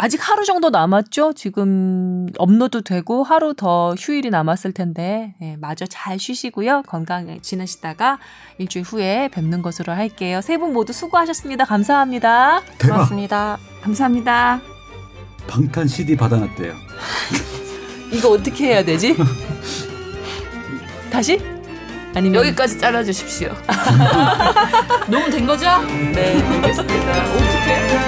아직 0.00 0.20
하루 0.28 0.44
정도 0.44 0.70
남았죠? 0.70 1.32
지금 1.32 2.28
업로드 2.38 2.82
되고 2.82 3.24
하루 3.24 3.52
더 3.54 3.96
휴일이 3.98 4.30
남았을 4.30 4.70
텐데, 4.72 5.34
예, 5.42 5.56
마저 5.56 5.86
잘 5.86 6.20
쉬시고요. 6.20 6.82
건강히 6.86 7.40
지내시다가 7.40 8.20
일주일 8.58 8.84
후에 8.84 9.28
뵙는 9.32 9.60
것으로 9.60 9.92
할게요. 9.92 10.40
세 10.40 10.56
분 10.56 10.72
모두 10.72 10.92
수고하셨습니다. 10.92 11.64
감사합니다. 11.64 12.60
대박. 12.78 12.94
고맙습니다. 12.94 13.58
감사합니다. 13.82 14.60
방탄 15.48 15.88
CD 15.88 16.16
받아놨대요. 16.16 16.74
이거 18.12 18.30
어떻게 18.30 18.66
해야 18.68 18.84
되지? 18.84 19.16
다시? 21.10 21.40
아니면 22.14 22.36
여기까지 22.44 22.78
잘라주십시오. 22.78 23.52
너무 25.10 25.28
된 25.28 25.44
거죠? 25.44 25.66
네, 26.14 26.40
알겠습니다. 26.40 27.24
오픈 27.34 28.07